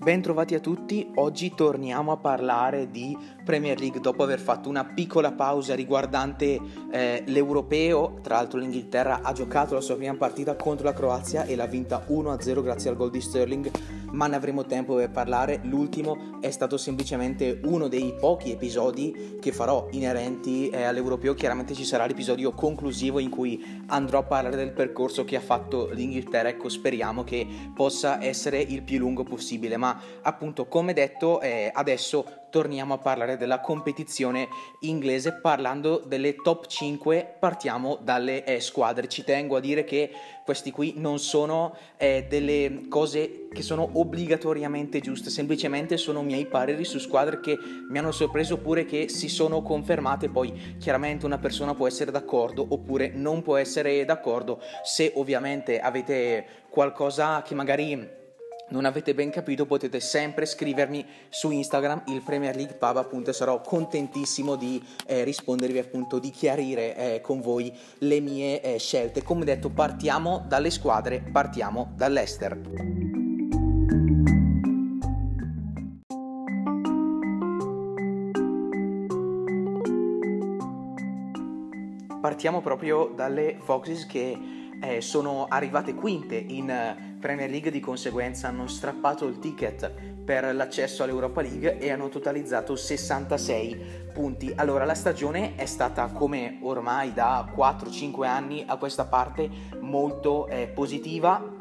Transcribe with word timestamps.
Bentrovati 0.00 0.54
a 0.54 0.60
tutti, 0.60 1.10
oggi 1.16 1.54
torniamo 1.56 2.12
a 2.12 2.16
parlare 2.16 2.88
di 2.88 3.18
Premier 3.44 3.80
League 3.80 3.98
dopo 3.98 4.22
aver 4.22 4.38
fatto 4.38 4.68
una 4.68 4.84
piccola 4.84 5.32
pausa 5.32 5.74
riguardante 5.74 6.60
eh, 6.92 7.24
l'europeo, 7.26 8.20
tra 8.22 8.36
l'altro 8.36 8.60
l'Inghilterra 8.60 9.22
ha 9.22 9.32
giocato 9.32 9.74
la 9.74 9.80
sua 9.80 9.96
prima 9.96 10.14
partita 10.14 10.54
contro 10.54 10.84
la 10.84 10.92
Croazia 10.92 11.46
e 11.46 11.56
l'ha 11.56 11.66
vinta 11.66 12.06
1-0 12.08 12.62
grazie 12.62 12.90
al 12.90 12.96
gol 12.96 13.10
di 13.10 13.20
Sterling 13.20 13.70
ma 14.12 14.26
ne 14.26 14.36
avremo 14.36 14.64
tempo 14.64 14.94
per 14.94 15.10
parlare. 15.10 15.60
L'ultimo 15.64 16.38
è 16.40 16.50
stato 16.50 16.76
semplicemente 16.76 17.60
uno 17.64 17.88
dei 17.88 18.14
pochi 18.18 18.52
episodi 18.52 19.36
che 19.40 19.52
farò 19.52 19.88
inerenti 19.90 20.70
eh, 20.70 20.84
all'Europeo. 20.84 21.34
Chiaramente 21.34 21.74
ci 21.74 21.84
sarà 21.84 22.06
l'episodio 22.06 22.52
conclusivo 22.52 23.18
in 23.18 23.30
cui 23.30 23.82
andrò 23.86 24.18
a 24.20 24.24
parlare 24.24 24.56
del 24.56 24.72
percorso 24.72 25.24
che 25.24 25.36
ha 25.36 25.40
fatto 25.40 25.88
l'Inghilterra. 25.92 26.48
Ecco, 26.48 26.68
speriamo 26.68 27.24
che 27.24 27.46
possa 27.74 28.22
essere 28.22 28.60
il 28.60 28.82
più 28.82 28.98
lungo 28.98 29.24
possibile. 29.24 29.76
Ma 29.76 30.00
appunto, 30.22 30.66
come 30.66 30.92
detto, 30.92 31.40
eh, 31.40 31.70
adesso 31.72 32.46
torniamo 32.50 32.94
a 32.94 32.98
parlare 32.98 33.36
della 33.36 33.60
competizione 33.60 34.48
inglese 34.80 35.34
parlando 35.34 36.02
delle 36.04 36.36
top 36.36 36.66
5 36.66 37.36
partiamo 37.38 37.98
dalle 38.00 38.44
eh, 38.44 38.60
squadre. 38.60 39.08
Ci 39.08 39.24
tengo 39.24 39.56
a 39.56 39.60
dire 39.60 39.84
che 39.84 40.10
questi 40.44 40.70
qui 40.70 40.94
non 40.96 41.18
sono 41.18 41.76
eh, 41.96 42.26
delle 42.28 42.86
cose 42.88 43.48
che 43.52 43.62
sono 43.62 43.88
obbligatoriamente 43.94 45.00
giuste 45.00 45.30
semplicemente 45.30 45.96
sono 45.96 46.22
miei 46.22 46.46
pareri 46.46 46.84
su 46.84 46.98
squadre 46.98 47.40
che 47.40 47.58
mi 47.88 47.98
hanno 47.98 48.12
sorpreso 48.12 48.54
oppure 48.54 48.84
che 48.84 49.08
si 49.08 49.28
sono 49.28 49.62
confermate. 49.62 50.28
Poi 50.28 50.76
chiaramente 50.78 51.26
una 51.26 51.38
persona 51.38 51.74
può 51.74 51.86
essere 51.86 52.10
d'accordo 52.10 52.66
oppure 52.68 53.10
non 53.14 53.42
può 53.42 53.56
essere 53.56 54.04
d'accordo. 54.04 54.60
Se 54.84 55.12
ovviamente 55.16 55.80
avete 55.80 56.46
qualcosa 56.70 57.42
che 57.42 57.54
magari 57.54 58.16
non 58.70 58.84
avete 58.84 59.14
ben 59.14 59.30
capito 59.30 59.66
potete 59.66 60.00
sempre 60.00 60.44
scrivermi 60.44 61.04
su 61.28 61.50
Instagram 61.50 62.02
il 62.08 62.22
Premier 62.22 62.54
League 62.54 62.74
Pub 62.74 62.96
appunto 62.96 63.32
sarò 63.32 63.60
contentissimo 63.60 64.56
di 64.56 64.82
eh, 65.06 65.24
rispondervi 65.24 65.78
appunto 65.78 66.18
di 66.18 66.30
chiarire 66.30 66.96
eh, 66.96 67.20
con 67.20 67.40
voi 67.40 67.72
le 67.98 68.20
mie 68.20 68.60
eh, 68.60 68.78
scelte. 68.78 69.22
Come 69.22 69.44
detto 69.44 69.70
partiamo 69.70 70.44
dalle 70.46 70.70
squadre 70.70 71.20
partiamo 71.20 71.92
dall'Ester. 71.94 72.60
Partiamo 82.20 82.60
proprio 82.60 83.12
dalle 83.14 83.56
Foxes 83.58 84.04
che 84.04 84.57
eh, 84.80 85.00
sono 85.00 85.46
arrivate 85.48 85.94
quinte 85.94 86.36
in 86.36 87.16
Premier 87.18 87.50
League 87.50 87.70
di 87.70 87.80
conseguenza 87.80 88.48
hanno 88.48 88.66
strappato 88.66 89.26
il 89.26 89.38
ticket 89.38 89.90
per 90.24 90.54
l'accesso 90.54 91.02
all'Europa 91.02 91.40
League 91.40 91.78
e 91.78 91.90
hanno 91.90 92.08
totalizzato 92.08 92.76
66 92.76 94.10
punti. 94.12 94.52
Allora 94.54 94.84
la 94.84 94.94
stagione 94.94 95.54
è 95.56 95.66
stata 95.66 96.06
come 96.08 96.58
ormai 96.62 97.12
da 97.12 97.50
4-5 97.54 98.24
anni 98.24 98.64
a 98.66 98.76
questa 98.76 99.04
parte 99.04 99.48
molto 99.80 100.46
eh, 100.48 100.68
positiva 100.68 101.57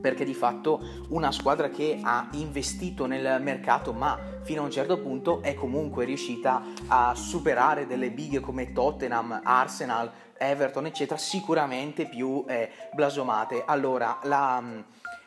perché 0.00 0.24
di 0.24 0.34
fatto 0.34 0.80
una 1.08 1.32
squadra 1.32 1.68
che 1.68 1.98
ha 2.02 2.28
investito 2.32 3.06
nel 3.06 3.40
mercato 3.42 3.92
ma 3.92 4.18
fino 4.42 4.62
a 4.62 4.64
un 4.64 4.70
certo 4.70 4.98
punto 4.98 5.42
è 5.42 5.54
comunque 5.54 6.04
riuscita 6.04 6.62
a 6.86 7.14
superare 7.14 7.86
delle 7.86 8.10
big 8.10 8.40
come 8.40 8.72
Tottenham, 8.72 9.40
Arsenal, 9.42 10.10
Everton, 10.38 10.86
eccetera, 10.86 11.18
sicuramente 11.18 12.06
più 12.06 12.44
eh, 12.48 12.70
blasomate. 12.94 13.64
Allora, 13.66 14.20
la, 14.22 14.62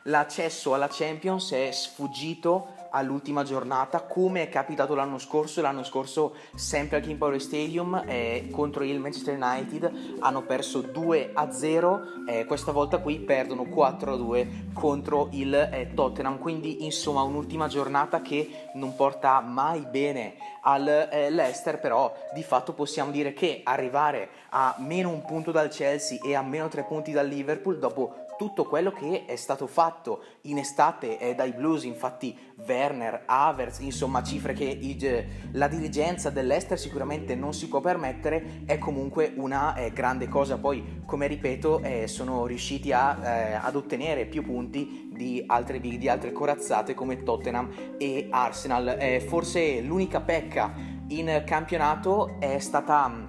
l'accesso 0.03 0.73
alla 0.73 0.88
Champions 0.89 1.52
è 1.52 1.69
sfuggito 1.72 2.81
all'ultima 2.92 3.44
giornata 3.44 4.02
come 4.02 4.44
è 4.44 4.50
capitato 4.50 4.96
l'anno 4.96 5.18
scorso 5.18 5.62
l'anno 5.62 5.84
scorso 5.84 6.35
sempre 6.56 6.97
al 6.97 7.03
King 7.03 7.18
Power 7.18 7.41
Stadium 7.41 8.03
eh, 8.06 8.47
contro 8.52 8.84
il 8.84 9.00
Manchester 9.00 9.38
United 9.38 10.18
hanno 10.19 10.44
perso 10.44 10.81
2 10.81 11.31
a 11.34 11.52
0 11.52 12.02
eh, 12.28 12.46
questa 12.46 12.72
volta 12.72 13.00
qui 13.00 13.19
perdono 13.19 13.66
4 13.66 14.13
a 14.13 14.16
2 14.16 14.69
contro 14.74 15.29
il 15.31 15.53
eh, 15.53 15.91
Tottenham. 15.94 16.40
Quindi 16.40 16.85
insomma 16.85 17.22
un'ultima 17.22 17.68
giornata 17.68 18.22
che 18.22 18.69
non 18.74 18.96
porta 18.96 19.40
mai 19.41 19.81
bene 19.81 20.35
all'Ester 20.62 21.75
eh, 21.75 21.78
però 21.78 22.13
di 22.34 22.44
fatto 22.44 22.73
possiamo 22.73 23.12
dire 23.12 23.34
che 23.34 23.62
arrivare 23.63 24.29
a 24.50 24.75
meno 24.79 25.09
un 25.09 25.23
punto 25.23 25.52
dal 25.52 25.69
Chelsea 25.69 26.19
e 26.23 26.35
a 26.35 26.41
meno 26.41 26.68
tre 26.68 26.84
punti 26.84 27.12
dal 27.12 27.28
Liverpool 27.28 27.79
dopo 27.79 28.21
tutto 28.41 28.66
quello 28.66 28.91
che 28.91 29.25
è 29.28 29.35
stato 29.35 29.68
fatto 29.68 30.24
in 30.46 30.57
estate 30.57 31.19
eh, 31.19 31.35
dai 31.35 31.52
Blues, 31.52 31.84
infatti 31.84 32.35
Werner, 32.66 33.22
Havertz, 33.28 33.81
insomma 33.81 34.24
cifre 34.24 34.53
che 34.53 34.63
il, 34.63 35.25
la 35.52 35.68
dirigenza 35.68 36.31
dell'Ester 36.31 36.79
sicuramente 36.79 37.35
non 37.35 37.53
si 37.53 37.68
può 37.68 37.81
permettere, 37.81 38.63
è 38.66 38.79
comunque 38.79 39.31
una 39.35 39.75
eh, 39.75 39.94
grande 39.94 40.28
cosa. 40.28 40.57
Poi, 40.57 41.03
come 41.06 41.28
ripeto, 41.28 41.84
eh, 41.84 42.07
sono 42.07 42.47
riusciti 42.47 42.91
a, 42.91 43.19
eh, 43.24 43.53
ad 43.53 43.75
ottenere 43.75 44.25
più 44.25 44.41
punti 44.41 45.12
di 45.13 45.44
altre 45.46 45.79
di 45.79 46.09
altre 46.09 46.31
corazzate 46.31 46.96
come 46.96 47.22
Tottenham 47.22 47.69
e 48.00 48.25
Arsenal. 48.31 48.96
Eh, 49.00 49.19
forse 49.19 49.81
l'unica 49.81 50.19
pecca 50.19 50.73
in 51.09 51.44
campionato 51.46 52.38
è 52.40 52.58
stata 52.58 53.08
mm, 53.08 53.23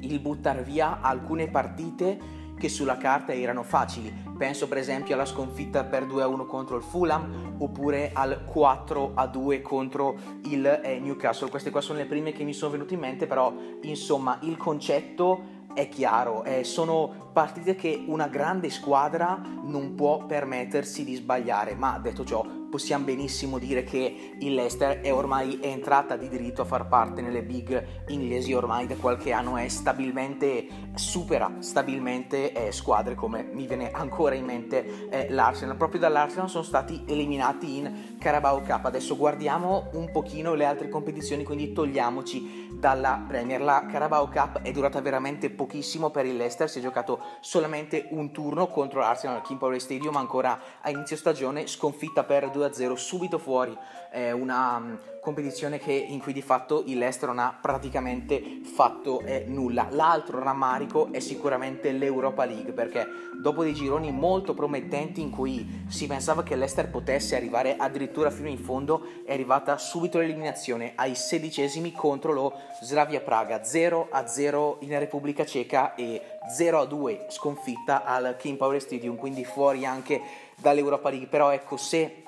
il 0.00 0.18
buttare 0.18 0.64
via 0.64 0.98
alcune 1.00 1.46
partite 1.46 2.38
che 2.58 2.68
sulla 2.68 2.96
carta 2.96 3.32
erano 3.32 3.62
facili. 3.62 4.12
Penso 4.38 4.68
per 4.68 4.78
esempio 4.78 5.14
alla 5.14 5.24
sconfitta 5.24 5.82
per 5.84 6.06
2-1 6.06 6.46
contro 6.46 6.76
il 6.76 6.82
Fulham 6.82 7.56
oppure 7.58 8.12
al 8.14 8.44
4-2 8.48 9.60
contro 9.62 10.16
il 10.44 10.64
eh, 10.64 11.00
Newcastle. 11.00 11.50
Queste 11.50 11.70
qua 11.70 11.80
sono 11.80 11.98
le 11.98 12.06
prime 12.06 12.30
che 12.32 12.44
mi 12.44 12.52
sono 12.52 12.70
venute 12.70 12.94
in 12.94 13.00
mente, 13.00 13.26
però 13.26 13.52
insomma 13.82 14.38
il 14.42 14.56
concetto 14.56 15.56
è 15.74 15.88
chiaro, 15.88 16.44
eh, 16.44 16.64
sono 16.64 17.30
partite 17.32 17.74
che 17.74 18.04
una 18.06 18.28
grande 18.28 18.70
squadra 18.70 19.40
non 19.62 19.94
può 19.94 20.24
permettersi 20.24 21.04
di 21.04 21.14
sbagliare, 21.14 21.74
ma 21.74 21.98
detto 21.98 22.24
ciò 22.24 22.44
possiamo 22.70 23.04
benissimo 23.04 23.58
dire 23.58 23.84
che 23.84 24.36
il 24.38 24.54
Leicester 24.54 25.00
è 25.00 25.12
ormai 25.12 25.58
entrata 25.62 26.16
di 26.16 26.28
diritto 26.28 26.62
a 26.62 26.64
far 26.64 26.88
parte 26.88 27.20
nelle 27.20 27.42
big 27.42 28.06
inglesi 28.08 28.52
ormai 28.52 28.86
da 28.86 28.96
qualche 28.96 29.32
anno 29.32 29.56
è 29.56 29.68
stabilmente 29.68 30.66
supera 30.94 31.56
stabilmente 31.60 32.52
eh, 32.52 32.72
squadre 32.72 33.14
come 33.14 33.48
mi 33.52 33.66
viene 33.66 33.90
ancora 33.90 34.34
in 34.34 34.44
mente 34.44 35.08
eh, 35.10 35.30
l'Arsenal. 35.30 35.76
Proprio 35.76 36.00
dall'Arsenal 36.00 36.48
sono 36.48 36.64
stati 36.64 37.04
eliminati 37.06 37.76
in 37.76 38.16
Carabao 38.18 38.60
Cup. 38.62 38.84
Adesso 38.86 39.16
guardiamo 39.16 39.90
un 39.92 40.10
pochino 40.10 40.54
le 40.54 40.64
altre 40.64 40.88
competizioni 40.88 41.44
quindi 41.44 41.72
togliamoci 41.72 42.68
dalla 42.72 43.24
Premier. 43.26 43.60
La 43.60 43.86
Carabao 43.90 44.28
Cup 44.28 44.62
è 44.62 44.70
durata 44.70 45.00
veramente 45.00 45.50
pochissimo 45.50 46.10
per 46.10 46.26
il 46.26 46.36
Leicester 46.36 46.68
si 46.68 46.78
è 46.78 46.82
giocato 46.82 47.20
solamente 47.40 48.08
un 48.10 48.30
turno 48.32 48.66
contro 48.68 49.00
l'Arsenal 49.00 49.36
al 49.36 49.42
King 49.42 49.58
Power 49.58 49.80
Stadium 49.80 50.16
ancora 50.16 50.60
a 50.80 50.90
inizio 50.90 51.16
stagione 51.16 51.66
sconfitta 51.66 52.24
per 52.24 52.50
2-0 52.58 52.94
subito 52.94 53.38
fuori 53.38 53.76
eh, 54.10 54.32
una 54.32 54.78
mm, 54.78 54.94
competizione 55.20 55.78
che, 55.78 55.92
in 55.92 56.20
cui 56.20 56.32
di 56.32 56.42
fatto 56.42 56.82
il 56.86 56.98
Leicester 56.98 57.28
non 57.28 57.38
ha 57.38 57.56
praticamente 57.60 58.60
fatto 58.62 59.20
eh, 59.20 59.44
nulla. 59.46 59.88
L'altro 59.90 60.42
rammarico 60.42 61.12
è 61.12 61.20
sicuramente 61.20 61.92
l'Europa 61.92 62.44
League 62.44 62.72
perché 62.72 63.06
dopo 63.40 63.62
dei 63.62 63.74
gironi 63.74 64.10
molto 64.10 64.54
promettenti 64.54 65.20
in 65.20 65.30
cui 65.30 65.84
si 65.88 66.06
pensava 66.06 66.42
che 66.42 66.56
l'Ester 66.56 66.88
potesse 66.88 67.36
arrivare 67.36 67.76
addirittura 67.76 68.30
fino 68.30 68.48
in 68.48 68.58
fondo 68.58 69.02
è 69.24 69.32
arrivata 69.32 69.76
subito 69.76 70.18
l'eliminazione 70.18 70.92
ai 70.96 71.14
sedicesimi 71.14 71.92
contro 71.92 72.32
lo 72.32 72.52
Slavia 72.82 73.20
Praga 73.20 73.60
0-0 73.60 74.76
in 74.80 74.98
Repubblica 74.98 75.44
Ceca 75.44 75.94
e 75.94 76.20
0-2 76.56 77.30
sconfitta 77.30 78.04
al 78.04 78.36
King 78.38 78.56
Power 78.56 78.80
Stadium 78.80 79.16
quindi 79.16 79.44
fuori 79.44 79.84
anche 79.84 80.20
dall'Europa 80.56 81.10
League 81.10 81.28
però 81.28 81.50
ecco 81.50 81.76
se 81.76 82.22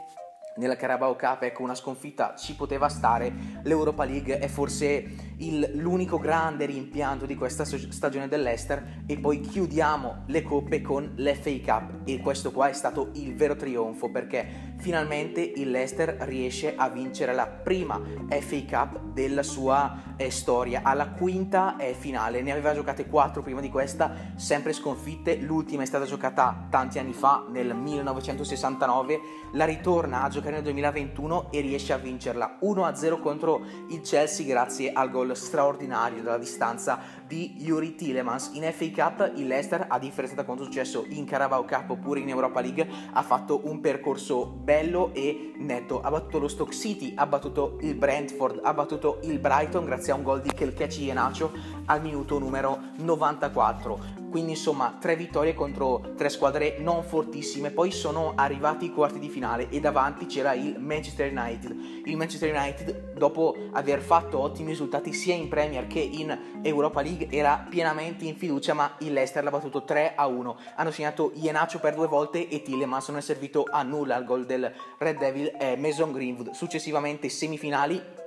nella 0.60 0.76
Carabao 0.76 1.16
Cup, 1.16 1.42
ecco, 1.42 1.62
una 1.62 1.74
sconfitta 1.74 2.34
ci 2.36 2.54
poteva 2.54 2.90
stare. 2.90 3.32
L'Europa 3.62 4.04
League 4.04 4.38
è 4.38 4.46
forse 4.46 5.29
il, 5.40 5.70
l'unico 5.74 6.18
grande 6.18 6.66
rimpianto 6.66 7.26
di 7.26 7.34
questa 7.34 7.64
stagione 7.64 8.28
dell'Ester. 8.28 9.02
E 9.06 9.18
poi 9.18 9.40
chiudiamo 9.40 10.24
le 10.26 10.42
coppe 10.42 10.80
con 10.80 11.12
l'FA 11.16 11.58
Cup. 11.64 12.08
E 12.08 12.20
questo 12.20 12.50
qua 12.52 12.68
è 12.68 12.72
stato 12.72 13.10
il 13.14 13.34
vero 13.34 13.56
trionfo 13.56 14.10
perché 14.10 14.74
finalmente 14.78 15.40
il 15.40 15.70
Leicester 15.70 16.16
riesce 16.20 16.74
a 16.74 16.88
vincere 16.88 17.34
la 17.34 17.46
prima 17.46 18.00
FA 18.28 18.64
Cup 18.68 19.12
della 19.12 19.42
sua 19.42 20.14
eh, 20.16 20.30
storia, 20.30 20.80
alla 20.84 21.10
quinta 21.10 21.76
eh, 21.76 21.94
finale, 21.94 22.42
ne 22.42 22.52
aveva 22.52 22.74
giocate 22.74 23.06
quattro 23.06 23.42
prima 23.42 23.60
di 23.60 23.68
questa, 23.68 24.32
sempre 24.36 24.72
sconfitte, 24.72 25.36
l'ultima 25.36 25.82
è 25.82 25.86
stata 25.86 26.04
giocata 26.04 26.66
tanti 26.70 26.98
anni 26.98 27.12
fa 27.12 27.44
nel 27.48 27.74
1969, 27.74 29.20
la 29.52 29.64
ritorna 29.64 30.22
a 30.22 30.28
giocare 30.28 30.54
nel 30.54 30.62
2021 30.62 31.50
e 31.50 31.60
riesce 31.60 31.92
a 31.92 31.98
vincerla 31.98 32.58
1-0 32.62 33.20
contro 33.20 33.60
il 33.88 34.00
Chelsea 34.00 34.46
grazie 34.46 34.92
al 34.92 35.10
gol 35.10 35.29
straordinario 35.34 36.22
dalla 36.22 36.38
distanza 36.38 36.98
di 37.30 37.54
Yuri 37.58 37.94
Tillemans. 37.94 38.50
In 38.54 38.68
FA 38.72 38.90
Cup 38.90 39.32
il 39.36 39.46
Leicester, 39.46 39.86
a 39.88 40.00
differenza 40.00 40.34
da 40.34 40.42
quanto 40.42 40.64
è 40.64 40.66
successo 40.66 41.06
in 41.10 41.24
Carabao 41.24 41.64
Cup 41.64 41.90
oppure 41.90 42.18
in 42.18 42.28
Europa 42.28 42.60
League, 42.60 42.84
ha 43.12 43.22
fatto 43.22 43.60
un 43.68 43.80
percorso 43.80 44.46
bello 44.46 45.14
e 45.14 45.52
netto. 45.56 46.00
Ha 46.00 46.10
battuto 46.10 46.40
lo 46.40 46.48
Stoke 46.48 46.74
City, 46.74 47.12
ha 47.14 47.26
battuto 47.26 47.78
il 47.82 47.94
Brentford, 47.94 48.58
ha 48.64 48.74
battuto 48.74 49.20
il 49.22 49.38
Brighton 49.38 49.84
grazie 49.84 50.12
a 50.12 50.16
un 50.16 50.24
gol 50.24 50.40
di 50.40 50.50
Kelkechi 50.52 51.04
Ienacio 51.04 51.52
al 51.84 52.02
minuto 52.02 52.36
numero 52.40 52.78
94 52.96 54.20
quindi 54.30 54.52
insomma 54.52 54.96
tre 54.98 55.16
vittorie 55.16 55.54
contro 55.54 56.14
tre 56.16 56.28
squadre 56.28 56.76
non 56.78 57.02
fortissime, 57.02 57.70
poi 57.70 57.90
sono 57.90 58.34
arrivati 58.36 58.86
i 58.86 58.92
quarti 58.92 59.18
di 59.18 59.28
finale 59.28 59.68
e 59.68 59.80
davanti 59.80 60.26
c'era 60.26 60.52
il 60.54 60.78
Manchester 60.78 61.32
United. 61.36 61.76
Il 62.04 62.16
Manchester 62.16 62.54
United 62.54 63.14
dopo 63.14 63.56
aver 63.72 64.00
fatto 64.00 64.38
ottimi 64.38 64.68
risultati 64.68 65.12
sia 65.12 65.34
in 65.34 65.48
Premier 65.48 65.88
che 65.88 65.98
in 65.98 66.60
Europa 66.62 67.02
League 67.02 67.19
era 67.30 67.66
pienamente 67.68 68.24
in 68.24 68.36
fiducia, 68.36 68.72
ma 68.74 68.94
il 68.98 69.12
Leicester 69.12 69.42
l'ha 69.42 69.50
battuto 69.50 69.84
3 69.84 70.14
a 70.14 70.26
1. 70.26 70.56
Hanno 70.76 70.90
segnato 70.90 71.32
Ienaccio 71.34 71.78
per 71.78 71.94
due 71.94 72.06
volte 72.06 72.48
e 72.48 72.62
Tillemans 72.62 73.08
non 73.08 73.18
è 73.18 73.22
servito 73.22 73.66
a 73.70 73.82
nulla 73.82 74.16
al 74.16 74.24
gol 74.24 74.46
del 74.46 74.72
Red 74.98 75.18
Devil 75.18 75.54
e 75.58 75.76
Mason 75.76 76.12
Greenwood. 76.12 76.50
Successivamente 76.50 77.28
semifinali 77.28 78.18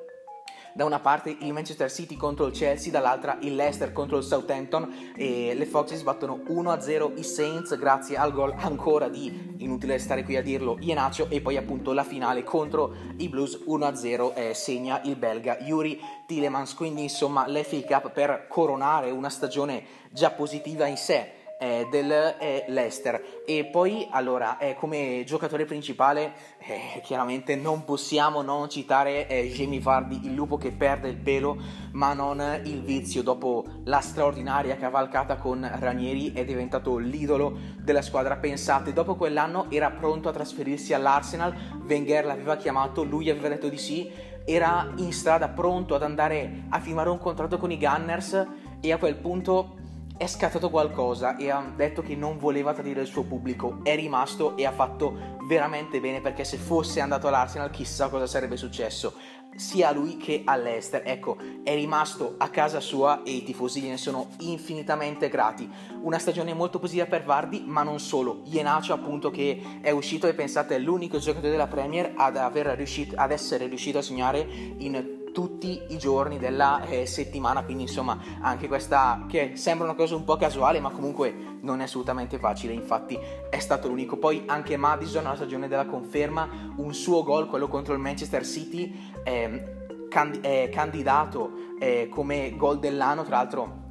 da 0.73 0.85
una 0.85 0.99
parte 0.99 1.35
il 1.39 1.53
Manchester 1.53 1.91
City 1.91 2.15
contro 2.15 2.47
il 2.47 2.53
Chelsea, 2.53 2.91
dall'altra 2.91 3.37
il 3.41 3.55
Leicester 3.55 3.91
contro 3.91 4.17
il 4.17 4.23
Southampton 4.23 5.13
e 5.15 5.53
le 5.53 5.65
Foxes 5.65 6.01
battono 6.01 6.41
1-0 6.47 7.17
i 7.17 7.23
Saints 7.23 7.77
grazie 7.77 8.17
al 8.17 8.33
gol 8.33 8.53
ancora 8.57 9.07
di, 9.07 9.55
inutile 9.57 9.99
stare 9.99 10.23
qui 10.23 10.35
a 10.35 10.41
dirlo, 10.41 10.77
Ienaccio 10.79 11.29
e 11.29 11.41
poi 11.41 11.57
appunto 11.57 11.93
la 11.93 12.03
finale 12.03 12.43
contro 12.43 12.95
i 13.17 13.29
Blues 13.29 13.63
1-0 13.67 14.33
eh, 14.35 14.53
segna 14.53 15.01
il 15.03 15.15
belga 15.15 15.59
Yuri 15.61 15.99
Tillemans, 16.25 16.73
quindi 16.73 17.03
insomma 17.03 17.47
l'FA 17.47 17.81
Cup 17.85 18.11
per 18.11 18.47
coronare 18.47 19.11
una 19.11 19.29
stagione 19.29 19.83
già 20.11 20.31
positiva 20.31 20.85
in 20.87 20.97
sé 20.97 21.41
eh, 21.63 21.87
del 21.89 22.11
eh, 22.11 22.65
Leicester 22.67 23.43
e 23.45 23.63
poi 23.63 24.05
allora 24.11 24.57
eh, 24.57 24.75
come 24.75 25.23
giocatore 25.25 25.63
principale 25.63 26.33
eh, 26.57 26.99
chiaramente 27.01 27.55
non 27.55 27.85
possiamo 27.85 28.41
non 28.41 28.69
citare 28.69 29.27
eh, 29.27 29.47
Jamie 29.47 29.79
Vardy 29.79 30.25
il 30.25 30.33
lupo 30.33 30.57
che 30.57 30.71
perde 30.71 31.07
il 31.07 31.15
pelo 31.15 31.57
ma 31.93 32.13
non 32.13 32.41
il 32.63 32.81
vizio. 32.81 33.23
Dopo 33.23 33.65
la 33.85 34.01
straordinaria 34.01 34.75
cavalcata 34.75 35.37
con 35.37 35.67
Ranieri 35.79 36.33
è 36.33 36.43
diventato 36.43 36.97
l'idolo 36.97 37.57
della 37.79 38.01
squadra. 38.01 38.35
Pensate 38.35 38.91
dopo 38.91 39.15
quell'anno 39.15 39.67
era 39.69 39.89
pronto 39.91 40.27
a 40.27 40.33
trasferirsi 40.33 40.93
all'Arsenal. 40.93 41.55
Wenger 41.87 42.25
l'aveva 42.25 42.57
chiamato 42.57 43.03
lui 43.03 43.29
aveva 43.29 43.47
detto 43.47 43.69
di 43.69 43.77
sì. 43.77 44.11
Era 44.45 44.91
in 44.97 45.13
strada 45.13 45.47
pronto 45.47 45.95
ad 45.95 46.03
andare 46.03 46.63
a 46.69 46.79
firmare 46.79 47.09
un 47.09 47.19
contratto 47.19 47.57
con 47.57 47.71
i 47.71 47.77
Gunners 47.77 48.47
e 48.81 48.91
a 48.91 48.97
quel 48.97 49.15
punto 49.15 49.81
è 50.17 50.27
scattato 50.27 50.69
qualcosa 50.69 51.35
e 51.37 51.49
ha 51.49 51.61
detto 51.75 52.01
che 52.01 52.15
non 52.15 52.37
voleva 52.37 52.73
tradire 52.73 53.01
il 53.01 53.07
suo 53.07 53.23
pubblico, 53.23 53.79
è 53.83 53.95
rimasto 53.95 54.55
e 54.55 54.65
ha 54.65 54.71
fatto 54.71 55.37
veramente 55.47 55.99
bene 55.99 56.21
perché 56.21 56.43
se 56.43 56.57
fosse 56.57 57.01
andato 57.01 57.27
all'Arsenal 57.27 57.69
chissà 57.69 58.09
cosa 58.09 58.27
sarebbe 58.27 58.55
successo 58.55 59.13
sia 59.55 59.89
a 59.89 59.91
lui 59.91 60.17
che 60.17 60.41
all'Ester. 60.45 61.03
Ecco, 61.05 61.37
è 61.63 61.73
rimasto 61.73 62.35
a 62.37 62.49
casa 62.49 62.79
sua 62.79 63.23
e 63.23 63.31
i 63.31 63.43
tifosi 63.43 63.81
gliene 63.81 63.97
sono 63.97 64.29
infinitamente 64.39 65.29
grati. 65.29 65.69
Una 66.01 66.17
stagione 66.17 66.53
molto 66.53 66.79
positiva 66.79 67.05
per 67.05 67.23
Vardi, 67.23 67.63
ma 67.65 67.83
non 67.83 67.99
solo. 67.99 68.41
Ienacio, 68.45 68.93
appunto, 68.93 69.29
che 69.29 69.79
è 69.81 69.91
uscito 69.91 70.27
e 70.27 70.33
pensate 70.33 70.75
è 70.75 70.79
l'unico 70.79 71.17
giocatore 71.17 71.51
della 71.51 71.67
Premier 71.67 72.13
ad, 72.15 72.37
riuscito, 72.75 73.15
ad 73.17 73.31
essere 73.31 73.67
riuscito 73.67 73.99
a 73.99 74.01
segnare 74.01 74.45
in 74.77 75.12
tutti 75.33 75.81
i 75.89 75.97
giorni 75.97 76.37
della 76.37 76.85
eh, 76.85 77.05
settimana, 77.05 77.63
quindi 77.63 77.83
insomma 77.83 78.17
anche 78.39 78.67
questa 78.67 79.25
che 79.27 79.53
sembra 79.55 79.85
una 79.85 79.95
cosa 79.95 80.15
un 80.15 80.23
po' 80.23 80.37
casuale, 80.37 80.79
ma 80.79 80.91
comunque 80.91 81.57
non 81.61 81.81
è 81.81 81.83
assolutamente 81.83 82.37
facile, 82.37 82.71
infatti 82.71 83.19
è 83.49 83.59
stato 83.59 83.89
l'unico. 83.89 84.17
Poi 84.17 84.43
anche 84.45 84.77
Madison 84.77 85.25
alla 85.25 85.35
stagione 85.35 85.67
della 85.67 85.85
conferma, 85.85 86.47
un 86.77 86.93
suo 86.93 87.23
gol, 87.23 87.47
quello 87.47 87.67
contro 87.67 87.93
il 87.93 87.99
Manchester 87.99 88.45
City, 88.45 89.11
eh, 89.23 90.07
cand- 90.07 90.39
è 90.41 90.69
candidato 90.69 91.51
eh, 91.79 92.07
come 92.09 92.55
gol 92.55 92.79
dell'anno, 92.79 93.23
tra 93.23 93.37
l'altro 93.37 93.81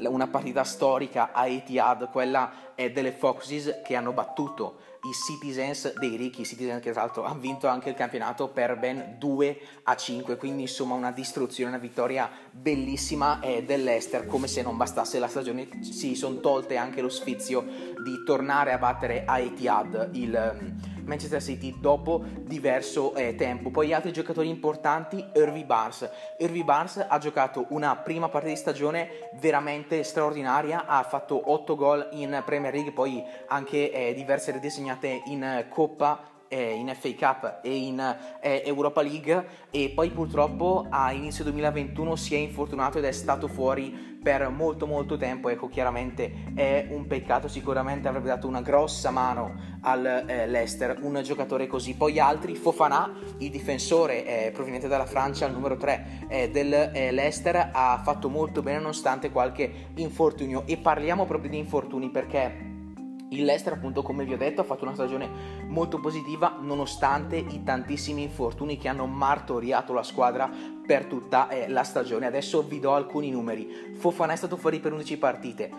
una 0.00 0.28
partita 0.28 0.64
storica 0.64 1.30
a 1.32 1.46
Etihad, 1.46 2.10
quella 2.10 2.50
delle 2.74 3.12
Foxes 3.12 3.82
che 3.84 3.94
hanno 3.94 4.12
battuto 4.12 4.76
i 5.02 5.12
Citizens 5.12 5.94
dei 5.98 6.16
ricchi, 6.16 6.44
Citizens 6.44 6.82
che 6.82 6.92
tra 6.92 7.02
l'altro 7.02 7.24
hanno 7.24 7.40
vinto 7.40 7.66
anche 7.66 7.88
il 7.88 7.94
campionato 7.94 8.48
per 8.48 8.78
ben 8.78 9.16
2 9.18 9.60
a 9.84 9.96
5, 9.96 10.36
quindi 10.36 10.62
insomma 10.62 10.94
una 10.94 11.10
distruzione, 11.12 11.70
una 11.70 11.78
vittoria 11.78 12.30
bellissima 12.52 13.40
eh, 13.40 13.64
dell'Ester, 13.64 14.26
come 14.26 14.46
se 14.46 14.62
non 14.62 14.76
bastasse 14.76 15.18
la 15.18 15.28
stagione, 15.28 15.68
si 15.80 16.14
sono 16.14 16.40
tolte 16.40 16.76
anche 16.76 17.00
lo 17.00 17.08
sfizio 17.08 17.62
di 17.62 18.22
tornare 18.24 18.72
a 18.72 18.78
battere 18.78 19.24
a 19.24 19.38
Etihad 19.38 20.10
il 20.12 20.78
Manchester 21.04 21.42
City 21.42 21.76
dopo 21.80 22.24
diverso 22.42 23.14
eh, 23.14 23.34
tempo. 23.34 23.70
Poi 23.70 23.92
altri 23.92 24.12
giocatori 24.12 24.48
importanti, 24.48 25.24
Irvi 25.34 25.64
Barnes. 25.64 26.08
Irvi 26.38 26.62
Barnes 26.62 27.04
ha 27.08 27.18
giocato 27.18 27.66
una 27.70 27.96
prima 27.96 28.28
parte 28.28 28.48
di 28.48 28.56
stagione 28.56 29.30
veramente 29.40 30.02
straordinaria, 30.02 30.86
ha 30.86 31.02
fatto 31.02 31.50
8 31.50 31.74
gol 31.74 32.08
in 32.12 32.42
Premier 32.44 32.72
League, 32.72 32.92
poi 32.92 33.22
anche 33.48 33.90
eh, 33.90 34.14
diverse 34.14 34.52
reti 34.52 34.70
segnate 34.70 35.22
in 35.26 35.66
Coppa 35.68 36.29
eh, 36.50 36.72
in 36.72 36.92
FA 36.98 37.14
Cup 37.14 37.60
e 37.62 37.74
in 37.74 38.16
eh, 38.40 38.62
Europa 38.66 39.00
League. 39.02 39.46
E 39.70 39.92
poi 39.94 40.10
purtroppo 40.10 40.86
a 40.90 41.12
inizio 41.12 41.44
2021 41.44 42.16
si 42.16 42.34
è 42.34 42.38
infortunato 42.38 42.98
ed 42.98 43.04
è 43.04 43.12
stato 43.12 43.46
fuori 43.46 44.18
per 44.20 44.48
molto 44.50 44.86
molto 44.86 45.16
tempo. 45.16 45.48
Ecco 45.48 45.68
chiaramente 45.68 46.52
è 46.54 46.88
un 46.90 47.06
peccato. 47.06 47.48
Sicuramente 47.48 48.08
avrebbe 48.08 48.28
dato 48.28 48.48
una 48.48 48.60
grossa 48.60 49.10
mano 49.10 49.78
al 49.82 50.04
eh, 50.04 50.96
un 51.00 51.20
giocatore 51.22 51.66
così. 51.66 51.94
Poi 51.94 52.18
altri 52.18 52.54
Fofana 52.56 53.12
il 53.38 53.50
difensore 53.50 54.46
eh, 54.46 54.50
proveniente 54.50 54.88
dalla 54.88 55.06
Francia 55.06 55.46
il 55.46 55.52
numero 55.52 55.76
3 55.76 56.26
eh, 56.28 56.50
del 56.50 56.72
eh, 56.72 57.70
ha 57.72 58.00
fatto 58.02 58.28
molto 58.28 58.62
bene 58.62 58.78
nonostante 58.78 59.30
qualche 59.30 59.90
infortunio. 59.94 60.64
E 60.66 60.76
parliamo 60.76 61.26
proprio 61.26 61.50
di 61.50 61.58
infortuni 61.58 62.10
perché 62.10 62.69
il 63.30 63.44
Leicester, 63.44 63.72
appunto, 63.72 64.02
come 64.02 64.24
vi 64.24 64.32
ho 64.32 64.36
detto, 64.36 64.60
ha 64.60 64.64
fatto 64.64 64.84
una 64.84 64.94
stagione 64.94 65.28
molto 65.66 66.00
positiva 66.00 66.58
nonostante 66.60 67.36
i 67.36 67.62
tantissimi 67.62 68.22
infortuni 68.22 68.76
che 68.76 68.88
hanno 68.88 69.06
martoriato 69.06 69.92
la 69.92 70.02
squadra 70.02 70.50
per 70.84 71.04
tutta 71.04 71.48
eh, 71.48 71.68
la 71.68 71.84
stagione. 71.84 72.26
Adesso 72.26 72.62
vi 72.62 72.80
do 72.80 72.94
alcuni 72.94 73.30
numeri. 73.30 73.94
Fofana 73.94 74.32
è 74.32 74.36
stato 74.36 74.56
fuori 74.56 74.80
per 74.80 74.92
11 74.92 75.18
partite, 75.18 75.70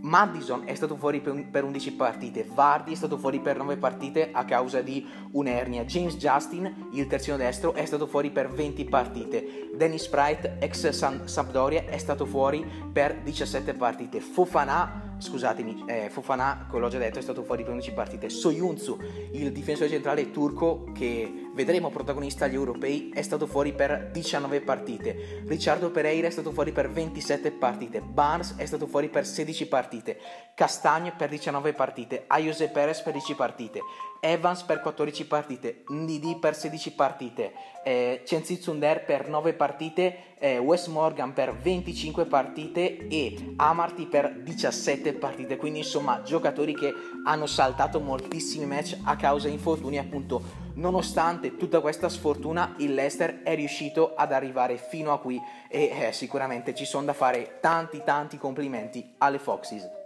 Madison 0.00 0.62
è 0.64 0.74
stato 0.74 0.96
fuori 0.96 1.20
per 1.20 1.64
11 1.64 1.92
partite, 1.94 2.46
Vardy 2.48 2.92
è 2.92 2.96
stato 2.96 3.18
fuori 3.18 3.40
per 3.40 3.56
9 3.56 3.76
partite 3.78 4.30
a 4.32 4.44
causa 4.44 4.80
di 4.80 5.04
un'ernia, 5.32 5.84
James 5.84 6.16
Justin, 6.16 6.88
il 6.92 7.06
terzino 7.06 7.36
destro, 7.36 7.74
è 7.74 7.84
stato 7.84 8.06
fuori 8.06 8.30
per 8.30 8.48
20 8.48 8.84
partite, 8.84 9.70
Dennis 9.74 10.04
Sprite, 10.04 10.56
ex 10.60 10.88
Sampdoria, 11.24 11.84
è 11.86 11.98
stato 11.98 12.26
fuori 12.26 12.64
per 12.92 13.22
17 13.22 13.74
partite, 13.74 14.20
Fofana 14.20 15.07
scusatemi, 15.18 15.84
eh, 15.86 16.08
Fofana, 16.10 16.66
come 16.68 16.82
l'ho 16.82 16.88
già 16.88 16.98
detto, 16.98 17.18
è 17.18 17.22
stato 17.22 17.42
fuori 17.42 17.62
per 17.62 17.72
11 17.72 17.92
partite. 17.92 18.28
Soyuncu, 18.28 18.98
il 19.32 19.52
difensore 19.52 19.88
centrale 19.88 20.30
turco 20.30 20.90
che 20.92 21.47
vedremo 21.58 21.90
protagonista 21.90 22.44
agli 22.44 22.54
europei, 22.54 23.10
è 23.12 23.20
stato 23.20 23.48
fuori 23.48 23.72
per 23.72 24.10
19 24.12 24.60
partite. 24.60 25.42
Riccardo 25.44 25.90
Pereira 25.90 26.28
è 26.28 26.30
stato 26.30 26.52
fuori 26.52 26.70
per 26.70 26.88
27 26.88 27.50
partite. 27.50 28.00
Barnes 28.00 28.54
è 28.56 28.64
stato 28.64 28.86
fuori 28.86 29.08
per 29.08 29.26
16 29.26 29.66
partite. 29.66 30.20
Castagne 30.54 31.10
per 31.16 31.28
19 31.30 31.72
partite. 31.72 32.24
Ayose 32.28 32.68
Perez 32.68 33.02
per 33.02 33.12
10 33.12 33.34
partite. 33.34 33.80
Evans 34.20 34.62
per 34.62 34.80
14 34.80 35.26
partite, 35.26 35.84
Ndidi 35.86 36.38
per 36.40 36.56
16 36.56 36.92
partite, 36.92 37.52
eh, 37.84 38.22
Cenzi 38.24 38.60
Zunder 38.60 39.04
per 39.04 39.28
9 39.28 39.52
partite, 39.52 40.36
eh, 40.38 40.58
Wes 40.58 40.88
Morgan 40.88 41.32
per 41.32 41.54
25 41.54 42.24
partite 42.24 43.06
e 43.06 43.54
Amarty 43.56 44.06
per 44.06 44.40
17 44.42 45.12
partite. 45.14 45.56
Quindi 45.56 45.80
insomma 45.80 46.22
giocatori 46.22 46.74
che 46.74 46.92
hanno 47.24 47.46
saltato 47.46 48.00
moltissimi 48.00 48.66
match 48.66 48.98
a 49.04 49.14
causa 49.16 49.48
infortuni 49.48 49.98
appunto. 49.98 50.66
Nonostante 50.78 51.56
tutta 51.56 51.80
questa 51.80 52.08
sfortuna, 52.08 52.74
il 52.78 52.94
Leicester 52.94 53.42
è 53.42 53.56
riuscito 53.56 54.14
ad 54.14 54.32
arrivare 54.32 54.76
fino 54.76 55.12
a 55.12 55.18
qui 55.18 55.40
e 55.68 56.06
eh, 56.06 56.12
sicuramente 56.12 56.72
ci 56.72 56.84
sono 56.84 57.04
da 57.04 57.14
fare 57.14 57.58
tanti 57.60 58.02
tanti 58.04 58.38
complimenti 58.38 59.14
alle 59.18 59.40
Foxes. 59.40 59.97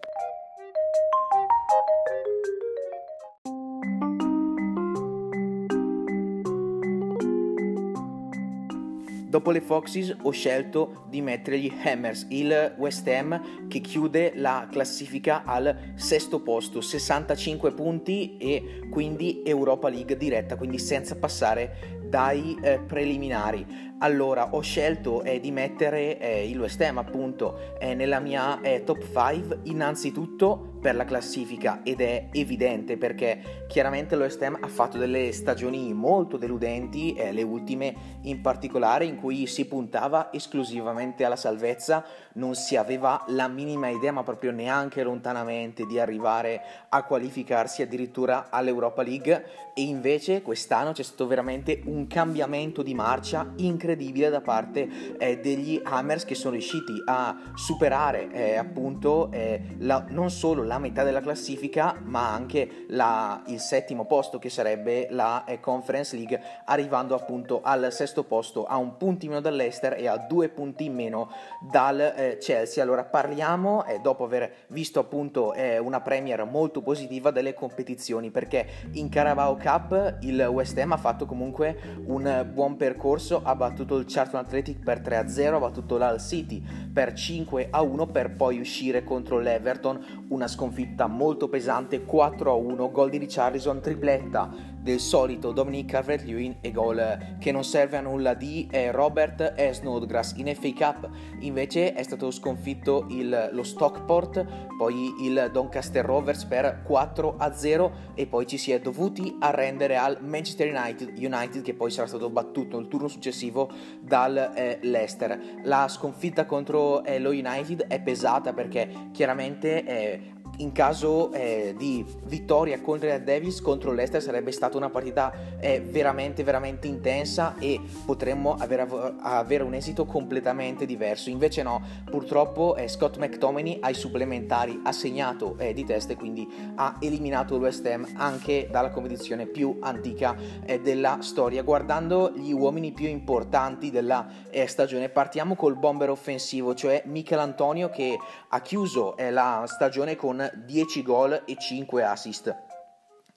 Dopo 9.33 9.51
le 9.51 9.63
Foxes 9.63 10.15
ho 10.25 10.31
scelto 10.31 11.07
di 11.09 11.23
mettergli 11.23 11.73
Hammers, 11.83 12.27
il 12.29 12.75
West 12.77 13.09
Ham 13.09 13.67
che 13.67 13.81
chiude 13.81 14.35
la 14.35 14.69
classifica 14.71 15.45
al 15.47 15.95
sesto 15.95 16.43
posto, 16.43 16.83
65 16.83 17.73
punti 17.73 18.37
e 18.37 18.87
quindi 18.91 19.41
Europa 19.43 19.89
League 19.89 20.19
diretta, 20.19 20.57
quindi 20.57 20.79
senza 20.79 21.17
passare 21.17 22.01
dai 22.11 22.59
eh, 22.61 22.79
preliminari. 22.81 23.95
Allora, 24.01 24.53
ho 24.53 24.61
scelto 24.61 25.23
eh, 25.23 25.41
di 25.41 25.51
mettere 25.51 26.19
eh, 26.19 26.47
il 26.47 26.61
West 26.61 26.83
Ham 26.83 26.99
appunto 26.99 27.59
nella 27.81 28.21
mia 28.21 28.61
eh, 28.61 28.85
top 28.85 29.03
5 29.03 29.61
innanzitutto 29.63 30.72
per 30.83 30.97
la 30.97 31.05
classifica 31.05 31.81
ed 31.85 32.01
è 32.01 32.29
evidente 32.33 32.97
perché 32.97 33.65
chiaramente 33.69 34.17
lo 34.17 34.25
West 34.25 34.43
Ham 34.43 34.59
ha 34.61 34.67
fatto 34.67 34.99
delle 34.99 35.33
stagioni 35.33 35.93
molto 35.95 36.37
deludenti, 36.37 37.15
eh, 37.15 37.31
le 37.31 37.43
ultime 37.43 37.95
in 38.23 38.41
particolare 38.41 39.05
in 39.05 39.17
cui 39.17 39.47
si 39.47 39.67
puntava 39.67 40.33
esclusivamente 40.33 41.25
alla 41.25 41.37
salvezza, 41.37 42.05
non 42.35 42.55
si 42.55 42.77
aveva 42.77 43.25
la 43.29 43.47
minima 43.47 43.89
idea 43.89 44.11
ma 44.11 44.25
proprio 44.25 44.51
neanche 44.51 45.03
lontanamente 45.05 45.87
di 45.87 46.01
arrivare 46.01 46.61
a 46.89 47.05
qualificarsi 47.05 47.83
addirittura 47.83 48.49
all'Europa 48.51 49.03
League. 49.03 49.71
E 49.75 49.83
invece 49.83 50.43
quest'anno 50.43 50.93
c'è 50.93 51.03
stato 51.03 51.27
veramente 51.27 51.81
un 51.87 52.07
cambiamento 52.07 52.83
di 52.83 52.93
marcia 52.93 53.53
incredibile 53.57 54.01
incredibile 54.03 54.31
da 54.31 54.41
parte 54.41 55.17
eh, 55.19 55.39
degli 55.39 55.81
Hammers 55.83 56.25
che 56.25 56.35
sono 56.35 56.53
riusciti 56.53 56.93
a 57.07 57.53
superare 57.55 58.31
eh, 58.33 58.57
appunto 58.57 59.31
eh, 59.31 59.61
la, 59.79 60.05
non 60.09 60.31
solo 60.31 60.65
la 60.65 60.72
metà 60.79 61.05
della 61.05 61.21
classifica 61.21 61.95
ma 62.03 62.33
anche 62.33 62.85
la, 62.89 63.43
il 63.47 63.61
settimo 63.61 64.07
posto 64.07 64.39
che 64.39 64.51
sarebbe 64.51 65.09
la 65.11 65.45
eh, 65.45 65.61
Conference 65.61 66.17
League 66.17 66.41
arrivando 66.65 67.15
appunto 67.15 67.61
al 67.63 67.93
sesto 67.93 68.25
posto 68.25 68.65
a 68.65 68.77
un 68.77 68.97
punto 68.97 69.25
in 69.25 69.33
meno 69.33 69.43
dall'Ester 69.43 69.95
e 69.95 70.07
a 70.09 70.17
due 70.17 70.49
punti 70.49 70.85
in 70.85 70.95
meno 70.95 71.31
dal 71.61 72.01
eh, 72.01 72.39
Chelsea. 72.41 72.83
Allora 72.83 73.05
parliamo 73.05 73.85
eh, 73.85 74.01
dopo 74.01 74.25
aver 74.25 74.67
visto 74.69 75.01
appunto 75.01 75.55
una 75.81 76.01
Premier 76.01 76.45
molto 76.45 76.83
positiva 76.83 77.31
delle 77.31 77.55
competizioni 77.55 78.31
perché 78.31 78.67
in 78.93 79.09
Carabao 79.09 79.57
Cup 79.57 80.19
il 80.21 80.41
West 80.51 80.77
Ham 80.79 80.93
ha 80.93 80.97
fatto 80.97 81.27
comunque 81.27 81.77
un 82.07 82.49
buon 82.53 82.77
percorso 82.77 83.43
ha 83.43 83.55
battuto 83.55 83.97
il 83.97 84.07
Charlton 84.07 84.41
Athletic 84.41 84.83
per 84.83 85.01
3-0, 85.01 85.55
ha 85.55 85.59
battuto 85.59 85.97
l'Al 85.97 86.21
City 86.21 86.63
per 86.93 87.13
5-1 87.13 88.11
per 88.11 88.35
poi 88.35 88.59
uscire 88.59 89.05
contro 89.05 89.39
l'Everton, 89.39 90.27
una 90.29 90.49
sconfitta 90.63 91.09
molto 91.09 91.49
pesante 91.49 92.05
4-1, 92.07 92.93
gol 92.93 93.11
di 93.11 93.19
Richarlison, 93.19 93.81
tripletta 93.81 94.49
del 94.79 95.01
solito 95.01 95.51
Dominic 95.51 95.91
Calvert-Lewin 95.91 96.57
e 96.61 96.71
gol 96.71 97.37
che 97.41 97.51
non 97.51 97.65
serve 97.65 97.97
a 97.97 98.01
nulla 98.01 98.35
di 98.35 98.69
eh, 98.71 98.93
Robert 98.93 99.71
Snodgrass. 99.71 100.35
In 100.37 100.55
FA 100.55 100.73
Cup 100.73 101.11
invece 101.41 101.95
è 101.95 102.03
stato 102.03 102.31
sconfitto 102.31 103.07
il, 103.11 103.51
lo 103.53 103.63
Stockport 103.65 104.45
poi 104.77 105.15
il 105.21 105.51
Doncaster 105.53 106.05
Rovers 106.05 106.45
per 106.45 106.85
4-0 106.89 107.91
e 108.15 108.27
poi 108.27 108.47
ci 108.47 108.59
si 108.59 108.73
è 108.73 108.81
dovuti 108.81 109.37
arrendere 109.41 109.97
al 109.97 110.19
Manchester 110.21 110.73
United, 110.73 111.17
United 111.17 111.63
che 111.63 111.75
poi 111.75 111.91
sarà 111.91 112.07
stato 112.07 112.31
battuto 112.31 112.79
nel 112.79 112.89
turno 112.89 113.09
successivo 113.09 113.71
dal 114.01 114.53
eh, 114.55 114.79
Leicester. 114.83 115.61
La 115.65 115.87
sconfitta 115.89 116.45
contro 116.45 117.05
eh, 117.05 117.19
lo 117.19 117.31
United 117.31 117.87
è 117.87 118.01
pesata 118.01 118.53
perché 118.53 119.11
chiaramente 119.13 119.85
eh, 119.85 120.33
in 120.59 120.73
caso 120.73 121.33
eh, 121.33 121.75
di 121.77 122.05
vittoria 122.25 122.81
contro 122.81 123.13
il 123.13 123.23
Davis 123.23 123.61
contro 123.61 123.93
l'Ester 123.93 124.21
sarebbe 124.21 124.53
stata 124.53 124.77
una 124.77 124.91
partita 124.91 125.33
eh, 125.59 125.81
veramente 125.81 126.45
veramente 126.45 126.87
intensa 126.87 127.55
e 127.59 127.81
potremmo 128.05 128.57
avere, 128.59 128.87
avere, 129.21 129.63
un 129.63 129.75
esito 129.75 130.05
completamente 130.05 130.85
diverso. 130.85 131.31
Invece 131.31 131.63
no 131.63 131.83
purtroppo 132.05 132.77
eh, 132.77 132.89
Scott 132.89 133.17
McTominay 133.17 133.79
ai 133.81 133.95
supplementari 133.95 134.81
ha 134.85 134.93
segnato 134.93 135.57
eh, 135.59 135.73
di 135.73 135.85
testa 135.85 136.13
e 136.13 136.17
quindi 136.17 136.47
ha 136.75 136.97
eliminato 137.01 137.55
il 137.57 137.63
West 137.63 137.87
Ham 137.87 138.07
anche 138.17 138.69
dalla 138.71 138.91
competizione 138.91 139.47
più 139.47 139.79
antica 139.81 140.37
eh, 140.65 140.81
della 140.81 141.19
storia. 141.21 141.63
Guardando 141.63 142.33
gli 142.35 142.53
uomini 142.53 142.93
più 142.93 143.09
importanti 143.09 143.91
della 143.91 144.29
eh, 144.51 144.67
stagione 144.67 145.09
partiamo 145.09 145.55
col 145.55 145.77
bomber 145.77 146.11
offensivo 146.11 146.75
cioè 146.75 147.03
Michel 147.07 147.39
Antonio 147.39 147.89
che 147.91 148.17
ha 148.49 148.61
chiuso 148.61 149.15
la 149.31 149.65
stagione 149.67 150.17
con 150.17 150.51
10 150.57 151.03
gol 151.03 151.43
e 151.47 151.57
5 151.57 152.03
assist. 152.03 152.55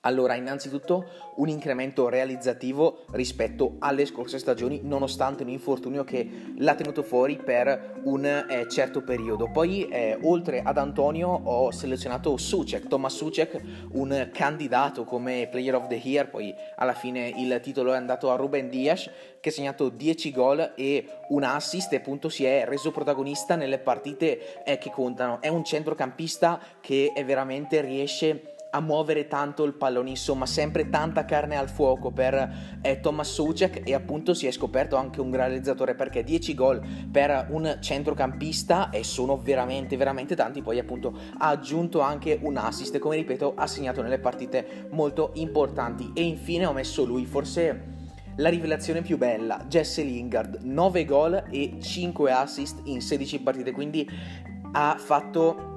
Allora, 0.05 0.35
innanzitutto 0.35 1.33
un 1.37 1.49
incremento 1.49 2.09
realizzativo 2.09 3.05
rispetto 3.11 3.75
alle 3.79 4.05
scorse 4.05 4.37
stagioni, 4.37 4.81
nonostante 4.83 5.41
un 5.41 5.49
infortunio 5.49 6.03
che 6.03 6.53
l'ha 6.57 6.75
tenuto 6.75 7.01
fuori 7.01 7.37
per 7.37 8.01
un 8.03 8.23
eh, 8.23 8.67
certo 8.69 9.01
periodo. 9.01 9.49
Poi, 9.51 9.87
eh, 9.87 10.17
oltre 10.21 10.61
ad 10.63 10.77
Antonio, 10.77 11.29
ho 11.29 11.71
selezionato 11.71 12.37
Sucek, 12.37 12.87
Thomas 12.87 13.15
Sucek, 13.15 13.59
un 13.93 14.29
candidato 14.31 15.05
come 15.05 15.47
Player 15.49 15.73
of 15.73 15.87
the 15.87 15.99
Year. 16.01 16.29
Poi, 16.29 16.53
alla 16.75 16.93
fine, 16.93 17.33
il 17.37 17.59
titolo 17.63 17.93
è 17.93 17.97
andato 17.97 18.31
a 18.31 18.35
Ruben 18.35 18.69
Dias, 18.69 19.09
che 19.39 19.49
ha 19.49 19.51
segnato 19.51 19.89
10 19.89 20.31
gol 20.31 20.73
e 20.75 21.05
un 21.29 21.43
assist 21.43 21.91
e 21.93 21.97
appunto 21.97 22.29
si 22.29 22.45
è 22.45 22.63
reso 22.67 22.91
protagonista 22.91 23.55
nelle 23.55 23.79
partite 23.79 24.63
eh, 24.63 24.77
che 24.77 24.91
contano. 24.91 25.41
È 25.41 25.47
un 25.47 25.63
centrocampista 25.63 26.59
che 26.79 27.11
veramente 27.25 27.81
riesce 27.81 28.31
a 28.31 28.54
muovere 28.79 29.27
tanto 29.27 29.63
il 29.63 29.73
pallone, 29.73 30.09
insomma 30.09 30.45
sempre 30.45 30.89
tanta 30.89 31.25
carne 31.25 31.57
al 31.57 31.69
fuoco 31.69 32.11
per 32.11 32.79
eh, 32.81 32.99
Thomas 32.99 33.31
Soucek 33.31 33.81
e 33.83 33.93
appunto 33.93 34.33
si 34.33 34.47
è 34.47 34.51
scoperto 34.51 34.95
anche 34.95 35.21
un 35.21 35.33
realizzatore 35.33 35.95
perché 35.95 36.23
10 36.23 36.53
gol 36.53 36.81
per 37.11 37.47
un 37.49 37.77
centrocampista 37.79 38.89
e 38.89 39.03
sono 39.03 39.37
veramente 39.37 39.97
veramente 39.97 40.35
tanti, 40.35 40.61
poi 40.61 40.79
appunto 40.79 41.17
ha 41.37 41.49
aggiunto 41.49 42.01
anche 42.01 42.39
un 42.41 42.57
assist 42.57 42.97
come 42.99 43.15
ripeto 43.15 43.53
ha 43.55 43.67
segnato 43.67 44.01
nelle 44.01 44.19
partite 44.19 44.87
molto 44.91 45.31
importanti. 45.35 46.11
E 46.13 46.21
infine 46.21 46.65
ho 46.65 46.73
messo 46.73 47.03
lui 47.05 47.25
forse 47.25 47.93
la 48.37 48.49
rivelazione 48.49 49.01
più 49.01 49.17
bella, 49.17 49.63
Jesse 49.67 50.03
Lingard, 50.03 50.59
9 50.61 51.05
gol 51.05 51.43
e 51.49 51.77
5 51.79 52.31
assist 52.31 52.81
in 52.83 53.01
16 53.01 53.39
partite, 53.39 53.71
quindi 53.71 54.07
ha 54.73 54.97
fatto 54.99 55.74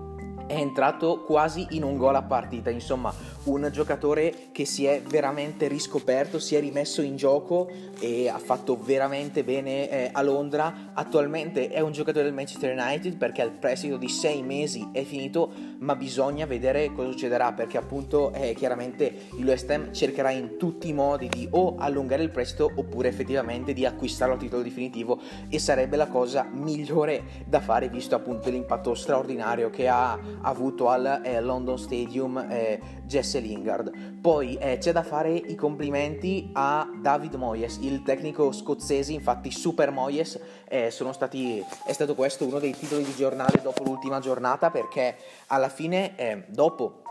è 0.48 0.56
entrato 0.56 1.20
quasi 1.20 1.66
in 1.70 1.84
un 1.84 1.96
gol 1.96 2.16
a 2.16 2.22
partita, 2.22 2.70
insomma 2.70 3.12
un 3.44 3.68
giocatore 3.72 4.48
che 4.52 4.64
si 4.64 4.84
è 4.86 5.00
veramente 5.06 5.68
riscoperto, 5.68 6.38
si 6.38 6.54
è 6.54 6.60
rimesso 6.60 7.02
in 7.02 7.16
gioco 7.16 7.70
e 8.00 8.28
ha 8.28 8.38
fatto 8.38 8.76
veramente 8.76 9.44
bene 9.44 9.88
eh, 9.90 10.10
a 10.12 10.22
Londra. 10.22 10.90
Attualmente 10.92 11.68
è 11.68 11.80
un 11.80 11.92
giocatore 11.92 12.24
del 12.24 12.34
Manchester 12.34 12.76
United 12.76 13.16
perché 13.16 13.42
il 13.42 13.52
prestito 13.52 13.96
di 13.96 14.08
sei 14.08 14.42
mesi 14.42 14.88
è 14.92 15.04
finito, 15.04 15.52
ma 15.78 15.96
bisogna 15.96 16.46
vedere 16.46 16.92
cosa 16.92 17.10
succederà 17.10 17.52
perché 17.52 17.78
appunto 17.78 18.32
eh, 18.32 18.54
chiaramente 18.54 19.28
il 19.38 19.46
West 19.46 19.70
Ham 19.70 19.92
cercherà 19.92 20.30
in 20.30 20.56
tutti 20.58 20.88
i 20.88 20.92
modi 20.92 21.28
di 21.28 21.48
o 21.50 21.76
allungare 21.78 22.22
il 22.22 22.30
prestito 22.30 22.70
oppure 22.74 23.08
effettivamente 23.08 23.72
di 23.72 23.84
acquistarlo 23.84 24.34
a 24.34 24.38
titolo 24.38 24.62
definitivo 24.62 25.20
e 25.48 25.58
sarebbe 25.58 25.96
la 25.96 26.08
cosa 26.08 26.48
migliore 26.50 27.44
da 27.46 27.60
fare 27.60 27.88
visto 27.88 28.14
appunto 28.14 28.50
l'impatto 28.50 28.94
straordinario 28.94 29.70
che 29.70 29.88
ha 29.88 30.18
avuto 30.42 30.88
al 30.88 31.20
eh, 31.24 31.40
London 31.40 31.78
Stadium 31.78 32.38
eh, 32.50 32.80
Jesse 33.04 33.37
Jesse 33.38 33.40
Lingard. 33.40 34.18
Poi 34.20 34.56
eh, 34.56 34.78
c'è 34.78 34.92
da 34.92 35.02
fare 35.02 35.32
i 35.32 35.54
complimenti 35.54 36.50
a 36.52 36.88
David 37.00 37.34
Moyes, 37.34 37.78
il 37.82 38.02
tecnico 38.02 38.52
scozzese, 38.52 39.12
infatti 39.12 39.50
Super 39.50 39.90
Moyes 39.90 40.38
eh, 40.68 40.90
stati, 40.90 41.64
è 41.86 41.92
stato 41.92 42.14
questo 42.14 42.46
uno 42.46 42.58
dei 42.58 42.76
titoli 42.76 43.04
di 43.04 43.14
giornale 43.14 43.60
dopo 43.62 43.84
l'ultima 43.84 44.20
giornata 44.20 44.70
perché 44.70 45.16
alla 45.46 45.68
fine 45.68 46.16
eh, 46.16 46.44
dopo 46.48 47.02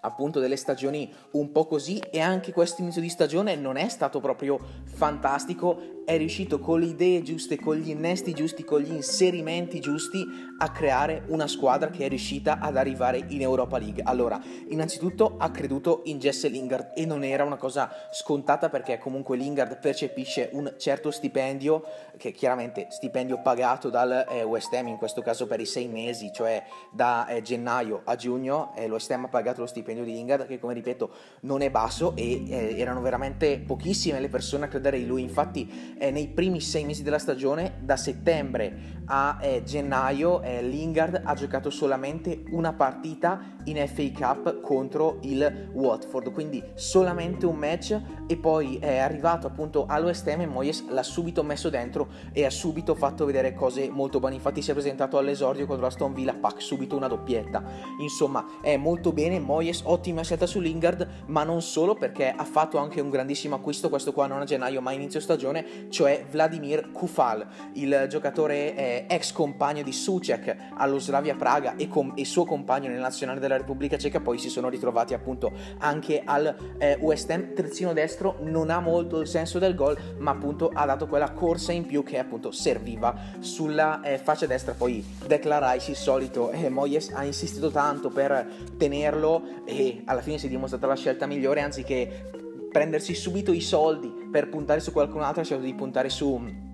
appunto 0.00 0.38
delle 0.38 0.56
stagioni 0.56 1.12
un 1.32 1.50
po' 1.50 1.66
così 1.66 1.98
e 1.98 2.20
anche 2.20 2.52
questo 2.52 2.80
inizio 2.80 3.00
di 3.00 3.08
stagione 3.08 3.56
non 3.56 3.76
è 3.76 3.88
stato 3.88 4.20
proprio 4.20 4.58
fantastico 4.84 6.02
è 6.04 6.16
riuscito 6.16 6.60
con 6.60 6.78
le 6.78 6.86
idee 6.86 7.22
giuste, 7.22 7.58
con 7.58 7.74
gli 7.76 7.90
innesti 7.90 8.32
giusti, 8.32 8.62
con 8.62 8.80
gli 8.80 8.92
inserimenti 8.92 9.80
giusti 9.80 10.24
a 10.58 10.70
creare 10.70 11.22
una 11.28 11.46
squadra 11.46 11.90
che 11.90 12.04
è 12.04 12.08
riuscita 12.08 12.58
ad 12.58 12.76
arrivare 12.76 13.24
in 13.28 13.42
Europa 13.42 13.78
League. 13.78 14.02
Allora, 14.04 14.40
innanzitutto 14.68 15.36
ha 15.38 15.50
creduto 15.50 16.02
in 16.04 16.18
Jesse 16.18 16.48
Lingard 16.48 16.92
e 16.94 17.06
non 17.06 17.24
era 17.24 17.44
una 17.44 17.56
cosa 17.56 17.90
scontata 18.10 18.68
perché 18.68 18.98
comunque 18.98 19.36
Lingard 19.36 19.78
percepisce 19.78 20.50
un 20.52 20.74
certo 20.78 21.10
stipendio, 21.10 21.84
che 22.16 22.32
chiaramente 22.32 22.88
stipendio 22.90 23.40
pagato 23.42 23.90
dal 23.90 24.26
eh, 24.28 24.42
West 24.42 24.72
Ham, 24.72 24.88
in 24.88 24.96
questo 24.96 25.22
caso 25.22 25.46
per 25.46 25.60
i 25.60 25.66
sei 25.66 25.88
mesi, 25.88 26.30
cioè 26.32 26.64
da 26.90 27.26
eh, 27.26 27.42
gennaio 27.42 28.02
a 28.04 28.16
giugno, 28.16 28.72
eh, 28.76 28.86
lo 28.86 28.94
West 28.94 29.10
Ham 29.10 29.24
ha 29.24 29.28
pagato 29.28 29.60
lo 29.60 29.66
stipendio 29.66 30.04
di 30.04 30.12
Lingard 30.12 30.46
che 30.46 30.58
come 30.58 30.74
ripeto 30.74 31.10
non 31.40 31.60
è 31.60 31.70
basso 31.70 32.14
e 32.16 32.48
eh, 32.48 32.78
erano 32.78 33.00
veramente 33.00 33.58
pochissime 33.58 34.20
le 34.20 34.28
persone 34.28 34.64
a 34.64 34.68
credere 34.68 34.98
in 34.98 35.06
lui, 35.06 35.22
infatti 35.22 35.96
eh, 35.98 36.10
nei 36.10 36.28
primi 36.28 36.60
sei 36.60 36.84
mesi 36.84 37.02
della 37.02 37.18
stagione, 37.18 37.74
da 37.80 37.96
settembre 37.96 39.04
a 39.06 39.38
eh, 39.40 39.62
gennaio, 39.62 40.42
eh, 40.46 40.62
Lingard 40.62 41.22
ha 41.24 41.34
giocato 41.34 41.70
solamente 41.70 42.44
una 42.50 42.72
partita 42.72 43.54
in 43.64 43.84
FA 43.88 44.10
Cup 44.14 44.60
contro 44.60 45.18
il 45.22 45.70
Watford, 45.72 46.30
quindi 46.32 46.62
solamente 46.74 47.46
un 47.46 47.56
match 47.56 48.00
e 48.28 48.36
poi 48.36 48.78
è 48.78 48.98
arrivato 48.98 49.48
appunto 49.48 49.86
all'West 49.88 50.26
Ham 50.28 50.42
e 50.42 50.46
Moyes 50.46 50.86
l'ha 50.88 51.02
subito 51.02 51.42
messo 51.42 51.68
dentro 51.68 52.08
e 52.32 52.44
ha 52.44 52.50
subito 52.50 52.94
fatto 52.94 53.24
vedere 53.24 53.54
cose 53.54 53.90
molto 53.90 54.20
buone, 54.20 54.36
infatti 54.36 54.62
si 54.62 54.70
è 54.70 54.72
presentato 54.72 55.18
all'esordio 55.18 55.66
contro 55.66 55.84
la 55.84 55.90
Stone 55.90 56.14
Villa, 56.14 56.34
pack 56.34 56.62
subito 56.62 56.96
una 56.96 57.08
doppietta, 57.08 57.64
insomma 58.00 58.46
è 58.62 58.76
molto 58.76 59.12
bene, 59.12 59.40
Moyes 59.40 59.82
ottima 59.84 60.22
scelta 60.22 60.46
su 60.46 60.60
Lingard, 60.60 61.24
ma 61.26 61.42
non 61.42 61.60
solo 61.60 61.94
perché 61.94 62.30
ha 62.30 62.44
fatto 62.44 62.78
anche 62.78 63.00
un 63.00 63.10
grandissimo 63.10 63.56
acquisto, 63.56 63.88
questo 63.88 64.12
qua 64.12 64.28
non 64.28 64.42
a 64.42 64.44
gennaio 64.44 64.80
ma 64.80 64.92
inizio 64.92 65.18
stagione, 65.18 65.88
cioè 65.88 66.24
Vladimir 66.30 66.92
Kufal, 66.92 67.44
il 67.74 68.06
giocatore 68.08 68.76
eh, 68.76 69.06
ex 69.08 69.32
compagno 69.32 69.82
di 69.82 69.92
Sucek 69.92 70.35
allo 70.74 70.98
Slavia 70.98 71.34
Praga 71.34 71.76
e, 71.76 71.88
com- 71.88 72.12
e, 72.14 72.24
suo 72.24 72.44
compagno 72.44 72.88
nel 72.88 73.00
nazionale 73.00 73.40
della 73.40 73.56
Repubblica 73.56 73.96
Ceca, 73.96 74.20
poi 74.20 74.38
si 74.38 74.48
sono 74.48 74.68
ritrovati 74.68 75.14
appunto 75.14 75.52
anche 75.78 76.22
al 76.24 76.54
eh, 76.78 76.96
West 77.00 77.30
Ham, 77.30 77.54
terzino 77.54 77.92
destro, 77.92 78.36
non 78.40 78.70
ha 78.70 78.80
molto 78.80 79.20
il 79.20 79.26
senso 79.26 79.58
del 79.58 79.74
gol, 79.74 79.96
ma 80.18 80.32
appunto 80.32 80.70
ha 80.72 80.84
dato 80.84 81.06
quella 81.06 81.30
corsa 81.30 81.72
in 81.72 81.86
più 81.86 82.02
che 82.02 82.18
appunto 82.18 82.50
serviva 82.50 83.14
sulla 83.40 84.00
eh, 84.02 84.18
faccia 84.18 84.46
destra, 84.46 84.74
poi 84.74 85.04
Declan 85.26 85.72
Rice 85.72 85.90
il 85.90 85.96
solito, 85.96 86.50
eh, 86.50 86.68
Moyes 86.68 87.10
ha 87.12 87.24
insistito 87.24 87.70
tanto 87.70 88.10
per 88.10 88.46
tenerlo 88.76 89.64
e 89.64 90.02
alla 90.04 90.20
fine 90.20 90.38
si 90.38 90.46
è 90.46 90.48
dimostrata 90.48 90.86
la 90.86 90.96
scelta 90.96 91.26
migliore 91.26 91.60
anziché 91.60 92.30
prendersi 92.70 93.14
subito 93.14 93.52
i 93.52 93.60
soldi 93.60 94.12
per 94.30 94.48
puntare 94.48 94.80
su 94.80 94.92
qualcun 94.92 95.22
altro, 95.22 95.40
ha 95.40 95.44
scelto 95.44 95.64
di 95.64 95.74
puntare 95.74 96.10
su 96.10 96.65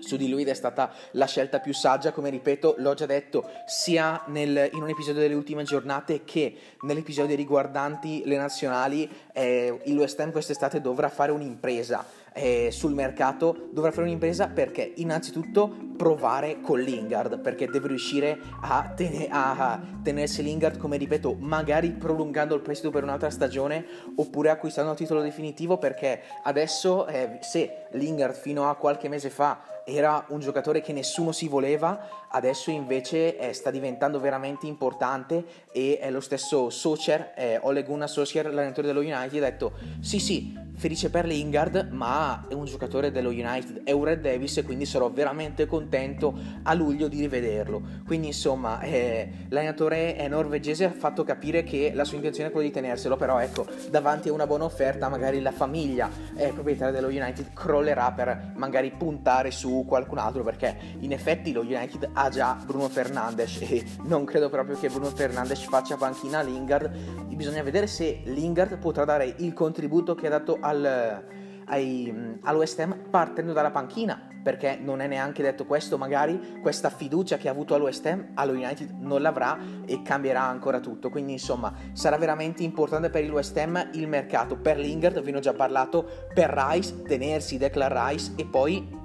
su 0.00 0.16
di 0.16 0.28
lui 0.28 0.42
ed 0.42 0.48
è 0.48 0.54
stata 0.54 0.92
la 1.12 1.26
scelta 1.26 1.60
più 1.60 1.72
saggia, 1.72 2.12
come 2.12 2.30
ripeto, 2.30 2.74
l'ho 2.78 2.94
già 2.94 3.06
detto 3.06 3.48
sia 3.66 4.22
nel, 4.26 4.70
in 4.72 4.82
un 4.82 4.88
episodio 4.88 5.20
delle 5.20 5.34
ultime 5.34 5.62
giornate 5.62 6.24
che 6.24 6.56
nell'episodio 6.82 7.36
riguardanti 7.36 8.22
le 8.24 8.36
nazionali, 8.36 9.08
eh, 9.32 9.80
il 9.84 9.98
West 9.98 10.18
Ham 10.20 10.32
quest'estate 10.32 10.80
dovrà 10.80 11.08
fare 11.08 11.32
un'impresa 11.32 12.04
eh, 12.32 12.70
sul 12.70 12.92
mercato, 12.92 13.68
dovrà 13.72 13.90
fare 13.90 14.06
un'impresa 14.06 14.48
perché 14.48 14.92
innanzitutto 14.96 15.88
provare 15.96 16.60
con 16.60 16.80
Lingard, 16.80 17.40
perché 17.40 17.66
deve 17.66 17.88
riuscire 17.88 18.38
a, 18.62 18.92
ten- 18.94 19.26
a 19.30 19.80
tenersi 20.02 20.42
Lingard, 20.42 20.78
come 20.78 20.96
ripeto, 20.96 21.36
magari 21.38 21.90
prolungando 21.90 22.54
il 22.54 22.60
prestito 22.60 22.90
per 22.90 23.02
un'altra 23.02 23.30
stagione 23.30 23.84
oppure 24.16 24.50
acquistando 24.50 24.92
a 24.92 24.94
titolo 24.94 25.20
definitivo 25.20 25.78
perché 25.78 26.22
adesso 26.44 27.06
eh, 27.06 27.38
se 27.40 27.86
Lingard 27.92 28.34
fino 28.34 28.68
a 28.68 28.76
qualche 28.76 29.08
mese 29.08 29.30
fa 29.30 29.69
era 29.84 30.24
un 30.28 30.40
giocatore 30.40 30.80
che 30.80 30.92
nessuno 30.92 31.32
si 31.32 31.48
voleva, 31.48 32.26
adesso 32.28 32.70
invece 32.70 33.36
eh, 33.36 33.52
sta 33.52 33.70
diventando 33.70 34.20
veramente 34.20 34.66
importante 34.66 35.44
e 35.72 35.98
è 36.00 36.10
lo 36.10 36.20
stesso 36.20 36.70
Socher, 36.70 37.32
eh, 37.36 37.58
Ole 37.62 37.82
Gunnar 37.82 38.08
Solskjaer, 38.08 38.46
l'allenatore 38.46 38.86
dello 38.86 39.00
United, 39.00 39.42
ha 39.42 39.50
detto 39.50 39.72
sì 40.00 40.18
sì, 40.18 40.56
felice 40.74 41.10
per 41.10 41.26
Lingard, 41.26 41.88
ma 41.90 42.46
è 42.48 42.54
un 42.54 42.64
giocatore 42.64 43.10
dello 43.10 43.30
United, 43.30 43.82
è 43.84 43.92
un 43.92 44.04
Red 44.04 44.20
Davis 44.20 44.56
e 44.58 44.62
quindi 44.62 44.86
sarò 44.86 45.10
veramente 45.10 45.66
contento 45.66 46.34
a 46.62 46.72
luglio 46.74 47.08
di 47.08 47.20
rivederlo. 47.20 47.82
Quindi 48.06 48.28
insomma, 48.28 48.80
eh, 48.80 49.28
l'allenatore 49.48 50.26
norvegese 50.28 50.84
ha 50.84 50.92
fatto 50.92 51.22
capire 51.24 51.64
che 51.64 51.92
la 51.94 52.04
sua 52.04 52.16
intenzione 52.16 52.48
è 52.48 52.52
quella 52.52 52.66
di 52.66 52.72
tenerselo, 52.72 53.16
però 53.16 53.38
ecco, 53.38 53.66
davanti 53.90 54.28
a 54.28 54.32
una 54.32 54.46
buona 54.46 54.64
offerta 54.64 55.08
magari 55.08 55.40
la 55.40 55.52
famiglia 55.52 56.08
eh, 56.36 56.48
proprietaria 56.48 56.92
dello 56.92 57.08
United 57.08 57.52
crollerà 57.52 58.12
per 58.12 58.52
magari 58.54 58.90
puntare 58.90 59.50
su 59.50 59.69
qualcun 59.86 60.18
altro 60.18 60.42
perché 60.42 60.76
in 61.00 61.12
effetti 61.12 61.52
lo 61.52 61.62
United 61.62 62.10
ha 62.12 62.28
già 62.28 62.56
Bruno 62.64 62.88
Fernandes 62.88 63.60
e 63.60 63.84
non 64.04 64.24
credo 64.24 64.48
proprio 64.48 64.78
che 64.78 64.88
Bruno 64.88 65.06
Fernandes 65.06 65.64
faccia 65.64 65.96
panchina 65.96 66.38
a 66.38 66.42
Lingard. 66.42 66.90
Bisogna 67.34 67.62
vedere 67.62 67.86
se 67.86 68.20
Lingard 68.24 68.78
potrà 68.78 69.04
dare 69.04 69.34
il 69.38 69.52
contributo 69.54 70.14
che 70.14 70.26
ha 70.26 70.30
dato 70.30 70.58
al, 70.60 71.24
ai, 71.66 72.38
al 72.42 72.56
West 72.56 72.78
Ham 72.80 73.08
partendo 73.10 73.52
dalla 73.52 73.70
panchina 73.70 74.28
perché 74.42 74.78
non 74.80 75.00
è 75.00 75.06
neanche 75.06 75.42
detto 75.42 75.66
questo, 75.66 75.98
magari 75.98 76.58
questa 76.60 76.90
fiducia 76.90 77.36
che 77.36 77.48
ha 77.48 77.50
avuto 77.50 77.74
al 77.74 77.82
West 77.82 78.06
Ham 78.06 78.30
allo 78.34 78.52
United 78.52 78.96
non 78.98 79.22
l'avrà 79.22 79.58
e 79.86 80.02
cambierà 80.02 80.42
ancora 80.42 80.80
tutto. 80.80 81.10
Quindi 81.10 81.32
insomma 81.32 81.72
sarà 81.92 82.16
veramente 82.16 82.62
importante 82.62 83.10
per 83.10 83.24
il 83.24 83.30
West 83.30 83.56
Ham 83.56 83.90
il 83.92 84.08
mercato. 84.08 84.56
Per 84.56 84.78
Lingard, 84.78 85.20
vi 85.22 85.34
ho 85.34 85.40
già 85.40 85.52
parlato, 85.52 86.28
per 86.32 86.50
Rice, 86.50 87.02
tenersi 87.02 87.58
Declan 87.58 88.08
Rice 88.08 88.32
e 88.36 88.46
poi 88.46 88.99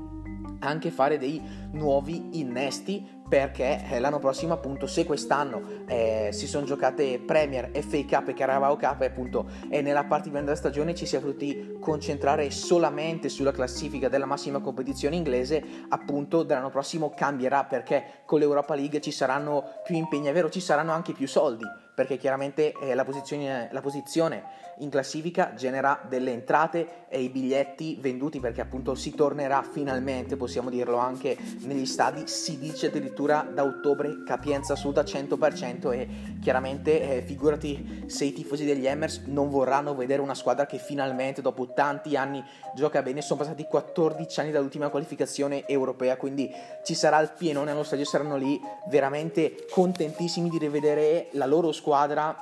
anche 0.65 0.91
fare 0.91 1.17
dei 1.17 1.41
nuovi 1.71 2.39
innesti 2.39 3.13
perché 3.27 3.83
eh, 3.89 3.99
l'anno 3.99 4.19
prossimo 4.19 4.53
appunto 4.53 4.85
se 4.85 5.03
quest'anno 5.03 5.85
eh, 5.87 6.29
si 6.31 6.47
sono 6.47 6.65
giocate 6.65 7.19
Premier, 7.19 7.71
FA 7.71 8.05
Cup 8.07 8.27
e 8.29 8.33
Carabao 8.33 8.77
Cup 8.77 9.01
appunto 9.01 9.47
e 9.69 9.81
nella 9.81 10.03
parte 10.03 10.29
di 10.29 10.35
della 10.35 10.55
stagione 10.55 10.93
ci 10.93 11.05
si 11.05 11.15
è 11.15 11.19
potuti 11.19 11.77
concentrare 11.79 12.51
solamente 12.51 13.29
sulla 13.29 13.51
classifica 13.51 14.09
della 14.09 14.25
massima 14.25 14.59
competizione 14.59 15.15
inglese 15.15 15.63
appunto 15.89 16.43
dell'anno 16.43 16.69
prossimo 16.69 17.13
cambierà 17.15 17.63
perché 17.65 18.21
con 18.25 18.39
l'Europa 18.39 18.75
League 18.75 19.01
ci 19.01 19.11
saranno 19.11 19.63
più 19.83 19.95
impegni, 19.95 20.27
è 20.27 20.33
vero 20.33 20.49
ci 20.49 20.59
saranno 20.59 20.91
anche 20.91 21.13
più 21.13 21.27
soldi 21.27 21.63
perché 21.95 22.17
chiaramente 22.17 22.73
eh, 22.81 22.93
la, 22.93 23.05
posizione, 23.05 23.69
la, 23.71 23.81
posizione, 23.81 24.63
in 24.79 24.89
classifica 24.89 25.53
genera 25.55 26.01
delle 26.07 26.33
entrate 26.33 27.05
e 27.07 27.21
i 27.21 27.29
biglietti 27.29 27.97
venduti 28.01 28.41
perché 28.41 28.59
appunto 28.59 28.93
si 28.93 29.15
tornerà 29.15 29.63
finalmente, 29.63 30.35
possiamo 30.35 30.69
dirlo 30.69 30.97
anche 30.97 31.37
negli 31.61 31.85
stadi, 31.85 32.27
si 32.27 32.59
dice 32.59 32.87
addirittura 32.87 33.47
da 33.49 33.63
ottobre 33.63 34.23
capienza 34.25 34.73
assoluta 34.73 35.03
100% 35.03 35.93
e 35.93 36.07
chiaramente 36.41 37.17
eh, 37.17 37.21
figurati 37.21 38.03
se 38.07 38.25
i 38.25 38.33
tifosi 38.33 38.65
degli 38.65 38.85
Hammers 38.85 39.21
non 39.27 39.49
vorranno 39.49 39.95
vedere 39.95 40.21
una 40.21 40.35
squadra 40.35 40.65
che 40.65 40.77
finalmente 40.77 41.41
dopo 41.41 41.71
tanti 41.73 42.17
anni 42.17 42.43
gioca 42.75 43.01
bene, 43.01 43.21
sono 43.21 43.39
passati 43.39 43.63
14 43.63 44.41
anni 44.41 44.51
dall'ultima 44.51 44.89
qualificazione 44.89 45.65
europea, 45.65 46.17
quindi 46.17 46.51
ci 46.83 46.93
sarà 46.93 47.21
il 47.21 47.31
pienone 47.37 47.71
allo 47.71 47.83
stadio, 47.83 48.03
saranno 48.03 48.35
lì 48.35 48.59
veramente 48.89 49.65
contentissimi 49.69 50.49
di 50.49 50.57
rivedere 50.57 51.29
la 51.31 51.45
loro 51.45 51.71
squadra 51.71 51.83
squadra 51.85 52.35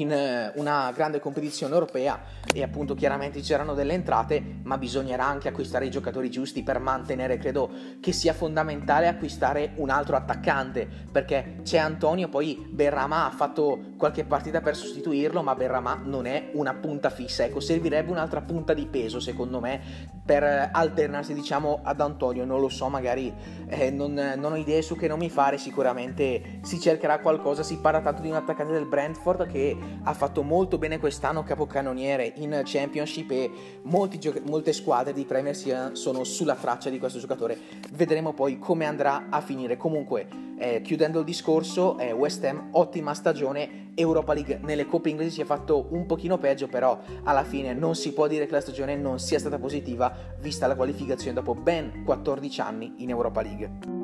in 0.00 0.12
eh, 0.12 0.52
una 0.56 0.92
grande 0.94 1.20
competizione 1.20 1.72
europea 1.72 2.20
e 2.52 2.62
appunto 2.62 2.94
chiaramente 2.94 3.40
ci 3.40 3.46
saranno 3.46 3.74
delle 3.74 3.94
entrate 3.94 4.42
ma 4.62 4.78
bisognerà 4.78 5.24
anche 5.24 5.48
acquistare 5.48 5.86
i 5.86 5.90
giocatori 5.90 6.30
giusti 6.30 6.62
per 6.62 6.78
mantenere 6.78 7.38
credo 7.38 7.70
che 8.00 8.12
sia 8.12 8.32
fondamentale 8.32 9.08
acquistare 9.08 9.72
un 9.76 9.90
altro 9.90 10.16
attaccante 10.16 10.88
perché 11.10 11.60
c'è 11.62 11.78
Antonio 11.78 12.28
poi 12.28 12.66
Berrama 12.70 13.26
ha 13.26 13.30
fatto 13.30 13.92
qualche 13.96 14.24
partita 14.24 14.60
per 14.60 14.76
sostituirlo 14.76 15.42
ma 15.42 15.54
Berrama 15.54 16.00
non 16.04 16.26
è 16.26 16.50
una 16.54 16.74
punta 16.74 17.10
fissa. 17.10 17.44
Ecco 17.44 17.60
servirebbe 17.60 18.10
un'altra 18.10 18.40
punta 18.40 18.74
di 18.74 18.86
peso 18.86 19.20
secondo 19.20 19.60
me 19.60 20.12
per 20.24 20.70
alternarsi 20.72 21.34
diciamo 21.34 21.80
ad 21.82 22.00
Antonio. 22.00 22.44
Non 22.44 22.60
lo 22.60 22.68
so 22.68 22.88
magari 22.88 23.32
eh, 23.68 23.90
non, 23.90 24.14
non 24.36 24.52
ho 24.52 24.56
idee 24.56 24.82
su 24.82 24.96
che 24.96 25.08
non 25.08 25.18
mi 25.18 25.30
fare. 25.30 25.58
Sicuramente 25.58 26.60
si 26.62 26.80
cercherà 26.80 27.20
qualcosa. 27.20 27.62
Si 27.62 27.78
parla 27.78 28.00
tanto 28.00 28.22
di 28.22 28.28
un 28.28 28.34
attaccante 28.34 28.72
del 28.72 28.86
Brentford 28.86 29.46
che 29.46 29.76
ha 30.02 30.14
fatto 30.14 30.42
molto 30.42 30.78
bene 30.78 30.98
quest'anno 30.98 31.42
capocannoniere 31.42 32.32
in 32.36 32.62
Championship 32.64 33.30
e 33.30 33.50
gioc- 34.18 34.42
molte 34.44 34.72
squadre 34.72 35.12
di 35.12 35.24
Premier 35.24 35.54
sono 35.54 36.24
sulla 36.24 36.54
traccia 36.54 36.90
di 36.90 36.98
questo 36.98 37.18
giocatore. 37.18 37.58
Vedremo 37.92 38.32
poi 38.32 38.58
come 38.58 38.84
andrà 38.86 39.26
a 39.30 39.40
finire. 39.40 39.76
Comunque, 39.76 40.26
eh, 40.58 40.82
chiudendo 40.82 41.20
il 41.20 41.24
discorso, 41.24 41.98
eh, 41.98 42.12
West 42.12 42.44
Ham 42.44 42.68
ottima 42.72 43.14
stagione, 43.14 43.92
Europa 43.94 44.34
League 44.34 44.60
nelle 44.62 44.86
coppe 44.86 45.10
inglesi 45.10 45.30
si 45.30 45.40
è 45.40 45.44
fatto 45.44 45.86
un 45.90 46.06
pochino 46.06 46.38
peggio, 46.38 46.66
però 46.66 46.98
alla 47.24 47.44
fine 47.44 47.72
non 47.74 47.94
si 47.94 48.12
può 48.12 48.26
dire 48.26 48.46
che 48.46 48.52
la 48.52 48.60
stagione 48.60 48.96
non 48.96 49.18
sia 49.18 49.38
stata 49.38 49.58
positiva 49.58 50.12
vista 50.40 50.66
la 50.66 50.76
qualificazione 50.76 51.34
dopo 51.34 51.54
ben 51.54 52.02
14 52.04 52.60
anni 52.60 52.94
in 52.98 53.10
Europa 53.10 53.42
League. 53.42 54.03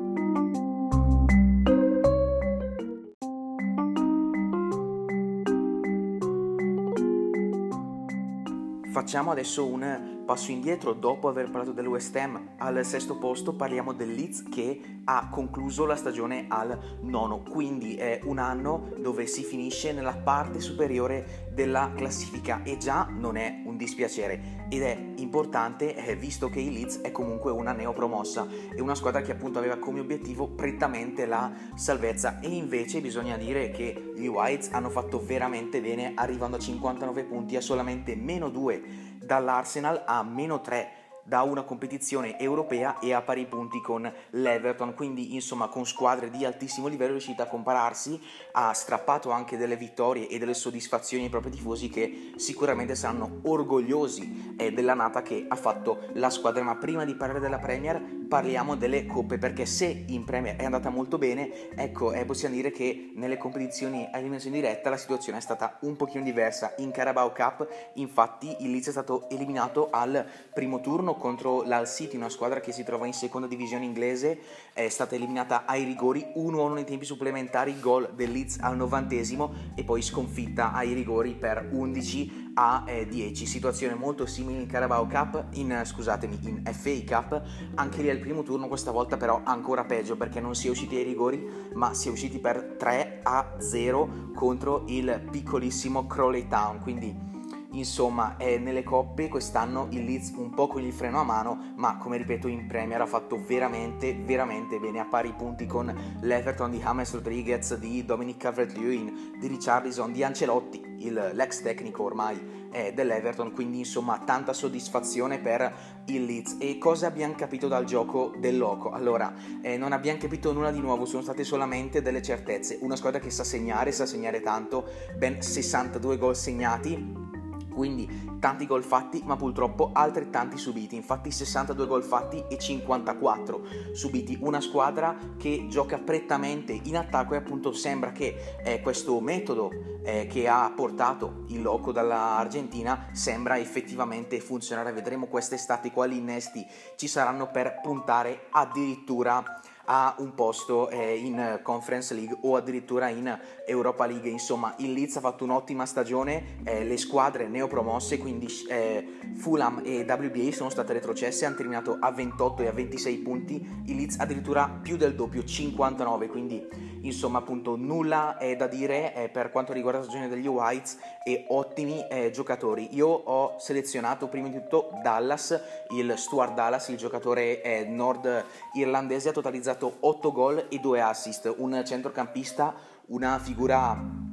Facciamo 9.01 9.31
adesso 9.31 9.65
un 9.65 10.10
passo 10.25 10.51
indietro 10.51 10.93
dopo 10.93 11.27
aver 11.27 11.49
parlato 11.49 11.71
del 11.71 11.87
West 11.87 12.15
Ham. 12.15 12.53
Al 12.57 12.85
sesto 12.85 13.17
posto 13.17 13.53
parliamo 13.53 13.93
del 13.93 14.13
Leeds 14.13 14.43
che 14.49 14.99
ha 15.03 15.29
concluso 15.29 15.85
la 15.85 15.95
stagione 15.95 16.45
al 16.47 16.99
nono. 17.01 17.41
Quindi 17.41 17.95
è 17.95 18.19
un 18.23 18.37
anno 18.37 18.91
dove 18.97 19.25
si 19.25 19.43
finisce 19.43 19.91
nella 19.91 20.15
parte 20.15 20.59
superiore 20.59 21.49
della 21.53 21.91
classifica. 21.95 22.61
E 22.63 22.77
già 22.77 23.07
non 23.09 23.35
è 23.35 23.61
un 23.65 23.77
dispiacere. 23.77 24.65
Ed 24.69 24.81
è 24.83 25.13
importante 25.17 25.95
eh, 25.95 26.15
visto 26.15 26.49
che 26.49 26.61
il 26.61 26.71
Leeds 26.71 27.01
è 27.01 27.11
comunque 27.11 27.51
una 27.51 27.73
neopromossa. 27.73 28.47
E 28.75 28.81
una 28.81 28.95
squadra 28.95 29.21
che 29.21 29.31
appunto 29.31 29.59
aveva 29.59 29.77
come 29.77 29.99
obiettivo 29.99 30.47
prettamente 30.47 31.25
la 31.25 31.51
salvezza. 31.75 32.39
E 32.39 32.47
invece 32.47 33.01
bisogna 33.01 33.37
dire 33.37 33.71
che 33.71 34.13
gli 34.15 34.27
Whites 34.27 34.69
hanno 34.71 34.89
fatto 34.89 35.19
veramente 35.19 35.81
bene 35.81 36.13
arrivando 36.15 36.57
a 36.57 36.59
59 36.59 37.23
punti 37.25 37.55
a 37.55 37.61
solamente 37.61 38.15
meno 38.15 38.49
2 38.49 39.09
dall'Arsenal 39.21 40.03
a 40.05 40.23
meno 40.23 40.61
3 40.61 41.00
da 41.31 41.43
una 41.43 41.63
competizione 41.63 42.37
europea 42.37 42.99
e 42.99 43.13
a 43.13 43.21
pari 43.21 43.45
punti 43.45 43.79
con 43.79 44.11
l'Everton, 44.31 44.93
quindi 44.93 45.33
insomma 45.33 45.69
con 45.69 45.85
squadre 45.85 46.29
di 46.29 46.43
altissimo 46.43 46.87
livello 46.87 47.11
è 47.11 47.13
riuscita 47.13 47.43
a 47.43 47.47
compararsi, 47.47 48.19
ha 48.51 48.73
strappato 48.73 49.31
anche 49.31 49.55
delle 49.55 49.77
vittorie 49.77 50.27
e 50.27 50.37
delle 50.37 50.53
soddisfazioni 50.53 51.23
ai 51.23 51.29
propri 51.29 51.51
tifosi 51.51 51.87
che 51.87 52.33
sicuramente 52.35 52.95
saranno 52.95 53.39
orgogliosi 53.43 54.55
eh, 54.57 54.73
della 54.73 54.93
nata 54.93 55.21
che 55.21 55.45
ha 55.47 55.55
fatto 55.55 56.09
la 56.15 56.29
squadra, 56.29 56.63
ma 56.63 56.75
prima 56.75 57.05
di 57.05 57.15
parlare 57.15 57.39
della 57.39 57.59
Premier 57.59 58.19
parliamo 58.27 58.75
delle 58.75 59.05
coppe 59.05 59.37
perché 59.37 59.65
se 59.65 60.03
in 60.07 60.25
Premier 60.25 60.57
è 60.57 60.65
andata 60.65 60.89
molto 60.89 61.17
bene, 61.17 61.73
ecco, 61.75 62.11
eh, 62.11 62.25
possiamo 62.25 62.55
dire 62.55 62.71
che 62.71 63.13
nelle 63.15 63.37
competizioni 63.37 64.05
a 64.11 64.17
eliminazione 64.17 64.57
diretta 64.57 64.89
la 64.89 64.97
situazione 64.97 65.37
è 65.37 65.41
stata 65.41 65.77
un 65.83 65.95
pochino 65.95 66.25
diversa. 66.25 66.73
In 66.79 66.91
Carabao 66.91 67.31
Cup, 67.31 67.65
infatti, 67.93 68.53
il 68.59 68.71
Leeds 68.71 68.89
è 68.89 68.91
stato 68.91 69.29
eliminato 69.29 69.87
al 69.91 70.25
primo 70.53 70.81
turno 70.81 71.19
contro 71.21 71.61
l'Al 71.61 71.87
City, 71.87 72.17
una 72.17 72.29
squadra 72.29 72.59
che 72.59 72.71
si 72.71 72.83
trova 72.83 73.05
in 73.05 73.13
seconda 73.13 73.45
divisione 73.45 73.85
inglese, 73.85 74.39
è 74.73 74.89
stata 74.89 75.13
eliminata 75.13 75.65
ai 75.65 75.83
rigori 75.83 76.33
1-1 76.35 76.73
nei 76.73 76.83
tempi 76.83 77.05
supplementari, 77.05 77.79
gol 77.79 78.11
del 78.15 78.31
Leeds 78.31 78.57
al 78.59 78.75
novantesimo 78.75 79.53
e 79.75 79.83
poi 79.83 80.01
sconfitta 80.01 80.73
ai 80.73 80.93
rigori 80.93 81.35
per 81.35 81.69
11 81.71 82.53
a 82.55 82.83
eh, 82.87 83.07
10, 83.07 83.45
situazione 83.45 83.93
molto 83.93 84.25
simile 84.25 84.59
in 84.59 84.67
Carabao 84.67 85.05
Cup, 85.05 85.45
in, 85.51 85.81
scusatemi, 85.85 86.39
in 86.41 86.63
FA 86.73 87.03
Cup, 87.05 87.41
anche 87.75 88.01
lì 88.01 88.09
al 88.09 88.17
primo 88.17 88.41
turno, 88.41 88.67
questa 88.67 88.91
volta 88.91 89.15
però 89.15 89.41
ancora 89.43 89.85
peggio 89.85 90.17
perché 90.17 90.39
non 90.39 90.55
si 90.55 90.67
è 90.67 90.69
usciti 90.71 90.95
ai 90.95 91.03
rigori, 91.03 91.69
ma 91.75 91.93
si 91.93 92.09
è 92.09 92.11
usciti 92.11 92.39
per 92.39 92.75
3 92.77 93.19
a 93.23 93.55
0 93.59 94.31
contro 94.33 94.83
il 94.87 95.27
piccolissimo 95.29 96.07
Crawley 96.07 96.47
Town, 96.47 96.79
quindi 96.79 97.30
insomma 97.71 98.37
eh, 98.37 98.57
nelle 98.57 98.83
coppe 98.83 99.27
quest'anno 99.27 99.87
il 99.91 100.03
Leeds 100.03 100.33
un 100.35 100.49
po' 100.49 100.67
con 100.67 100.81
il 100.81 100.93
freno 100.93 101.19
a 101.19 101.23
mano 101.23 101.73
ma 101.75 101.97
come 101.97 102.17
ripeto 102.17 102.47
in 102.47 102.67
Premier 102.67 103.01
ha 103.01 103.05
fatto 103.05 103.41
veramente 103.45 104.13
veramente 104.13 104.79
bene 104.79 104.99
a 104.99 105.05
pari 105.05 105.33
punti 105.33 105.65
con 105.65 105.93
l'Everton 106.21 106.71
di 106.71 106.79
James 106.79 107.13
Rodriguez 107.13 107.77
di 107.77 108.03
Dominic 108.03 108.37
Calvert-Lewin 108.37 109.37
di 109.39 109.47
Richardson 109.47 110.11
di 110.11 110.23
Ancelotti 110.23 110.91
il, 111.01 111.31
l'ex 111.33 111.61
tecnico 111.61 112.03
ormai 112.03 112.59
eh, 112.71 112.93
dell'Everton, 112.93 113.51
quindi 113.51 113.79
insomma 113.79 114.19
tanta 114.19 114.53
soddisfazione 114.53 115.39
per 115.39 115.73
il 116.05 116.25
Leeds. 116.25 116.57
E 116.59 116.77
cosa 116.77 117.07
abbiamo 117.07 117.35
capito 117.35 117.67
dal 117.67 117.85
gioco 117.85 118.33
del 118.37 118.57
Loco? 118.57 118.91
Allora, 118.91 119.33
eh, 119.61 119.77
non 119.77 119.91
abbiamo 119.91 120.19
capito 120.19 120.53
nulla 120.53 120.71
di 120.71 120.79
nuovo, 120.79 121.05
sono 121.05 121.21
state 121.21 121.43
solamente 121.43 122.01
delle 122.01 122.21
certezze. 122.21 122.77
Una 122.81 122.95
squadra 122.95 123.19
che 123.19 123.29
sa 123.29 123.43
segnare, 123.43 123.91
sa 123.91 124.05
segnare 124.05 124.41
tanto, 124.41 124.85
ben 125.17 125.41
62 125.41 126.17
gol 126.17 126.35
segnati 126.35 127.30
quindi 127.73 128.37
tanti 128.39 128.65
gol 128.65 128.83
fatti 128.83 129.21
ma 129.25 129.35
purtroppo 129.35 129.91
altrettanti 129.93 130.57
subiti, 130.57 130.95
infatti 130.95 131.31
62 131.31 131.87
gol 131.87 132.03
fatti 132.03 132.43
e 132.49 132.57
54 132.57 133.61
subiti, 133.93 134.37
una 134.41 134.61
squadra 134.61 135.17
che 135.37 135.65
gioca 135.69 135.97
prettamente 135.97 136.79
in 136.83 136.97
attacco 136.97 137.33
e 137.33 137.37
appunto 137.37 137.71
sembra 137.73 138.11
che 138.11 138.35
eh, 138.63 138.81
questo 138.81 139.19
metodo 139.19 139.71
eh, 140.03 140.27
che 140.27 140.47
ha 140.47 140.71
portato 140.75 141.43
il 141.47 141.61
loco 141.61 141.91
dall'Argentina 141.91 143.07
sembra 143.11 143.57
effettivamente 143.57 144.39
funzionare, 144.39 144.91
vedremo 144.91 145.27
quest'estate 145.27 145.91
quali 145.91 146.17
innesti 146.17 146.65
ci 146.95 147.07
saranno 147.07 147.49
per 147.49 147.79
puntare 147.81 148.47
addirittura 148.51 149.61
a 149.93 150.15
un 150.19 150.33
posto 150.33 150.89
eh, 150.89 151.17
in 151.17 151.59
Conference 151.63 152.13
League 152.13 152.37
o 152.43 152.55
addirittura 152.55 153.09
in 153.09 153.37
Europa 153.65 154.05
League. 154.05 154.29
Insomma, 154.29 154.73
il 154.77 154.93
Leeds 154.93 155.17
ha 155.17 155.19
fatto 155.19 155.43
un'ottima 155.43 155.85
stagione, 155.85 156.61
eh, 156.63 156.85
le 156.85 156.95
squadre 156.95 157.49
neopromosse, 157.49 158.17
quindi 158.17 158.47
eh, 158.69 159.19
Fulham 159.35 159.81
e 159.83 160.05
WBA 160.07 160.53
sono 160.53 160.69
state 160.69 160.93
retrocesse, 160.93 161.45
hanno 161.45 161.57
terminato 161.57 161.97
a 161.99 162.09
28 162.09 162.63
e 162.63 162.67
a 162.67 162.71
26 162.71 163.17
punti, 163.17 163.83
il 163.87 163.95
Leeds 163.97 164.17
addirittura 164.19 164.69
più 164.81 164.95
del 164.95 165.13
doppio, 165.13 165.43
59, 165.43 166.27
quindi 166.27 166.65
insomma 167.01 167.39
appunto 167.39 167.75
nulla 167.75 168.37
è 168.37 168.55
da 168.55 168.67
dire 168.67 169.13
eh, 169.13 169.29
per 169.29 169.51
quanto 169.51 169.73
riguarda 169.73 169.99
la 169.99 170.05
stagione 170.05 170.27
degli 170.27 170.47
Whites 170.47 170.97
e 171.23 171.45
ottimi 171.49 172.05
eh, 172.07 172.31
giocatori. 172.31 172.95
Io 172.95 173.07
ho 173.07 173.55
selezionato 173.59 174.27
prima 174.27 174.47
di 174.47 174.55
tutto 174.55 174.91
Dallas, 175.01 175.59
il 175.91 176.13
Stuart 176.17 176.53
Dallas, 176.53 176.87
il 176.89 176.97
giocatore 176.97 177.61
eh, 177.61 177.85
nord 177.85 178.45
irlandese, 178.73 179.29
ha 179.29 179.33
totalizzato 179.33 179.97
8 179.99 180.31
gol 180.31 180.65
e 180.69 180.79
2 180.79 181.01
assist, 181.01 181.53
un 181.57 181.81
centrocampista, 181.85 182.73
una 183.07 183.39
figura 183.39 184.29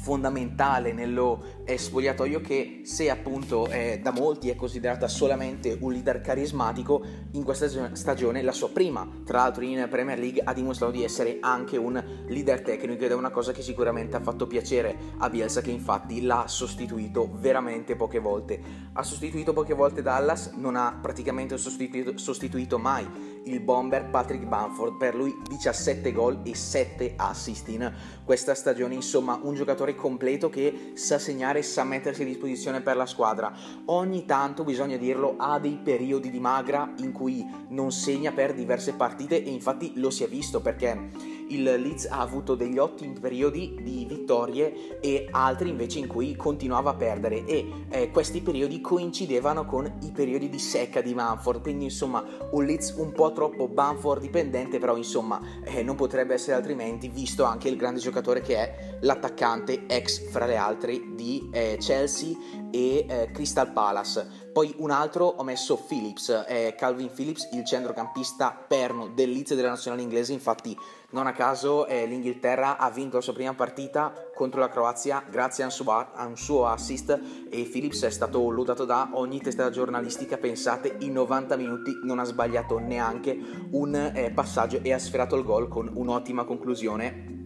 fondamentale 0.00 0.92
nello 0.92 1.59
eh, 1.72 1.78
spogliatoio 1.78 2.40
che 2.40 2.82
se 2.84 3.10
appunto 3.10 3.68
eh, 3.68 3.98
da 4.02 4.12
molti 4.12 4.50
è 4.50 4.54
considerata 4.54 5.08
solamente 5.08 5.76
un 5.80 5.92
leader 5.92 6.20
carismatico 6.20 7.02
in 7.32 7.42
questa 7.42 7.94
stagione 7.94 8.42
la 8.42 8.52
sua 8.52 8.70
prima. 8.70 9.08
Tra 9.24 9.38
l'altro 9.38 9.64
in 9.64 9.86
Premier 9.90 10.18
League 10.18 10.42
ha 10.44 10.52
dimostrato 10.52 10.92
di 10.92 11.04
essere 11.04 11.38
anche 11.40 11.76
un 11.76 12.02
leader 12.26 12.62
tecnico 12.62 13.04
ed 13.04 13.10
è 13.10 13.14
una 13.14 13.30
cosa 13.30 13.52
che 13.52 13.62
sicuramente 13.62 14.16
ha 14.16 14.20
fatto 14.20 14.46
piacere 14.46 14.96
a 15.18 15.28
Bielsa 15.28 15.60
che 15.60 15.70
infatti 15.70 16.22
l'ha 16.22 16.44
sostituito 16.46 17.30
veramente 17.38 17.96
poche 17.96 18.18
volte. 18.18 18.60
Ha 18.92 19.02
sostituito 19.02 19.52
poche 19.52 19.74
volte 19.74 20.02
Dallas 20.02 20.52
non 20.56 20.76
ha 20.76 20.98
praticamente 21.00 21.56
sostituito, 21.56 22.18
sostituito 22.18 22.78
mai 22.78 23.38
il 23.44 23.60
bomber 23.60 24.10
Patrick 24.10 24.44
Bamford 24.44 24.98
per 24.98 25.14
lui 25.14 25.34
17 25.48 26.12
gol 26.12 26.40
e 26.44 26.54
7 26.54 27.14
assist 27.16 27.68
in 27.68 27.92
questa 28.24 28.54
stagione. 28.54 28.94
Insomma 28.94 29.38
un 29.42 29.54
giocatore 29.54 29.80
giocatore 29.80 29.94
completo 29.94 30.48
che 30.50 30.92
sa 30.94 31.18
segnare, 31.18 31.59
sa 31.62 31.84
mettersi 31.84 32.22
a 32.22 32.26
disposizione 32.26 32.80
per 32.80 32.96
la 32.96 33.06
squadra. 33.06 33.52
Ogni 33.86 34.24
tanto, 34.24 34.64
bisogna 34.64 34.96
dirlo, 34.96 35.36
ha 35.38 35.58
dei 35.58 35.78
periodi 35.82 36.30
di 36.30 36.40
magra 36.40 36.92
in 36.98 37.12
cui 37.12 37.46
non 37.68 37.92
segna 37.92 38.32
per 38.32 38.54
diverse 38.54 38.94
partite 38.94 39.42
e 39.42 39.50
infatti 39.50 39.92
lo 39.96 40.10
si 40.10 40.24
è 40.24 40.28
visto 40.28 40.60
perché 40.60 41.38
il 41.50 41.62
Leeds 41.62 42.06
ha 42.06 42.20
avuto 42.20 42.54
degli 42.54 42.78
ottimi 42.78 43.18
periodi 43.18 43.78
di 43.80 44.04
vittorie 44.08 44.98
e 45.00 45.28
altri 45.30 45.68
invece 45.68 45.98
in 45.98 46.06
cui 46.06 46.36
continuava 46.36 46.90
a 46.90 46.94
perdere 46.94 47.44
e 47.44 47.86
eh, 47.88 48.10
questi 48.10 48.40
periodi 48.40 48.80
coincidevano 48.80 49.64
con 49.64 49.90
i 50.02 50.10
periodi 50.10 50.48
di 50.48 50.58
secca 50.58 51.00
di 51.00 51.14
Manford 51.14 51.62
quindi 51.62 51.84
insomma 51.84 52.24
un 52.52 52.64
Leeds 52.64 52.94
un 52.96 53.12
po' 53.12 53.32
troppo 53.32 53.68
Banford 53.68 54.20
dipendente 54.20 54.78
però 54.78 54.96
insomma 54.96 55.40
eh, 55.64 55.82
non 55.82 55.96
potrebbe 55.96 56.34
essere 56.34 56.56
altrimenti 56.56 57.08
visto 57.08 57.44
anche 57.44 57.68
il 57.68 57.76
grande 57.76 58.00
giocatore 58.00 58.40
che 58.40 58.56
è 58.56 58.98
l'attaccante 59.02 59.86
ex 59.86 60.30
fra 60.30 60.46
le 60.46 60.56
altre 60.56 61.14
di 61.14 61.48
eh, 61.52 61.76
Chelsea 61.80 62.36
e 62.70 63.06
eh, 63.08 63.30
Crystal 63.32 63.72
Palace. 63.72 64.48
Poi 64.52 64.74
un 64.78 64.90
altro 64.90 65.26
ho 65.26 65.42
messo 65.42 65.76
Phillips, 65.76 66.44
eh, 66.46 66.74
Calvin 66.76 67.10
Phillips, 67.12 67.48
il 67.52 67.64
centrocampista 67.64 68.50
perno 68.50 69.08
del 69.08 69.30
Leeds 69.30 69.54
della 69.54 69.68
nazionale 69.68 70.02
inglese, 70.02 70.32
infatti 70.32 70.76
non 71.10 71.26
a 71.26 71.32
caso 71.32 71.86
eh, 71.86 72.06
l'Inghilterra 72.06 72.78
ha 72.78 72.90
vinto 72.90 73.16
la 73.16 73.22
sua 73.22 73.32
prima 73.32 73.54
partita 73.54 74.12
contro 74.34 74.60
la 74.60 74.68
Croazia 74.68 75.24
grazie 75.28 75.64
a 75.64 75.66
un, 75.66 75.72
suo, 75.72 75.90
a 75.92 76.24
un 76.24 76.36
suo 76.36 76.66
assist 76.66 77.10
e 77.50 77.62
Phillips 77.64 78.04
è 78.04 78.10
stato 78.10 78.48
lodato 78.50 78.84
da 78.84 79.10
ogni 79.14 79.40
testata 79.40 79.70
giornalistica, 79.70 80.38
pensate 80.38 80.96
in 81.00 81.12
90 81.12 81.56
minuti 81.56 81.98
non 82.04 82.18
ha 82.18 82.24
sbagliato 82.24 82.78
neanche 82.78 83.38
un 83.72 83.94
eh, 83.94 84.30
passaggio 84.30 84.80
e 84.82 84.92
ha 84.92 84.98
sferato 84.98 85.36
il 85.36 85.44
gol 85.44 85.68
con 85.68 85.90
un'ottima 85.92 86.44
conclusione 86.44 87.38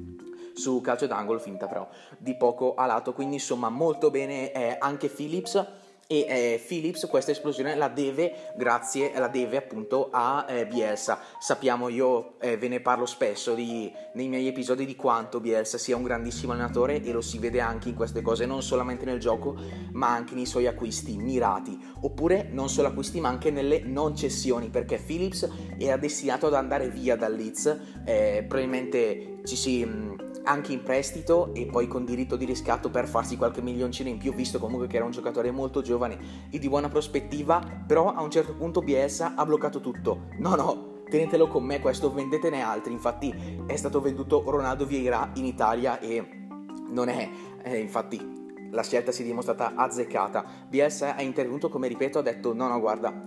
su 0.54 0.80
calcio 0.80 1.06
d'angolo 1.06 1.38
finta 1.38 1.66
però 1.66 1.88
di 2.18 2.36
poco 2.36 2.74
a 2.74 2.86
lato. 2.86 3.12
Quindi 3.12 3.34
insomma 3.34 3.68
molto 3.68 4.10
bene 4.10 4.52
eh, 4.52 4.76
anche 4.78 5.08
Phillips 5.08 5.66
e 6.06 6.26
eh, 6.28 6.64
Philips 6.64 7.06
questa 7.06 7.30
esplosione 7.30 7.74
la 7.74 7.88
deve, 7.88 8.52
grazie, 8.56 9.12
la 9.16 9.28
deve 9.28 9.56
appunto 9.56 10.08
a 10.10 10.46
eh, 10.48 10.66
Bielsa. 10.66 11.20
Sappiamo, 11.38 11.88
io 11.88 12.38
eh, 12.40 12.56
ve 12.56 12.68
ne 12.68 12.80
parlo 12.80 13.06
spesso 13.06 13.54
di, 13.54 13.92
nei 14.14 14.28
miei 14.28 14.46
episodi 14.46 14.84
di 14.84 14.96
quanto 14.96 15.40
Bielsa 15.40 15.78
sia 15.78 15.96
un 15.96 16.02
grandissimo 16.02 16.52
allenatore 16.52 17.02
e 17.02 17.12
lo 17.12 17.20
si 17.20 17.38
vede 17.38 17.60
anche 17.60 17.88
in 17.88 17.94
queste 17.94 18.22
cose, 18.22 18.46
non 18.46 18.62
solamente 18.62 19.04
nel 19.04 19.18
gioco, 19.18 19.56
ma 19.92 20.08
anche 20.08 20.34
nei 20.34 20.46
suoi 20.46 20.66
acquisti 20.66 21.16
mirati, 21.16 21.78
oppure 22.00 22.48
non 22.50 22.68
solo 22.68 22.88
acquisti, 22.88 23.20
ma 23.20 23.28
anche 23.28 23.50
nelle 23.50 23.80
non 23.80 24.16
cessioni, 24.16 24.68
perché 24.68 24.98
Philips 24.98 25.48
era 25.78 25.96
destinato 25.96 26.46
ad 26.46 26.54
andare 26.54 26.88
via 26.88 27.16
dal 27.16 27.34
Leeds, 27.34 27.78
eh, 28.04 28.44
probabilmente 28.46 29.40
ci 29.44 29.56
si 29.56 30.12
anche 30.44 30.72
in 30.72 30.82
prestito 30.82 31.52
e 31.54 31.66
poi 31.66 31.86
con 31.86 32.04
diritto 32.04 32.36
di 32.36 32.44
riscatto 32.44 32.90
per 32.90 33.08
farsi 33.08 33.36
qualche 33.36 33.62
milioncino 33.62 34.08
in 34.08 34.18
più, 34.18 34.34
visto 34.34 34.58
comunque 34.58 34.86
che 34.86 34.96
era 34.96 35.04
un 35.04 35.10
giocatore 35.10 35.50
molto 35.50 35.82
giovane 35.82 36.46
e 36.50 36.58
di 36.58 36.68
buona 36.68 36.88
prospettiva, 36.88 37.84
però 37.86 38.12
a 38.12 38.22
un 38.22 38.30
certo 38.30 38.54
punto 38.54 38.80
Bielsa 38.80 39.34
ha 39.34 39.44
bloccato 39.44 39.80
tutto. 39.80 40.28
No, 40.38 40.54
no, 40.54 41.02
tenetelo 41.08 41.48
con 41.48 41.64
me 41.64 41.80
questo, 41.80 42.12
vendetene 42.12 42.62
altri. 42.62 42.92
Infatti 42.92 43.34
è 43.66 43.76
stato 43.76 44.00
venduto 44.00 44.42
Ronaldo 44.46 44.86
Vieira 44.86 45.30
in 45.34 45.44
Italia 45.44 45.98
e 45.98 46.46
non 46.88 47.08
è, 47.08 47.28
eh, 47.62 47.78
infatti 47.78 48.42
la 48.70 48.82
scelta 48.82 49.12
si 49.12 49.22
è 49.22 49.24
dimostrata 49.24 49.74
azzeccata. 49.76 50.44
Bielsa 50.68 51.16
è 51.16 51.22
intervenuto, 51.22 51.68
come 51.68 51.88
ripeto, 51.88 52.18
ha 52.18 52.22
detto 52.22 52.52
no, 52.52 52.66
no, 52.66 52.80
guarda, 52.80 53.22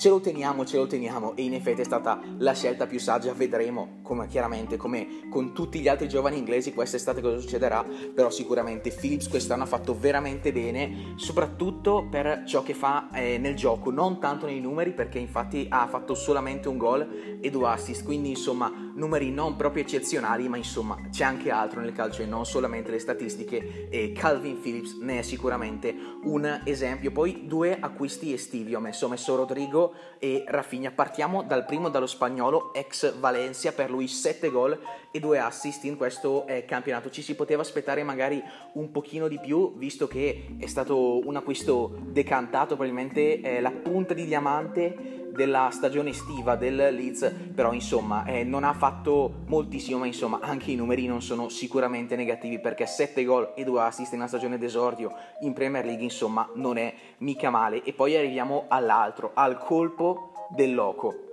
ce 0.00 0.08
lo 0.08 0.18
teniamo, 0.18 0.64
ce 0.64 0.78
lo 0.78 0.86
teniamo. 0.86 1.36
E 1.36 1.42
in 1.42 1.52
effetti 1.52 1.82
è 1.82 1.84
stata 1.84 2.18
la 2.38 2.54
scelta 2.54 2.86
più 2.86 2.98
saggia, 2.98 3.34
vedremo 3.34 3.98
come 4.02 4.26
chiaramente 4.28 4.78
come 4.78 5.28
con 5.28 5.52
tutti 5.52 5.78
gli 5.78 5.88
altri 5.88 6.08
giovani 6.08 6.38
inglesi 6.38 6.72
quest'estate 6.72 7.20
cosa 7.20 7.38
succederà, 7.38 7.84
però 8.14 8.30
sicuramente 8.30 8.90
Phillips 8.90 9.28
quest'anno 9.28 9.64
ha 9.64 9.66
fatto 9.66 9.94
veramente 9.94 10.52
bene, 10.52 11.12
soprattutto 11.16 12.06
per 12.10 12.44
ciò 12.46 12.62
che 12.62 12.72
fa 12.72 13.10
eh, 13.12 13.36
nel 13.36 13.54
gioco, 13.54 13.90
non 13.90 14.18
tanto 14.18 14.46
nei 14.46 14.60
numeri 14.60 14.92
perché 14.92 15.18
infatti 15.18 15.66
ha 15.68 15.86
fatto 15.86 16.14
solamente 16.14 16.68
un 16.68 16.78
gol 16.78 17.38
e 17.38 17.50
due 17.50 17.68
assist, 17.68 18.02
quindi 18.02 18.30
insomma 18.30 18.89
numeri 19.00 19.32
non 19.32 19.56
proprio 19.56 19.82
eccezionali, 19.82 20.46
ma 20.48 20.58
insomma 20.58 20.96
c'è 21.10 21.24
anche 21.24 21.50
altro 21.50 21.80
nel 21.80 21.92
calcio 21.92 22.22
e 22.22 22.26
non 22.26 22.44
solamente 22.44 22.90
le 22.90 22.98
statistiche 22.98 23.88
e 23.88 24.12
Calvin 24.12 24.60
Phillips 24.60 24.98
ne 25.00 25.20
è 25.20 25.22
sicuramente 25.22 25.94
un 26.24 26.60
esempio. 26.64 27.10
Poi 27.10 27.46
due 27.46 27.78
acquisti 27.80 28.32
estivi, 28.32 28.74
ho 28.74 28.80
messo, 28.80 29.06
ho 29.06 29.08
messo 29.08 29.34
Rodrigo 29.34 29.94
e 30.18 30.44
Rafinha. 30.46 30.90
Partiamo 30.90 31.42
dal 31.42 31.64
primo, 31.64 31.88
dallo 31.88 32.06
spagnolo 32.06 32.74
ex 32.74 33.18
Valencia, 33.18 33.72
per 33.72 33.90
lui 33.90 34.06
7 34.06 34.50
gol 34.50 34.78
e 35.10 35.18
2 35.20 35.38
assist 35.38 35.84
in 35.84 35.96
questo 35.96 36.46
eh, 36.46 36.64
campionato. 36.64 37.10
Ci 37.10 37.22
si 37.22 37.34
poteva 37.34 37.62
aspettare 37.62 38.02
magari 38.02 38.42
un 38.74 38.90
pochino 38.90 39.28
di 39.28 39.38
più, 39.38 39.76
visto 39.76 40.06
che 40.06 40.56
è 40.58 40.66
stato 40.66 41.26
un 41.26 41.36
acquisto 41.36 41.98
decantato, 42.02 42.76
probabilmente 42.76 43.40
eh, 43.40 43.60
la 43.60 43.70
punta 43.70 44.14
di 44.14 44.24
diamante 44.24 45.18
della 45.32 45.68
stagione 45.72 46.10
estiva 46.10 46.56
del 46.56 46.74
Leeds, 46.74 47.32
però 47.54 47.72
insomma 47.72 48.24
eh, 48.24 48.44
non 48.44 48.64
ha 48.64 48.72
fatto 48.72 49.42
moltissimo, 49.46 49.98
ma 49.98 50.06
insomma 50.06 50.40
anche 50.40 50.70
i 50.70 50.76
numeri 50.76 51.06
non 51.06 51.22
sono 51.22 51.48
sicuramente 51.48 52.16
negativi 52.16 52.60
perché 52.60 52.86
7 52.86 53.24
gol 53.24 53.52
e 53.54 53.64
2 53.64 53.80
assist 53.80 54.12
in 54.12 54.18
una 54.18 54.28
stagione 54.28 54.58
d'esordio 54.58 55.12
in 55.40 55.52
Premier 55.52 55.84
League 55.84 56.02
insomma 56.02 56.48
non 56.54 56.76
è 56.76 56.92
mica 57.18 57.50
male. 57.50 57.82
E 57.84 57.92
poi 57.92 58.16
arriviamo 58.16 58.66
all'altro, 58.68 59.30
al 59.34 59.58
colpo 59.58 60.32
del 60.50 60.74
loco 60.74 61.29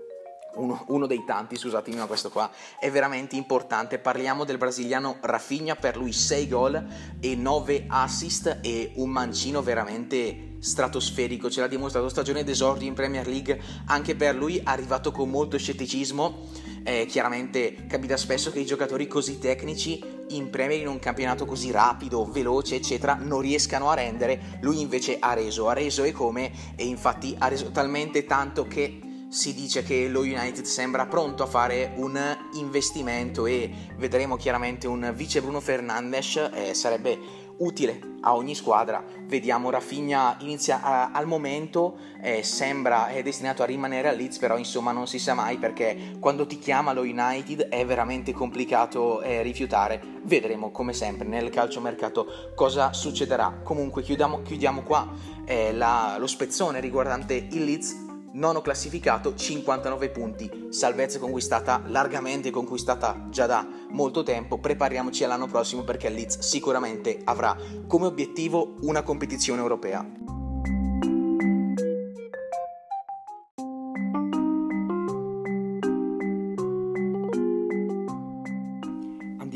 uno, 0.57 0.83
uno, 0.87 1.07
dei 1.07 1.23
tanti, 1.25 1.55
scusatemi, 1.55 1.97
ma 1.97 2.05
questo 2.05 2.29
qua 2.29 2.49
è 2.79 2.91
veramente 2.91 3.35
importante. 3.35 3.99
Parliamo 3.99 4.43
del 4.43 4.57
brasiliano 4.57 5.17
Rafinha, 5.21 5.75
per 5.75 5.97
lui 5.97 6.11
6 6.11 6.47
gol 6.47 6.85
e 7.19 7.35
9 7.35 7.85
assist 7.87 8.59
e 8.61 8.91
un 8.95 9.09
mancino 9.09 9.61
veramente 9.61 10.55
stratosferico. 10.59 11.49
Ce 11.49 11.59
l'ha 11.59 11.67
dimostrato 11.67 12.09
stagione 12.09 12.43
d'esordio 12.43 12.87
in 12.87 12.93
Premier 12.93 13.27
League, 13.27 13.59
anche 13.85 14.15
per 14.15 14.35
lui 14.35 14.59
arrivato 14.63 15.11
con 15.11 15.29
molto 15.29 15.57
scetticismo. 15.57 16.65
Eh, 16.83 17.05
chiaramente 17.05 17.85
capita 17.87 18.15
spesso 18.15 18.51
che 18.51 18.59
i 18.59 18.65
giocatori 18.65 19.07
così 19.07 19.39
tecnici 19.39 20.01
in 20.29 20.49
Premier 20.49 20.79
in 20.79 20.87
un 20.87 20.99
campionato 20.99 21.45
così 21.45 21.71
rapido, 21.71 22.25
veloce, 22.25 22.75
eccetera, 22.75 23.15
non 23.15 23.41
riescano 23.41 23.89
a 23.89 23.95
rendere. 23.95 24.59
Lui 24.61 24.81
invece 24.81 25.17
ha 25.19 25.33
reso, 25.33 25.69
ha 25.69 25.73
reso 25.73 26.03
e 26.03 26.11
come, 26.11 26.51
e 26.75 26.85
infatti 26.85 27.35
ha 27.37 27.47
reso 27.47 27.71
talmente 27.71 28.25
tanto 28.25 28.67
che 28.67 28.99
si 29.29 29.53
dice 29.53 29.83
che 29.83 30.07
lo 30.07 30.21
United 30.21 30.63
sembra 30.63 31.05
pronto 31.05 31.43
a 31.43 31.47
fare 31.47 31.93
un 31.95 32.17
investimento 32.53 33.45
e 33.45 33.69
vedremo 33.97 34.37
chiaramente 34.37 34.87
un 34.87 35.11
vice 35.15 35.41
Bruno 35.41 35.59
Fernandes, 35.59 36.49
eh, 36.53 36.73
sarebbe 36.73 37.45
utile 37.57 38.15
a 38.21 38.35
ogni 38.35 38.55
squadra. 38.55 39.03
Vediamo 39.25 39.69
Rafinha 39.69 40.37
inizia 40.41 40.81
a, 40.81 41.11
al 41.11 41.27
momento, 41.27 41.97
eh, 42.21 42.43
sembra 42.43 43.07
è 43.07 43.21
destinato 43.21 43.63
a 43.63 43.65
rimanere 43.65 44.07
a 44.07 44.11
Leeds, 44.11 44.37
però 44.37 44.57
insomma 44.57 44.91
non 44.91 45.07
si 45.07 45.19
sa 45.19 45.33
mai 45.33 45.57
perché 45.57 46.15
quando 46.19 46.45
ti 46.45 46.57
chiama 46.59 46.93
lo 46.93 47.01
United 47.01 47.63
è 47.69 47.85
veramente 47.85 48.31
complicato 48.33 49.21
eh, 49.21 49.41
rifiutare. 49.41 50.01
Vedremo 50.23 50.71
come 50.71 50.93
sempre 50.93 51.27
nel 51.27 51.49
calciomercato 51.49 52.51
cosa 52.55 52.93
succederà. 52.93 53.61
Comunque 53.63 54.01
chiudiamo, 54.03 54.41
chiudiamo 54.41 54.83
qua 54.83 55.11
eh, 55.45 55.73
la, 55.73 56.15
lo 56.17 56.27
spezzone 56.27 56.79
riguardante 56.79 57.47
il 57.51 57.63
Leeds 57.63 58.05
nono 58.37 58.61
classificato, 58.61 59.35
59 59.35 60.09
punti, 60.09 60.67
salvezza 60.69 61.19
conquistata 61.19 61.81
largamente, 61.87 62.51
conquistata 62.51 63.27
già 63.29 63.45
da 63.45 63.67
molto 63.89 64.23
tempo, 64.23 64.59
prepariamoci 64.59 65.23
all'anno 65.23 65.47
prossimo 65.47 65.83
perché 65.83 66.09
Leeds 66.09 66.39
sicuramente 66.39 67.19
avrà 67.23 67.55
come 67.87 68.05
obiettivo 68.05 68.75
una 68.81 69.01
competizione 69.01 69.61
europea. 69.61 70.27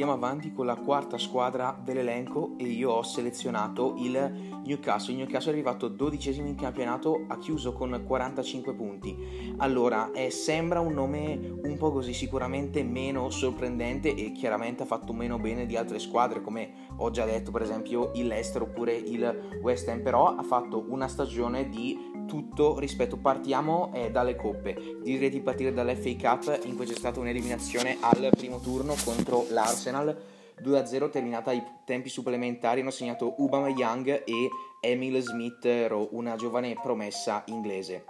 andiamo 0.01 0.13
avanti 0.27 0.51
con 0.51 0.65
la 0.65 0.77
quarta 0.77 1.19
squadra 1.19 1.79
dell'elenco 1.79 2.55
e 2.57 2.63
io 2.63 2.89
ho 2.89 3.03
selezionato 3.03 3.93
il 3.97 4.50
Newcastle. 4.65 5.13
Il 5.13 5.19
Newcastle 5.19 5.51
è 5.51 5.53
arrivato 5.53 5.87
dodicesimo 5.87 6.47
in 6.47 6.55
campionato, 6.55 7.25
ha 7.27 7.37
chiuso 7.37 7.73
con 7.73 8.03
45 8.05 8.73
punti. 8.73 9.53
Allora, 9.57 10.11
eh, 10.11 10.29
sembra 10.29 10.79
un 10.79 10.93
nome 10.93 11.57
un 11.63 11.77
po' 11.77 11.91
così, 11.91 12.13
sicuramente 12.13 12.83
meno 12.83 13.29
sorprendente 13.29 14.13
e 14.13 14.31
chiaramente 14.31 14.83
ha 14.83 14.85
fatto 14.85 15.13
meno 15.13 15.39
bene 15.39 15.65
di 15.65 15.75
altre 15.75 15.99
squadre, 15.99 16.41
come 16.41 16.89
ho 16.97 17.09
già 17.09 17.25
detto, 17.25 17.51
per 17.51 17.61
esempio 17.61 18.11
il 18.15 18.27
Leicester 18.27 18.61
oppure 18.61 18.93
il 18.95 19.59
West 19.61 19.87
Ham, 19.87 20.01
però 20.01 20.35
ha 20.35 20.43
fatto 20.43 20.85
una 20.87 21.07
stagione 21.07 21.69
di 21.69 22.09
tutto 22.27 22.79
rispetto 22.79 23.17
partiamo 23.17 23.91
eh, 23.93 24.09
dalle 24.09 24.37
coppe 24.37 24.99
direi 25.03 25.29
di 25.29 25.41
partire 25.41 25.73
dall'FA 25.73 26.15
Cup 26.17 26.61
in 26.63 26.77
cui 26.77 26.85
c'è 26.85 26.95
stata 26.95 27.19
un'eliminazione 27.19 27.97
al 27.99 28.29
primo 28.37 28.59
turno 28.59 28.95
contro 29.03 29.47
l'Arsenal 29.49 30.15
2-0 30.61 31.09
terminata 31.09 31.49
ai 31.49 31.63
tempi 31.85 32.09
supplementari 32.09 32.81
hanno 32.81 32.91
segnato 32.91 33.35
Ubama 33.37 33.69
Young 33.69 34.23
e 34.25 34.49
Emil 34.81 35.21
Smith 35.21 35.67
una 36.11 36.35
giovane 36.35 36.75
promessa 36.81 37.43
inglese. 37.47 38.05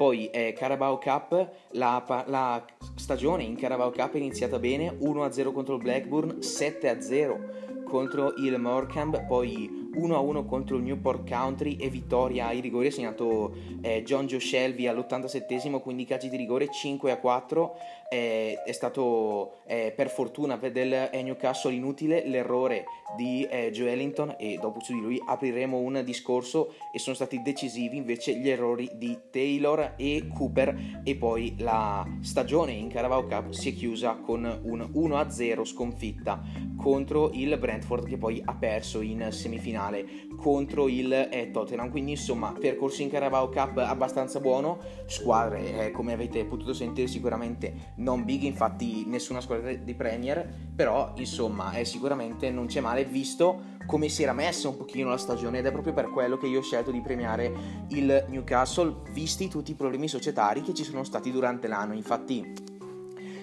Poi 0.00 0.30
eh, 0.30 0.54
Carabao 0.54 0.96
Cup, 0.96 1.50
la, 1.72 2.24
la, 2.26 2.64
stagione 2.94 3.42
in 3.42 3.54
Carabao 3.56 3.90
Cup 3.90 4.14
è 4.14 4.16
iniziata 4.16 4.58
bene, 4.58 4.96
1-0 4.98 5.52
contro 5.52 5.74
il 5.74 5.82
Blackburn, 5.82 6.38
7-0 6.38 7.84
contro 7.84 8.32
il 8.36 8.58
Morecambe, 8.58 9.24
poi 9.26 9.80
1-1 9.94 10.46
contro 10.46 10.76
il 10.76 10.84
Newport 10.84 11.28
Country 11.28 11.76
e 11.76 11.90
vittoria 11.90 12.46
ai 12.46 12.60
rigori 12.60 12.86
ha 12.86 12.92
segnato 12.92 13.52
eh, 13.80 14.02
John 14.04 14.26
Joe 14.26 14.40
Shelby 14.40 14.86
all'87 14.86 15.80
quindi 15.80 16.04
calci 16.04 16.28
di 16.28 16.36
rigore 16.36 16.68
5-4 16.70 17.70
eh, 18.12 18.60
è 18.64 18.72
stato 18.72 19.60
eh, 19.66 19.92
per 19.94 20.10
fortuna 20.10 20.58
per 20.58 20.72
del 20.72 21.10
Newcastle 21.12 21.72
inutile 21.72 22.26
l'errore 22.26 22.84
di 23.16 23.46
eh, 23.48 23.70
Joe 23.70 23.92
Ellington 23.92 24.34
e 24.36 24.58
dopo 24.60 24.80
su 24.80 24.92
di 24.94 25.00
lui 25.00 25.22
apriremo 25.24 25.78
un 25.78 26.02
discorso 26.04 26.74
e 26.92 26.98
sono 26.98 27.14
stati 27.14 27.40
decisivi 27.40 27.96
invece 27.96 28.34
gli 28.34 28.48
errori 28.48 28.90
di 28.94 29.16
Taylor 29.30 29.94
e 29.96 30.26
Cooper 30.34 31.02
e 31.04 31.14
poi 31.14 31.54
la 31.58 32.04
stagione 32.20 32.72
in 32.72 32.88
Carabao 32.88 33.26
Cup 33.26 33.50
si 33.50 33.70
è 33.70 33.74
chiusa 33.74 34.16
con 34.16 34.44
un 34.64 34.90
1-0 34.92 35.64
sconfitta 35.64 36.42
contro 36.76 37.30
il 37.32 37.56
Brentford 37.58 38.08
che 38.08 38.16
poi 38.16 38.42
ha 38.44 38.54
perso 38.54 39.02
in 39.02 39.28
semifinale 39.30 40.04
contro 40.40 40.88
il 40.88 41.12
eh, 41.12 41.50
Tottenham. 41.52 41.90
Quindi 41.90 42.12
insomma 42.12 42.52
percorso 42.58 43.02
in 43.02 43.10
Carabao 43.10 43.48
Cup 43.50 43.76
abbastanza 43.76 44.40
buono. 44.40 44.78
Squadre 45.06 45.86
eh, 45.86 45.90
come 45.92 46.12
avete 46.12 46.44
potuto 46.44 46.72
sentire 46.72 47.06
sicuramente 47.06 47.92
non 47.96 48.24
big 48.24 48.42
infatti 48.42 49.04
nessuna 49.06 49.40
squadra 49.40 49.72
di 49.72 49.94
Premier. 49.94 50.48
Però 50.74 51.12
insomma 51.16 51.72
eh, 51.74 51.84
sicuramente 51.84 52.50
non 52.50 52.66
c'è 52.66 52.80
male 52.80 53.04
visto 53.04 53.78
come 53.86 54.08
si 54.08 54.22
era 54.22 54.32
messa 54.32 54.68
un 54.68 54.76
pochino 54.76 55.10
la 55.10 55.18
stagione. 55.18 55.58
Ed 55.58 55.66
è 55.66 55.72
proprio 55.72 55.92
per 55.92 56.10
quello 56.10 56.36
che 56.36 56.46
io 56.46 56.60
ho 56.60 56.62
scelto 56.62 56.90
di 56.90 57.00
premiare 57.00 57.52
il 57.88 58.24
Newcastle 58.28 59.02
visti 59.12 59.48
tutti 59.48 59.72
i 59.72 59.74
problemi 59.74 60.08
societari 60.08 60.62
che 60.62 60.74
ci 60.74 60.84
sono 60.84 61.04
stati 61.04 61.30
durante 61.30 61.68
l'anno. 61.68 61.92
Infatti 61.92 62.69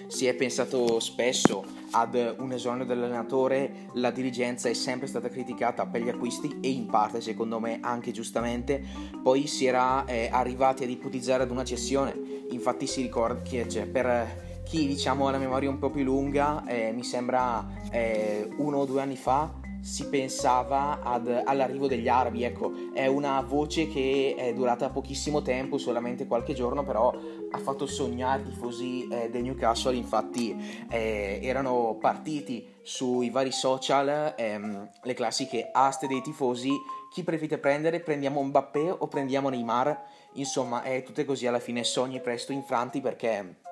si 0.08 0.26
è 0.26 0.34
pensato 0.34 0.98
spesso 1.00 1.64
ad 1.92 2.36
un 2.38 2.52
esonero 2.52 2.84
dell'allenatore, 2.84 3.90
la 3.94 4.10
dirigenza 4.10 4.68
è 4.68 4.74
sempre 4.74 5.06
stata 5.06 5.28
criticata 5.28 5.86
per 5.86 6.02
gli 6.02 6.08
acquisti 6.08 6.58
e 6.60 6.70
in 6.70 6.86
parte 6.86 7.20
secondo 7.20 7.60
me 7.60 7.78
anche 7.80 8.10
giustamente, 8.10 8.82
poi 9.22 9.46
si 9.46 9.66
era 9.66 10.04
eh, 10.04 10.28
arrivati 10.30 10.84
ad 10.84 10.90
ipotizzare 10.90 11.44
ad 11.44 11.50
una 11.50 11.64
cessione, 11.64 12.14
infatti 12.50 12.86
si 12.86 13.02
ricorda 13.02 13.42
che 13.42 13.68
cioè, 13.68 13.86
per 13.86 14.62
chi 14.64 14.86
diciamo 14.86 15.28
ha 15.28 15.30
la 15.30 15.38
memoria 15.38 15.70
un 15.70 15.78
po' 15.78 15.90
più 15.90 16.04
lunga, 16.04 16.66
eh, 16.66 16.92
mi 16.92 17.04
sembra 17.04 17.66
eh, 17.90 18.48
uno 18.58 18.78
o 18.78 18.84
due 18.84 19.00
anni 19.00 19.16
fa 19.16 19.57
si 19.80 20.08
pensava 20.08 21.00
ad, 21.02 21.42
all'arrivo 21.44 21.86
degli 21.86 22.08
arabi, 22.08 22.42
ecco, 22.42 22.92
è 22.92 23.06
una 23.06 23.40
voce 23.40 23.88
che 23.88 24.34
è 24.36 24.52
durata 24.52 24.90
pochissimo 24.90 25.42
tempo, 25.42 25.78
solamente 25.78 26.26
qualche 26.26 26.54
giorno, 26.54 26.84
però 26.84 27.12
ha 27.50 27.58
fatto 27.58 27.86
sognare 27.86 28.42
i 28.42 28.44
tifosi 28.46 29.08
eh, 29.08 29.30
del 29.30 29.42
Newcastle, 29.42 29.96
infatti 29.96 30.56
eh, 30.90 31.40
erano 31.42 31.96
partiti 32.00 32.66
sui 32.82 33.30
vari 33.30 33.52
social 33.52 34.34
ehm, 34.36 34.90
le 35.02 35.14
classiche 35.14 35.70
aste 35.72 36.06
dei 36.06 36.20
tifosi, 36.22 36.70
chi 37.10 37.22
preferite 37.22 37.58
prendere? 37.58 38.00
Prendiamo 38.00 38.42
Mbappé 38.42 38.90
o 38.90 39.08
prendiamo 39.08 39.48
Neymar? 39.48 40.04
Insomma, 40.34 40.82
è 40.82 41.02
tutte 41.02 41.24
così 41.24 41.46
alla 41.46 41.58
fine, 41.58 41.84
sogni 41.84 42.20
presto 42.20 42.52
infranti 42.52 43.00
perché 43.00 43.66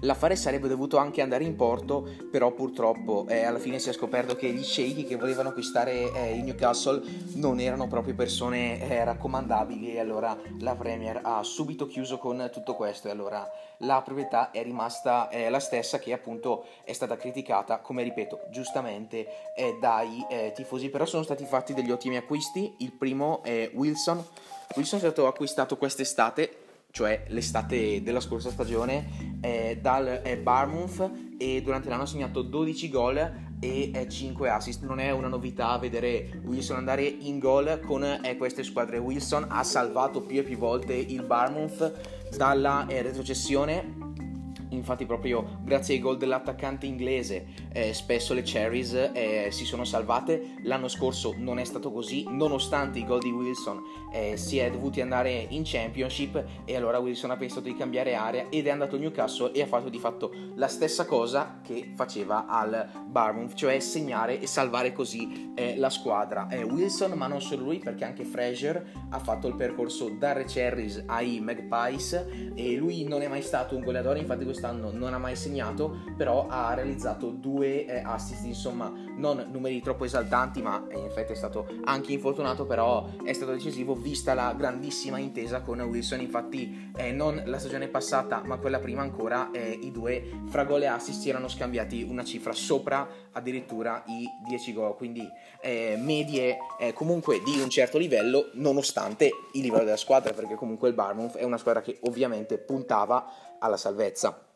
L'affare 0.00 0.36
sarebbe 0.36 0.68
dovuto 0.68 0.96
anche 0.96 1.22
andare 1.22 1.44
in 1.44 1.56
porto, 1.56 2.08
però 2.30 2.52
purtroppo 2.52 3.26
eh, 3.28 3.44
alla 3.44 3.58
fine 3.58 3.78
si 3.78 3.88
è 3.88 3.92
scoperto 3.92 4.36
che 4.36 4.50
gli 4.52 4.62
sceicchi 4.62 5.04
che 5.04 5.16
volevano 5.16 5.50
acquistare 5.50 6.12
eh, 6.12 6.34
il 6.34 6.42
Newcastle 6.42 7.02
non 7.34 7.60
erano 7.60 7.88
proprio 7.88 8.14
persone 8.14 8.80
eh, 8.80 9.04
raccomandabili 9.04 9.94
e 9.94 10.00
allora 10.00 10.36
la 10.60 10.74
Premier 10.74 11.20
ha 11.22 11.42
subito 11.42 11.86
chiuso 11.86 12.18
con 12.18 12.50
tutto 12.52 12.74
questo 12.74 13.08
e 13.08 13.10
allora 13.10 13.48
la 13.78 14.02
proprietà 14.02 14.50
è 14.50 14.62
rimasta 14.62 15.28
eh, 15.28 15.48
la 15.50 15.60
stessa 15.60 15.98
che 15.98 16.12
appunto 16.12 16.64
è 16.84 16.92
stata 16.92 17.16
criticata, 17.16 17.78
come 17.78 18.02
ripeto, 18.02 18.46
giustamente 18.50 19.26
eh, 19.54 19.76
dai 19.80 20.24
eh, 20.28 20.52
tifosi, 20.54 20.90
però 20.90 21.04
sono 21.04 21.22
stati 21.22 21.44
fatti 21.44 21.74
degli 21.74 21.90
ottimi 21.90 22.16
acquisti. 22.16 22.74
Il 22.78 22.92
primo 22.92 23.42
è 23.42 23.70
Wilson. 23.74 24.24
Wilson 24.76 24.98
è 24.98 25.02
stato 25.02 25.26
acquistato 25.26 25.76
quest'estate 25.76 26.63
cioè 26.94 27.24
l'estate 27.30 28.04
della 28.04 28.20
scorsa 28.20 28.50
stagione, 28.50 29.38
eh, 29.40 29.80
dal 29.82 30.20
eh, 30.22 30.38
Barmouth 30.38 31.10
e 31.36 31.60
durante 31.60 31.88
l'anno 31.88 32.04
ha 32.04 32.06
segnato 32.06 32.42
12 32.42 32.88
gol 32.88 33.16
e 33.58 33.90
eh, 33.92 34.08
5 34.08 34.48
assist. 34.48 34.84
Non 34.84 35.00
è 35.00 35.10
una 35.10 35.26
novità 35.26 35.76
vedere 35.76 36.40
Wilson 36.44 36.76
andare 36.76 37.02
in 37.02 37.40
gol 37.40 37.80
con 37.84 38.04
eh, 38.04 38.36
queste 38.36 38.62
squadre. 38.62 38.98
Wilson 38.98 39.44
ha 39.48 39.64
salvato 39.64 40.22
più 40.22 40.38
e 40.38 40.44
più 40.44 40.56
volte 40.56 40.94
il 40.94 41.24
Barmouth 41.24 42.30
dalla 42.36 42.86
eh, 42.86 43.02
retrocessione 43.02 44.12
infatti 44.68 45.06
proprio 45.06 45.60
grazie 45.62 45.94
ai 45.94 46.00
gol 46.00 46.16
dell'attaccante 46.16 46.86
inglese 46.86 47.46
eh, 47.74 47.92
spesso 47.92 48.34
le 48.34 48.42
Cherries 48.42 49.10
eh, 49.12 49.48
si 49.50 49.64
sono 49.64 49.84
salvate, 49.84 50.54
l'anno 50.62 50.86
scorso 50.86 51.34
non 51.36 51.58
è 51.58 51.64
stato 51.64 51.90
così, 51.90 52.24
nonostante 52.28 53.00
i 53.00 53.04
gol 53.04 53.18
di 53.18 53.32
Wilson 53.32 53.82
eh, 54.12 54.36
si 54.36 54.58
è 54.58 54.70
dovuti 54.70 55.00
andare 55.00 55.46
in 55.50 55.62
Championship 55.64 56.42
e 56.64 56.76
allora 56.76 56.98
Wilson 56.98 57.32
ha 57.32 57.36
pensato 57.36 57.62
di 57.62 57.76
cambiare 57.76 58.14
area 58.14 58.46
ed 58.48 58.68
è 58.68 58.70
andato 58.70 58.94
a 58.94 58.98
Newcastle 59.00 59.50
e 59.50 59.60
ha 59.60 59.66
fatto 59.66 59.88
di 59.88 59.98
fatto 59.98 60.32
la 60.54 60.68
stessa 60.68 61.04
cosa 61.04 61.60
che 61.62 61.92
faceva 61.96 62.46
al 62.46 62.88
Barmouth, 63.06 63.54
cioè 63.54 63.80
segnare 63.80 64.40
e 64.40 64.46
salvare 64.46 64.92
così 64.92 65.52
eh, 65.56 65.76
la 65.76 65.90
squadra. 65.90 66.46
Wilson, 66.70 67.12
ma 67.12 67.26
non 67.26 67.42
solo 67.42 67.64
lui 67.64 67.78
perché 67.80 68.04
anche 68.04 68.24
Fraser 68.24 68.92
ha 69.10 69.18
fatto 69.18 69.48
il 69.48 69.56
percorso 69.56 70.10
dalle 70.10 70.44
Cherries 70.44 71.02
ai 71.06 71.40
Magpies 71.40 72.12
e 72.54 72.76
lui 72.76 73.04
non 73.04 73.22
è 73.22 73.28
mai 73.28 73.42
stato 73.42 73.74
un 73.74 73.82
goleadore, 73.82 74.20
infatti 74.20 74.44
quest'anno 74.44 74.92
non 74.92 75.12
ha 75.12 75.18
mai 75.18 75.34
segnato, 75.34 76.02
però 76.16 76.46
ha 76.48 76.72
realizzato 76.74 77.30
due 77.30 77.63
eh, 77.64 78.02
assist, 78.04 78.44
insomma, 78.44 78.92
non 79.16 79.48
numeri 79.50 79.80
troppo 79.80 80.04
esaltanti, 80.04 80.62
ma 80.62 80.84
in 80.90 81.04
effetti 81.04 81.32
è 81.32 81.36
stato 81.36 81.66
anche 81.84 82.12
infortunato, 82.12 82.66
però 82.66 83.08
è 83.24 83.32
stato 83.32 83.52
decisivo 83.52 83.94
vista 83.94 84.34
la 84.34 84.54
grandissima 84.56 85.18
intesa 85.18 85.60
con 85.60 85.80
Wilson. 85.80 86.20
Infatti, 86.20 86.92
eh, 86.96 87.12
non 87.12 87.42
la 87.44 87.58
stagione 87.58 87.88
passata, 87.88 88.42
ma 88.44 88.58
quella 88.58 88.78
prima 88.78 89.02
ancora, 89.02 89.50
eh, 89.50 89.78
i 89.82 89.90
due 89.90 90.42
fra 90.48 90.64
gol 90.64 90.82
e 90.82 90.86
assist 90.86 91.20
si 91.20 91.28
erano 91.28 91.48
scambiati 91.48 92.02
una 92.02 92.24
cifra 92.24 92.52
sopra 92.52 93.08
addirittura 93.32 94.02
i 94.06 94.28
10 94.46 94.72
gol, 94.72 94.96
quindi 94.96 95.28
eh, 95.60 95.96
medie 95.98 96.58
eh, 96.78 96.92
comunque 96.92 97.42
di 97.42 97.60
un 97.60 97.68
certo 97.68 97.98
livello, 97.98 98.50
nonostante 98.54 99.30
il 99.52 99.62
livello 99.62 99.84
della 99.84 99.96
squadra, 99.96 100.32
perché 100.32 100.54
comunque 100.54 100.88
il 100.88 100.94
Barmouth 100.94 101.36
è 101.36 101.44
una 101.44 101.58
squadra 101.58 101.82
che 101.82 101.98
ovviamente 102.02 102.58
puntava 102.58 103.56
alla 103.58 103.76
salvezza. 103.76 104.53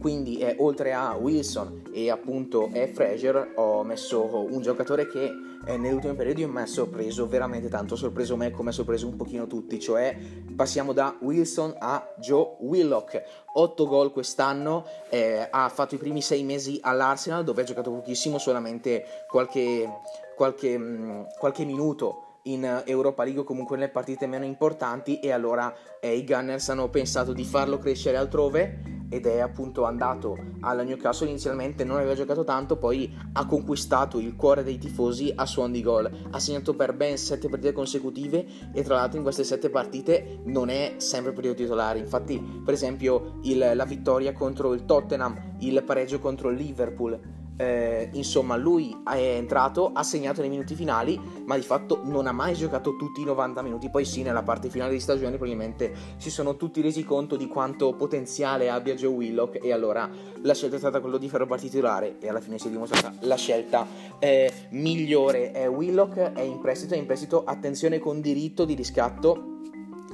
Quindi 0.00 0.38
eh, 0.38 0.56
oltre 0.58 0.94
a 0.94 1.14
Wilson 1.14 1.82
e 1.92 2.10
appunto 2.10 2.70
eh, 2.72 2.88
Fraser 2.88 3.52
ho 3.56 3.82
messo 3.84 4.46
un 4.50 4.62
giocatore 4.62 5.06
che 5.06 5.30
eh, 5.66 5.76
nell'ultimo 5.76 6.14
periodo 6.14 6.50
mi 6.50 6.62
ha 6.62 6.66
sorpreso 6.66 7.28
veramente 7.28 7.68
tanto, 7.68 7.92
ha 7.92 7.96
sorpreso 7.98 8.34
me 8.34 8.50
come 8.50 8.70
ha 8.70 8.72
sorpreso 8.72 9.06
un 9.06 9.16
pochino 9.16 9.46
tutti, 9.46 9.78
cioè 9.78 10.16
passiamo 10.56 10.94
da 10.94 11.18
Wilson 11.20 11.74
a 11.78 12.14
Joe 12.18 12.56
Willock, 12.60 13.22
8 13.52 13.86
gol 13.86 14.10
quest'anno, 14.10 14.86
eh, 15.10 15.46
ha 15.50 15.68
fatto 15.68 15.96
i 15.96 15.98
primi 15.98 16.22
6 16.22 16.42
mesi 16.44 16.78
all'Arsenal 16.80 17.44
dove 17.44 17.60
ha 17.60 17.66
giocato 17.66 17.90
pochissimo, 17.90 18.38
solamente 18.38 19.04
qualche, 19.28 19.86
qualche, 20.34 20.78
mh, 20.78 20.82
mm, 20.82 21.22
qualche 21.38 21.66
minuto 21.66 22.24
in 22.44 22.82
Europa 22.86 23.22
League 23.22 23.42
o 23.42 23.44
comunque 23.44 23.76
nelle 23.76 23.90
partite 23.90 24.26
meno 24.26 24.46
importanti. 24.46 25.20
E 25.20 25.30
allora 25.30 25.74
eh, 26.00 26.16
i 26.16 26.24
Gunners 26.24 26.70
hanno 26.70 26.88
pensato 26.88 27.34
di 27.34 27.44
farlo 27.44 27.78
crescere 27.78 28.16
altrove 28.16 28.99
ed 29.10 29.26
è 29.26 29.40
appunto 29.40 29.84
andato 29.84 30.38
alla 30.60 30.82
Newcastle 30.82 31.28
inizialmente 31.28 31.84
non 31.84 31.96
aveva 31.96 32.14
giocato 32.14 32.44
tanto 32.44 32.76
poi 32.76 33.12
ha 33.32 33.44
conquistato 33.44 34.18
il 34.18 34.36
cuore 34.36 34.62
dei 34.62 34.78
tifosi 34.78 35.32
a 35.34 35.44
suon 35.44 35.72
di 35.72 35.82
gol. 35.82 36.10
Ha 36.30 36.38
segnato 36.38 36.74
per 36.74 36.94
ben 36.94 37.18
7 37.18 37.48
partite 37.48 37.72
consecutive 37.72 38.46
e 38.72 38.82
tra 38.82 38.94
l'altro 38.94 39.18
in 39.18 39.24
queste 39.24 39.44
7 39.44 39.68
partite 39.68 40.40
non 40.44 40.68
è 40.70 40.94
sempre 40.98 41.32
periodo 41.32 41.58
titolare. 41.58 41.98
Infatti 41.98 42.40
per 42.64 42.72
esempio 42.72 43.40
il, 43.42 43.72
la 43.74 43.84
vittoria 43.84 44.32
contro 44.32 44.72
il 44.72 44.84
Tottenham 44.84 45.56
il 45.60 45.82
pareggio 45.84 46.20
contro 46.20 46.50
il 46.50 46.56
Liverpool 46.56 47.39
eh, 47.60 48.08
insomma, 48.12 48.56
lui 48.56 48.96
è 49.04 49.34
entrato, 49.36 49.90
ha 49.92 50.02
segnato 50.02 50.40
nei 50.40 50.48
minuti 50.48 50.74
finali, 50.74 51.20
ma 51.44 51.56
di 51.56 51.62
fatto 51.62 52.00
non 52.04 52.26
ha 52.26 52.32
mai 52.32 52.54
giocato 52.54 52.96
tutti 52.96 53.20
i 53.20 53.24
90 53.24 53.60
minuti. 53.60 53.90
Poi 53.90 54.06
sì, 54.06 54.22
nella 54.22 54.42
parte 54.42 54.70
finale 54.70 54.92
di 54.92 55.00
stagione 55.00 55.36
probabilmente 55.36 55.92
si 56.16 56.30
sono 56.30 56.56
tutti 56.56 56.80
resi 56.80 57.04
conto 57.04 57.36
di 57.36 57.46
quanto 57.48 57.92
potenziale 57.92 58.70
abbia 58.70 58.94
Joe 58.94 59.12
Willock 59.12 59.62
e 59.62 59.72
allora 59.72 60.08
la 60.40 60.54
scelta 60.54 60.76
è 60.76 60.78
stata 60.78 61.00
quella 61.00 61.18
di 61.18 61.28
farlo 61.28 61.44
partire 61.46 61.70
titolare 61.70 62.16
e 62.18 62.28
alla 62.30 62.40
fine 62.40 62.58
si 62.58 62.68
è 62.68 62.70
dimostrata 62.70 63.12
la 63.20 63.36
scelta 63.36 63.86
eh, 64.18 64.50
migliore. 64.70 65.52
Eh, 65.52 65.66
Willock 65.66 66.16
è 66.16 66.40
in 66.40 66.60
prestito, 66.60 66.94
è 66.94 66.96
in 66.96 67.04
prestito, 67.04 67.44
attenzione 67.44 67.98
con 67.98 68.22
diritto 68.22 68.64
di 68.64 68.72
riscatto 68.74 69.49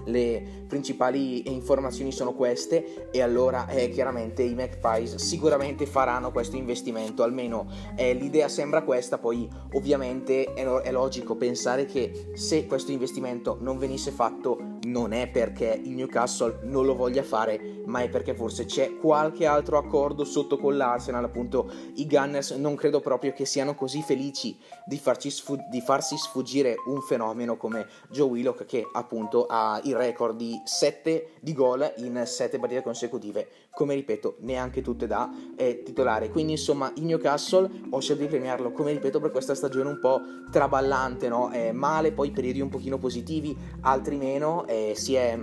le 0.06 0.64
principali 0.66 1.52
informazioni 1.52 2.12
sono 2.12 2.34
queste 2.34 3.10
e 3.10 3.22
allora 3.22 3.68
eh, 3.68 3.88
chiaramente 3.90 4.42
i 4.42 4.54
Magpies 4.54 5.14
sicuramente 5.16 5.86
faranno 5.86 6.32
questo 6.32 6.56
investimento, 6.56 7.22
almeno 7.22 7.66
eh, 7.96 8.12
l'idea 8.14 8.48
sembra 8.48 8.82
questa, 8.82 9.18
poi 9.18 9.48
ovviamente 9.72 10.52
è, 10.54 10.64
è 10.64 10.92
logico 10.92 11.36
pensare 11.36 11.86
che 11.86 12.30
se 12.34 12.66
questo 12.66 12.90
investimento 12.90 13.58
non 13.60 13.78
venisse 13.78 14.10
fatto 14.10 14.75
non 14.86 15.12
è 15.12 15.28
perché 15.28 15.78
il 15.82 15.90
Newcastle 15.90 16.60
non 16.62 16.84
lo 16.84 16.94
voglia 16.94 17.22
fare, 17.22 17.82
ma 17.86 18.00
è 18.00 18.08
perché 18.08 18.34
forse 18.34 18.64
c'è 18.64 18.96
qualche 18.96 19.46
altro 19.46 19.78
accordo 19.78 20.24
sotto 20.24 20.58
con 20.58 20.76
l'Arsenal. 20.76 21.24
Appunto, 21.24 21.70
i 21.94 22.06
Gunners 22.06 22.52
non 22.52 22.74
credo 22.74 23.00
proprio 23.00 23.32
che 23.32 23.44
siano 23.44 23.74
così 23.74 24.02
felici 24.02 24.56
di, 24.86 25.00
sfug- 25.30 25.68
di 25.68 25.80
farsi 25.80 26.16
sfuggire 26.16 26.76
un 26.86 27.00
fenomeno 27.00 27.56
come 27.56 27.86
Joe 28.10 28.28
Willock, 28.28 28.64
che 28.64 28.88
appunto 28.92 29.46
ha 29.46 29.80
il 29.84 29.96
record 29.96 30.36
di 30.36 30.60
7 30.64 31.30
di 31.40 31.52
gol 31.52 31.92
in 31.98 32.22
7 32.24 32.58
partite 32.58 32.82
consecutive. 32.82 33.48
Come 33.70 33.94
ripeto, 33.94 34.36
neanche 34.40 34.80
tutte 34.80 35.06
da 35.06 35.30
eh, 35.56 35.82
titolare. 35.82 36.30
Quindi, 36.30 36.52
insomma, 36.52 36.90
il 36.96 37.04
Newcastle 37.04 37.68
ho 37.90 38.00
scelto 38.00 38.22
di 38.22 38.28
premiarlo, 38.28 38.72
come 38.72 38.92
ripeto, 38.92 39.20
per 39.20 39.30
questa 39.30 39.54
stagione 39.54 39.90
un 39.90 39.98
po' 40.00 40.20
traballante, 40.50 41.28
no? 41.28 41.52
Eh, 41.52 41.72
male, 41.72 42.12
poi 42.12 42.30
periodi 42.30 42.60
un 42.60 42.70
pochino 42.70 42.98
positivi, 42.98 43.54
altri 43.82 44.16
meno 44.16 44.66
eh, 44.66 44.75
si, 44.94 45.14
è, 45.14 45.38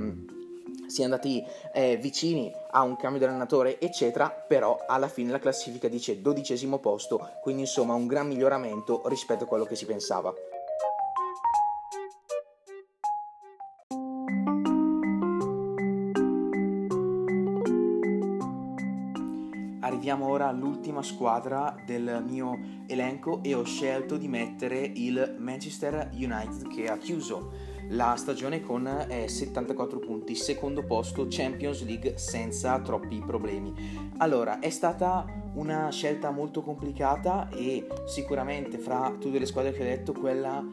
si, 0.87 1.01
è, 1.01 1.03
andati 1.03 1.43
eh, 1.73 1.97
vicini 1.97 2.51
a 2.71 2.81
un 2.81 2.95
cambio 2.95 3.19
di 3.19 3.25
allenatore, 3.25 3.79
eccetera, 3.79 4.29
però 4.29 4.83
alla 4.87 5.07
fine 5.07 5.31
la 5.31 5.39
classifica 5.39 5.87
dice 5.87 6.21
dodicesimo 6.21 6.79
posto, 6.79 7.29
quindi 7.41 7.61
insomma 7.61 7.93
un 7.93 8.07
gran 8.07 8.27
miglioramento 8.27 9.01
rispetto 9.05 9.45
a 9.45 9.47
quello 9.47 9.65
che 9.65 9.75
si 9.75 9.85
pensava. 9.85 10.33
Arriviamo 20.03 20.29
ora 20.29 20.47
all'ultima 20.47 21.01
squadra 21.01 21.75
del 21.85 22.23
mio 22.27 22.57
elenco 22.87 23.39
e 23.41 23.53
ho 23.53 23.63
scelto 23.63 24.17
di 24.17 24.27
mettere 24.27 24.79
il 24.79 25.37
Manchester 25.39 26.09
United 26.11 26.67
che 26.67 26.87
ha 26.87 26.97
chiuso 26.97 27.72
la 27.93 28.15
stagione 28.15 28.61
con 28.61 28.87
eh, 28.87 29.27
74 29.27 29.99
punti, 29.99 30.35
secondo 30.35 30.83
posto 30.83 31.27
Champions 31.29 31.83
League 31.83 32.17
senza 32.17 32.79
troppi 32.79 33.21
problemi. 33.25 34.11
Allora, 34.17 34.59
è 34.59 34.69
stata 34.69 35.25
una 35.55 35.89
scelta 35.91 36.31
molto 36.31 36.61
complicata 36.61 37.49
e 37.49 37.87
sicuramente 38.05 38.77
fra 38.77 39.15
tutte 39.19 39.39
le 39.39 39.45
squadre 39.45 39.73
che 39.73 39.81
ho 39.81 39.85
detto 39.85 40.13
quella 40.13 40.63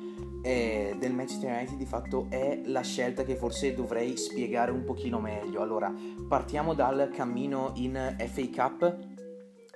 eh, 0.42 0.96
del 0.98 1.12
Manchester 1.12 1.52
United 1.52 1.76
di 1.76 1.84
fatto 1.84 2.26
è 2.30 2.62
la 2.64 2.80
scelta 2.80 3.24
che 3.24 3.36
forse 3.36 3.74
dovrei 3.74 4.16
spiegare 4.16 4.70
un 4.70 4.84
pochino 4.84 5.20
meglio. 5.20 5.60
Allora, 5.60 5.92
partiamo 6.26 6.74
dal 6.74 7.10
cammino 7.12 7.72
in 7.74 8.16
FA 8.18 8.48
Cup 8.50 9.08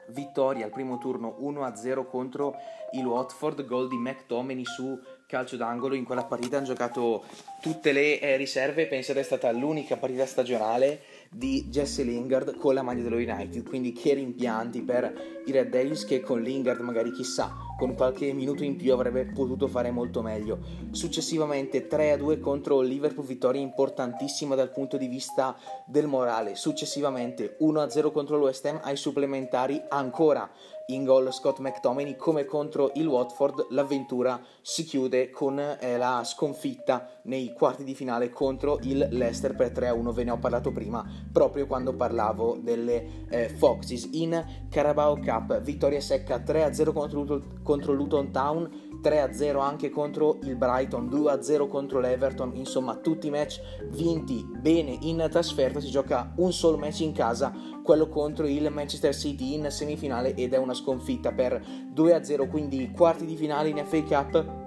vittoria 0.08 0.66
al 0.66 0.70
primo 0.70 0.98
turno 0.98 1.36
1-0 1.40 2.06
contro 2.06 2.54
il 2.92 3.04
Watford, 3.04 3.64
gol 3.64 3.88
di 3.88 3.96
McTominay 3.96 4.64
su 4.64 4.98
calcio 5.34 5.56
d'angolo, 5.56 5.96
in 5.96 6.04
quella 6.04 6.22
partita 6.22 6.58
hanno 6.58 6.66
giocato 6.66 7.24
tutte 7.60 7.90
le 7.90 8.20
eh, 8.20 8.36
riserve, 8.36 8.86
penso 8.86 9.12
che 9.12 9.18
è 9.18 9.22
stata 9.24 9.50
l'unica 9.50 9.96
partita 9.96 10.24
stagionale 10.26 11.00
di 11.28 11.64
Jesse 11.70 12.04
Lingard 12.04 12.56
con 12.56 12.74
la 12.74 12.82
maglia 12.82 13.02
dello 13.02 13.16
United, 13.16 13.66
quindi 13.66 13.92
che 13.92 14.14
rimpianti 14.14 14.82
per 14.82 15.42
i 15.46 15.50
Red 15.50 15.70
Devils 15.70 16.04
che 16.04 16.20
con 16.20 16.40
Lingard 16.40 16.80
magari 16.80 17.10
chissà 17.10 17.52
con 17.76 17.96
qualche 17.96 18.32
minuto 18.32 18.62
in 18.62 18.76
più 18.76 18.92
avrebbe 18.92 19.26
potuto 19.26 19.66
fare 19.66 19.90
molto 19.90 20.22
meglio. 20.22 20.58
Successivamente 20.92 21.88
3-2 21.88 22.38
contro 22.38 22.80
Liverpool, 22.80 23.26
vittoria 23.26 23.60
importantissima 23.60 24.54
dal 24.54 24.70
punto 24.70 24.96
di 24.96 25.08
vista 25.08 25.56
del 25.84 26.06
morale. 26.06 26.54
Successivamente 26.54 27.56
1-0 27.60 28.12
contro 28.12 28.36
il 28.36 28.42
West 28.42 28.64
Ham 28.66 28.80
ai 28.84 28.96
supplementari 28.96 29.82
ancora 29.88 30.48
in 30.86 31.04
gol 31.04 31.32
Scott 31.32 31.60
McTominay 31.60 32.16
come 32.16 32.44
contro 32.44 32.90
il 32.94 33.06
Watford 33.06 33.68
l'avventura 33.70 34.38
si 34.60 34.84
chiude 34.84 35.30
con 35.30 35.58
eh, 35.58 35.96
la 35.96 36.22
sconfitta 36.24 37.20
nei 37.22 37.54
quarti 37.54 37.84
di 37.84 37.94
finale 37.94 38.28
contro 38.28 38.78
il 38.82 39.08
Leicester 39.10 39.54
per 39.54 39.72
3-1 39.72 40.12
ve 40.12 40.24
ne 40.24 40.30
ho 40.32 40.38
parlato 40.38 40.72
prima 40.72 41.02
proprio 41.32 41.66
quando 41.66 41.94
parlavo 41.94 42.58
delle 42.60 43.26
eh, 43.30 43.48
Foxes. 43.48 44.10
In 44.12 44.44
Carabao 44.68 45.18
Cup 45.18 45.60
vittoria 45.62 46.00
secca 46.00 46.36
3-0 46.36 46.92
contro, 46.92 47.42
contro 47.62 47.92
Luton 47.92 48.30
Town 48.30 48.83
3-0 49.04 49.60
anche 49.60 49.90
contro 49.90 50.38
il 50.44 50.56
Brighton, 50.56 51.08
2-0 51.08 51.68
contro 51.68 52.00
l'Everton, 52.00 52.52
insomma 52.54 52.96
tutti 52.96 53.26
i 53.26 53.30
match 53.30 53.60
vinti 53.90 54.48
bene 54.50 54.96
in 55.02 55.26
trasferta, 55.30 55.78
si 55.78 55.90
gioca 55.90 56.32
un 56.36 56.52
solo 56.52 56.78
match 56.78 57.00
in 57.00 57.12
casa, 57.12 57.52
quello 57.82 58.08
contro 58.08 58.46
il 58.46 58.70
Manchester 58.72 59.14
City 59.14 59.52
in 59.52 59.70
semifinale 59.70 60.34
ed 60.34 60.54
è 60.54 60.56
una 60.56 60.72
sconfitta 60.72 61.32
per 61.32 61.62
2-0, 61.94 62.48
quindi 62.48 62.90
quarti 62.90 63.26
di 63.26 63.36
finale 63.36 63.68
in 63.68 63.84
FA 63.84 64.02
Cup 64.02 64.63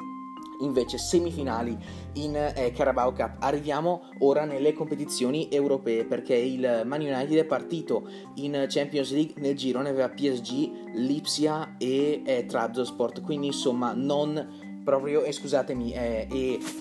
invece 0.62 0.98
semifinali 0.98 1.78
in 2.14 2.36
eh, 2.36 2.72
Carabao 2.72 3.14
Cup. 3.14 3.38
Arriviamo 3.40 4.10
ora 4.20 4.46
nelle 4.46 4.74
competizioni 4.74 5.50
europee 5.50 6.06
perché 6.06 6.36
il 6.36 6.84
Man 6.86 7.02
United 7.02 7.38
è 7.38 7.46
partito 7.46 8.10
in 8.36 8.66
Champions 8.68 9.12
League 9.12 9.34
nel 9.38 9.56
girone 9.56 9.90
aveva 9.90 10.10
PSG, 10.10 10.96
Lipsia 10.96 11.76
e 11.78 12.22
eh, 12.26 12.46
Trabzonsport, 12.46 13.22
quindi 13.22 13.48
insomma 13.48 13.94
non 13.94 14.67
proprio, 14.88 15.24
e 15.24 15.34
scusatemi, 15.34 15.92
è, 15.92 16.28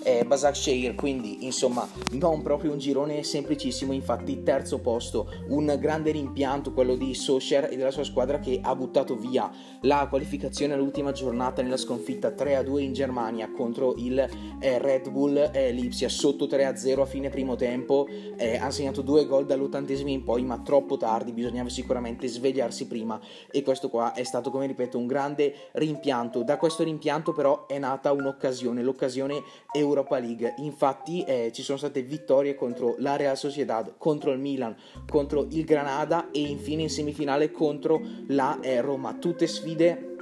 è 0.01 0.23
Basak 0.23 0.55
Shehir, 0.55 0.95
quindi 0.95 1.43
insomma 1.45 1.85
non 2.11 2.41
proprio 2.41 2.71
un 2.71 2.77
girone 2.77 3.21
semplicissimo, 3.21 3.91
infatti 3.91 4.43
terzo 4.43 4.79
posto, 4.79 5.29
un 5.49 5.75
grande 5.77 6.11
rimpianto 6.11 6.71
quello 6.71 6.95
di 6.95 7.13
Sosher 7.13 7.67
e 7.69 7.75
della 7.75 7.91
sua 7.91 8.05
squadra 8.05 8.39
che 8.39 8.61
ha 8.63 8.73
buttato 8.77 9.17
via 9.17 9.51
la 9.81 10.07
qualificazione 10.07 10.73
all'ultima 10.73 11.11
giornata 11.11 11.61
nella 11.61 11.75
sconfitta 11.75 12.29
3-2 12.29 12.79
in 12.79 12.93
Germania 12.93 13.51
contro 13.51 13.93
il 13.97 14.17
eh, 14.17 14.77
Red 14.77 15.09
Bull 15.09 15.49
eh, 15.51 15.73
Lipsia 15.73 16.07
sotto 16.07 16.45
3-0 16.45 17.01
a 17.01 17.05
fine 17.05 17.27
primo 17.27 17.57
tempo, 17.57 18.07
eh, 18.37 18.55
ha 18.55 18.71
segnato 18.71 19.01
due 19.01 19.25
gol 19.25 19.45
dall'ottantesimo 19.45 20.09
in 20.09 20.23
poi 20.23 20.45
ma 20.45 20.59
troppo 20.59 20.95
tardi, 20.95 21.33
bisognava 21.33 21.67
sicuramente 21.67 22.25
svegliarsi 22.29 22.87
prima 22.87 23.19
e 23.51 23.63
questo 23.63 23.89
qua 23.89 24.13
è 24.13 24.23
stato 24.23 24.49
come 24.49 24.65
ripeto 24.65 24.97
un 24.97 25.07
grande 25.07 25.53
rimpianto, 25.73 26.43
da 26.43 26.55
questo 26.55 26.83
rimpianto 26.83 27.33
però 27.33 27.65
è 27.65 27.77
nato 27.77 27.95
stata 27.97 28.11
un'occasione, 28.11 28.83
l'occasione 28.83 29.43
Europa 29.73 30.19
League. 30.19 30.53
Infatti 30.57 31.23
eh, 31.23 31.51
ci 31.53 31.63
sono 31.63 31.77
state 31.77 32.01
vittorie 32.03 32.55
contro 32.55 32.95
la 32.99 33.15
Real 33.15 33.37
Sociedad, 33.37 33.95
contro 33.97 34.31
il 34.31 34.39
Milan, 34.39 34.75
contro 35.09 35.47
il 35.49 35.65
Granada 35.65 36.29
e 36.31 36.39
infine 36.41 36.83
in 36.83 36.89
semifinale 36.89 37.51
contro 37.51 37.99
la 38.27 38.59
eh, 38.61 38.81
Roma. 38.81 39.15
Tutte 39.15 39.47
sfide 39.47 40.16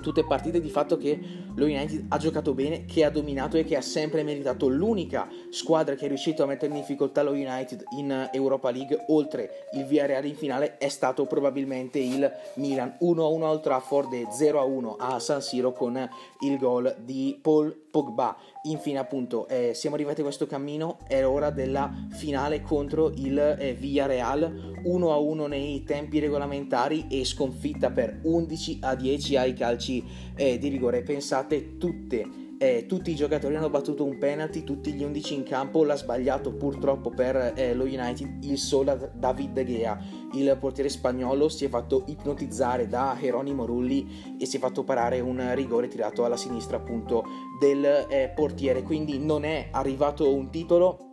tutte 0.00 0.24
partite 0.24 0.60
di 0.60 0.70
fatto 0.70 0.96
che 0.96 1.18
lo 1.54 1.64
United 1.64 2.06
ha 2.08 2.16
giocato 2.18 2.54
bene, 2.54 2.84
che 2.84 3.04
ha 3.04 3.10
dominato 3.10 3.56
e 3.56 3.64
che 3.64 3.76
ha 3.76 3.80
sempre 3.80 4.22
meritato. 4.22 4.68
L'unica 4.68 5.28
squadra 5.50 5.94
che 5.94 6.06
è 6.06 6.08
riuscita 6.08 6.44
a 6.44 6.46
mettere 6.46 6.72
in 6.72 6.80
difficoltà 6.80 7.22
lo 7.22 7.32
United 7.32 7.84
in 7.96 8.30
Europa 8.32 8.70
League, 8.70 9.04
oltre 9.08 9.68
il 9.72 9.84
Villarreal 9.84 10.24
in 10.24 10.36
finale, 10.36 10.78
è 10.78 10.88
stato 10.88 11.26
probabilmente 11.26 11.98
il 11.98 12.30
Milan 12.54 12.96
1-1 13.00 13.42
al 13.42 13.60
Trafford 13.60 14.12
e 14.12 14.26
0-1 14.26 14.94
a 14.98 15.18
San 15.18 15.40
Siro 15.42 15.72
con 15.72 16.08
il 16.40 16.58
gol 16.58 16.94
di 16.98 17.38
Paul 17.40 17.74
Pogba. 17.90 18.36
Infine, 18.64 18.98
appunto, 18.98 19.48
eh, 19.48 19.74
siamo 19.74 19.96
arrivati 19.96 20.20
a 20.20 20.24
questo 20.24 20.46
cammino. 20.46 20.98
È 21.08 21.24
ora 21.26 21.50
della 21.50 21.92
finale 22.10 22.62
contro 22.62 23.10
il 23.16 23.36
eh, 23.36 23.74
Villarreal 23.74 24.82
1-1 24.84 25.48
nei 25.48 25.82
tempi 25.82 26.20
regolamentari 26.20 27.06
e 27.10 27.24
sconfitta 27.24 27.90
per 27.90 28.20
11 28.22 28.78
a 28.82 28.94
10 28.94 29.36
ai 29.36 29.54
calci 29.54 30.04
eh, 30.36 30.58
di 30.58 30.68
rigore. 30.68 31.02
Pensate, 31.02 31.76
tutte 31.76 32.51
eh, 32.62 32.86
tutti 32.86 33.10
i 33.10 33.16
giocatori 33.16 33.56
hanno 33.56 33.70
battuto 33.70 34.04
un 34.04 34.18
penalty, 34.18 34.62
tutti 34.62 34.92
gli 34.92 35.02
11 35.02 35.34
in 35.34 35.42
campo, 35.42 35.82
l'ha 35.82 35.96
sbagliato 35.96 36.52
purtroppo 36.52 37.10
per 37.10 37.54
eh, 37.56 37.74
lo 37.74 37.82
United 37.82 38.44
il 38.44 38.56
solo 38.56 39.10
David 39.12 39.50
De 39.50 39.66
Gea, 39.66 39.98
il 40.34 40.56
portiere 40.60 40.88
spagnolo 40.88 41.48
si 41.48 41.64
è 41.64 41.68
fatto 41.68 42.04
ipnotizzare 42.06 42.86
da 42.86 43.16
Geronimo 43.18 43.66
Rulli 43.66 44.36
e 44.38 44.46
si 44.46 44.58
è 44.58 44.60
fatto 44.60 44.84
parare 44.84 45.18
un 45.18 45.52
rigore 45.56 45.88
tirato 45.88 46.24
alla 46.24 46.36
sinistra 46.36 46.76
appunto 46.76 47.24
del 47.58 47.84
eh, 47.84 48.30
portiere, 48.32 48.84
quindi 48.84 49.18
non 49.18 49.42
è 49.42 49.66
arrivato 49.72 50.32
un 50.32 50.48
titolo 50.48 51.10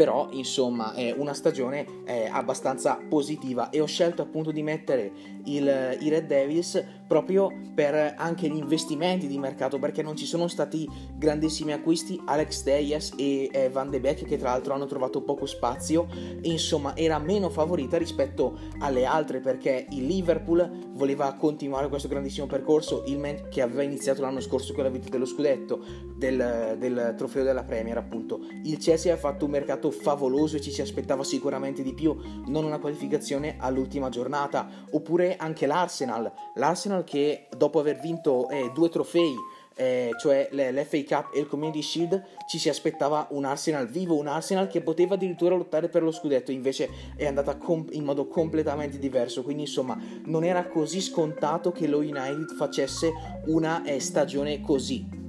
però 0.00 0.28
insomma 0.32 0.94
è 0.94 1.14
una 1.14 1.34
stagione 1.34 1.84
eh, 2.06 2.26
abbastanza 2.32 2.98
positiva. 3.06 3.68
E 3.68 3.82
ho 3.82 3.86
scelto 3.86 4.22
appunto 4.22 4.50
di 4.50 4.62
mettere 4.62 5.12
il, 5.46 5.98
i 6.00 6.08
Red 6.08 6.26
Devils 6.26 6.82
proprio 7.06 7.50
per 7.74 8.14
anche 8.16 8.48
gli 8.48 8.56
investimenti 8.56 9.26
di 9.26 9.36
mercato 9.36 9.80
perché 9.80 10.00
non 10.00 10.16
ci 10.16 10.26
sono 10.26 10.46
stati 10.46 10.88
grandissimi 11.16 11.72
acquisti. 11.72 12.20
Alex 12.24 12.62
Teyes 12.62 13.12
e 13.16 13.50
eh, 13.52 13.68
Van 13.68 13.90
de 13.90 13.98
Beek 14.00 14.24
che 14.24 14.36
tra 14.36 14.50
l'altro 14.50 14.74
hanno 14.74 14.86
trovato 14.86 15.22
poco 15.22 15.46
spazio 15.46 16.06
e 16.12 16.48
insomma 16.48 16.96
era 16.96 17.18
meno 17.18 17.48
favorita 17.48 17.98
rispetto 17.98 18.58
alle 18.78 19.04
altre 19.04 19.40
perché 19.40 19.86
il 19.90 20.06
Liverpool 20.06 20.90
voleva 20.92 21.34
continuare 21.34 21.88
questo 21.88 22.06
grandissimo 22.06 22.46
percorso 22.46 23.02
il 23.06 23.18
Man- 23.18 23.48
che 23.48 23.62
aveva 23.62 23.82
iniziato 23.82 24.20
l'anno 24.20 24.40
scorso 24.40 24.72
con 24.72 24.84
la 24.84 24.90
vittoria 24.90 25.12
dello 25.12 25.26
scudetto 25.26 25.82
del, 26.16 26.76
del 26.78 27.14
trofeo 27.16 27.42
della 27.42 27.64
Premier 27.64 27.96
appunto. 27.96 28.40
Il 28.64 28.78
Chelsea 28.78 29.12
ha 29.12 29.16
fatto 29.16 29.46
un 29.46 29.50
mercato 29.50 29.90
favoloso 29.90 30.56
e 30.56 30.60
ci 30.60 30.70
si 30.70 30.80
aspettava 30.80 31.24
sicuramente 31.24 31.82
di 31.82 31.94
più, 31.94 32.16
non 32.46 32.64
una 32.64 32.78
qualificazione 32.78 33.56
all'ultima 33.58 34.08
giornata, 34.10 34.68
oppure 34.90 35.29
anche 35.38 35.66
l'Arsenal, 35.66 36.30
l'Arsenal 36.54 37.04
che 37.04 37.46
dopo 37.56 37.78
aver 37.78 37.98
vinto 37.98 38.48
eh, 38.48 38.70
due 38.72 38.88
trofei 38.88 39.34
eh, 39.80 40.10
cioè 40.18 40.48
l'FA 40.52 41.02
Cup 41.06 41.34
e 41.34 41.40
il 41.40 41.46
Community 41.46 41.80
Shield, 41.80 42.22
ci 42.46 42.58
si 42.58 42.68
aspettava 42.68 43.28
un 43.30 43.46
Arsenal 43.46 43.88
vivo, 43.88 44.16
un 44.16 44.26
Arsenal 44.26 44.68
che 44.68 44.82
poteva 44.82 45.14
addirittura 45.14 45.56
lottare 45.56 45.88
per 45.88 46.02
lo 46.02 46.12
scudetto, 46.12 46.52
invece 46.52 46.90
è 47.16 47.26
andata 47.26 47.56
comp- 47.56 47.94
in 47.94 48.04
modo 48.04 48.26
completamente 48.26 48.98
diverso, 48.98 49.42
quindi 49.42 49.62
insomma 49.62 49.98
non 50.26 50.44
era 50.44 50.66
così 50.66 51.00
scontato 51.00 51.72
che 51.72 51.86
lo 51.86 51.98
United 51.98 52.54
facesse 52.56 53.10
una 53.46 53.82
eh, 53.84 54.00
stagione 54.00 54.60
così. 54.60 55.19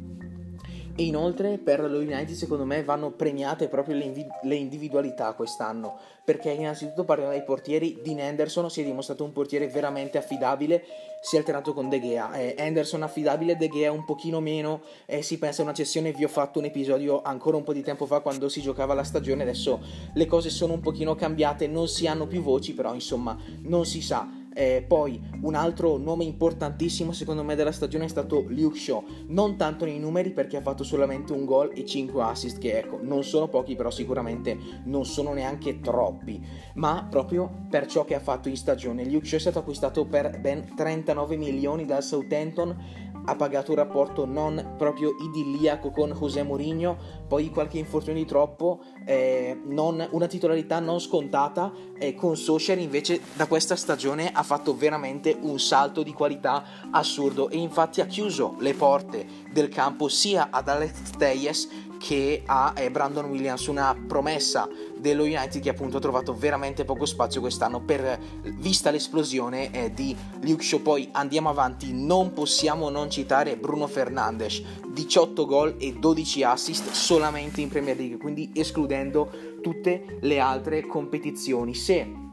E 0.96 1.04
inoltre 1.04 1.58
per 1.58 1.80
lo 1.80 2.00
United 2.00 2.32
secondo 2.32 2.66
me 2.66 2.84
vanno 2.84 3.12
premiate 3.12 3.68
proprio 3.68 3.96
le, 3.96 4.04
invi- 4.04 4.28
le, 4.44 4.56
individualità 4.56 5.32
quest'anno, 5.34 5.98
perché 6.24 6.52
innanzitutto 6.52 7.06
parliamo 7.06 7.32
dei 7.32 7.44
portieri, 7.44 8.00
Dean 8.04 8.20
Henderson 8.20 8.70
si 8.70 8.82
è 8.82 8.84
dimostrato 8.84 9.24
un 9.24 9.32
portiere 9.32 9.68
veramente 9.68 10.18
affidabile, 10.18 10.84
si 11.22 11.36
è 11.36 11.40
alternato 11.40 11.74
con 11.74 11.88
De 11.88 12.02
Gea, 12.02 12.34
eh, 12.34 12.56
Henderson 12.58 13.04
affidabile, 13.04 13.56
De 13.56 13.70
Gea 13.70 13.92
un 13.92 14.04
pochino 14.06 14.42
meno, 14.42 14.82
eh, 15.06 15.22
si 15.22 15.38
pensa 15.38 15.62
a 15.62 15.66
una 15.66 15.74
cessione, 15.74 16.12
vi 16.12 16.26
ho 16.26 16.30
fatto 16.30 16.60
un 16.60 16.66
episodio 16.66 17.22
ancora 17.22 17.58
un 17.58 17.64
po' 17.64 17.74
di 17.74 17.84
tempo 17.84 18.06
fa 18.06 18.20
quando 18.20 18.50
si 18.50 18.62
giocava 18.62 18.94
la 18.94 19.04
stagione, 19.04 19.44
adesso 19.44 19.80
le 20.14 20.26
cose 20.26 20.50
sono 20.50 20.74
un 20.74 20.82
pochino 20.82 21.16
cambiate, 21.16 21.68
non 21.68 21.88
si 21.88 22.06
hanno 22.06 22.28
più 22.28 22.42
voci, 22.42 22.74
però 22.74 22.94
insomma 22.94 23.38
non 23.62 23.86
si 23.86 24.02
sa 24.02 24.41
eh, 24.54 24.84
poi 24.88 25.22
un 25.42 25.56
altro 25.56 25.98
nome 25.98 26.24
importantissimo 26.24 27.12
secondo 27.12 27.44
me 27.44 27.56
della 27.56 27.72
stagione 27.72 28.06
è 28.06 28.10
stato 28.10 28.46
Luke 28.48 28.78
Shaw, 28.78 29.04
non 29.28 29.58
tanto 29.58 29.86
nei 29.86 30.00
numeri 30.00 30.32
perché 30.32 30.58
ha 30.58 30.62
fatto 30.62 30.84
solamente 30.84 31.34
un 31.34 31.46
gol 31.46 31.72
e 31.74 31.86
5 31.86 32.22
assist 32.22 32.58
che 32.58 32.78
ecco 32.78 33.00
non 33.02 33.24
sono 33.24 33.48
pochi 33.48 33.76
però 33.76 33.90
sicuramente 33.90 34.58
non 34.86 35.06
sono 35.06 35.34
neanche 35.34 35.80
troppi, 35.80 36.44
ma 36.76 37.08
proprio 37.10 37.66
per 37.70 37.86
ciò 37.86 38.04
che 38.06 38.16
ha 38.16 38.20
fatto 38.20 38.50
in 38.50 38.58
stagione. 38.58 39.06
Luke 39.06 39.26
Shaw 39.26 39.38
è 39.38 39.42
stato 39.42 39.60
acquistato 39.60 40.06
per 40.06 40.40
ben 40.40 40.76
39 40.76 41.38
milioni 41.38 41.86
dal 41.86 42.04
Southampton 42.04 43.10
ha 43.26 43.36
pagato 43.36 43.72
un 43.72 43.78
rapporto 43.78 44.26
non 44.26 44.76
proprio 44.78 45.16
idilliaco 45.20 45.92
con 45.92 46.12
José 46.12 46.44
Mourinho, 46.44 46.98
poi 47.28 47.50
qualche 47.50 47.78
infortunio 47.78 48.22
di 48.22 48.28
troppo, 48.28 48.82
eh, 49.06 49.60
non, 49.66 50.08
una 50.12 50.28
titolarità 50.28 50.80
non 50.80 51.00
scontata 51.00 51.72
e 51.98 52.16
con 52.16 52.36
Solskjaer 52.36 52.80
invece 52.80 53.22
da 53.34 53.46
questa 53.46 53.76
stagione 53.76 54.32
ha 54.32 54.44
fatto 54.44 54.76
veramente 54.76 55.38
un 55.40 55.60
salto 55.60 56.04
di 56.04 56.14
qualità 56.14 56.64
assurdo 56.92 57.50
e 57.50 57.58
infatti 57.58 58.02
ha 58.02 58.06
chiuso 58.06 58.56
le 58.60 58.74
porte 58.74 59.26
del 59.52 59.70
campo 59.70 60.08
sia 60.08 60.50
ad 60.52 60.68
Alex 60.68 61.12
Teyes 61.18 61.70
che 62.02 62.42
a 62.46 62.74
eh, 62.76 62.90
Brandon 62.90 63.26
Williams, 63.26 63.68
una 63.68 63.96
promessa 64.08 64.68
dello 65.02 65.24
United 65.24 65.62
che 65.62 65.70
appunto 65.70 65.98
ha 65.98 66.00
trovato 66.00 66.34
veramente 66.34 66.86
poco 66.86 67.06
spazio 67.06 67.42
quest'anno 67.42 67.82
per 67.82 68.20
vista 68.44 68.92
l'esplosione 68.92 69.72
eh, 69.72 69.94
di 69.94 70.16
Luke 70.42 70.64
Shaw. 70.64 70.82
Poi 70.82 71.10
andiamo 71.12 71.50
avanti, 71.50 71.92
non 71.92 72.32
possiamo 72.34 72.90
non 72.90 73.10
citare 73.10 73.58
Bruno 73.58 73.88
Fernandes, 73.88 74.62
18 74.88 75.46
gol 75.46 75.76
e 75.80 75.94
12 75.94 76.44
assist 76.44 76.92
solamente 76.92 77.62
in 77.62 77.70
Premier 77.70 77.98
League, 77.98 78.18
quindi 78.18 78.52
escludendo 78.54 79.58
tutte 79.62 80.18
le 80.22 80.40
altre 80.40 80.86
competizioni. 80.86 81.74
Se 81.74 82.30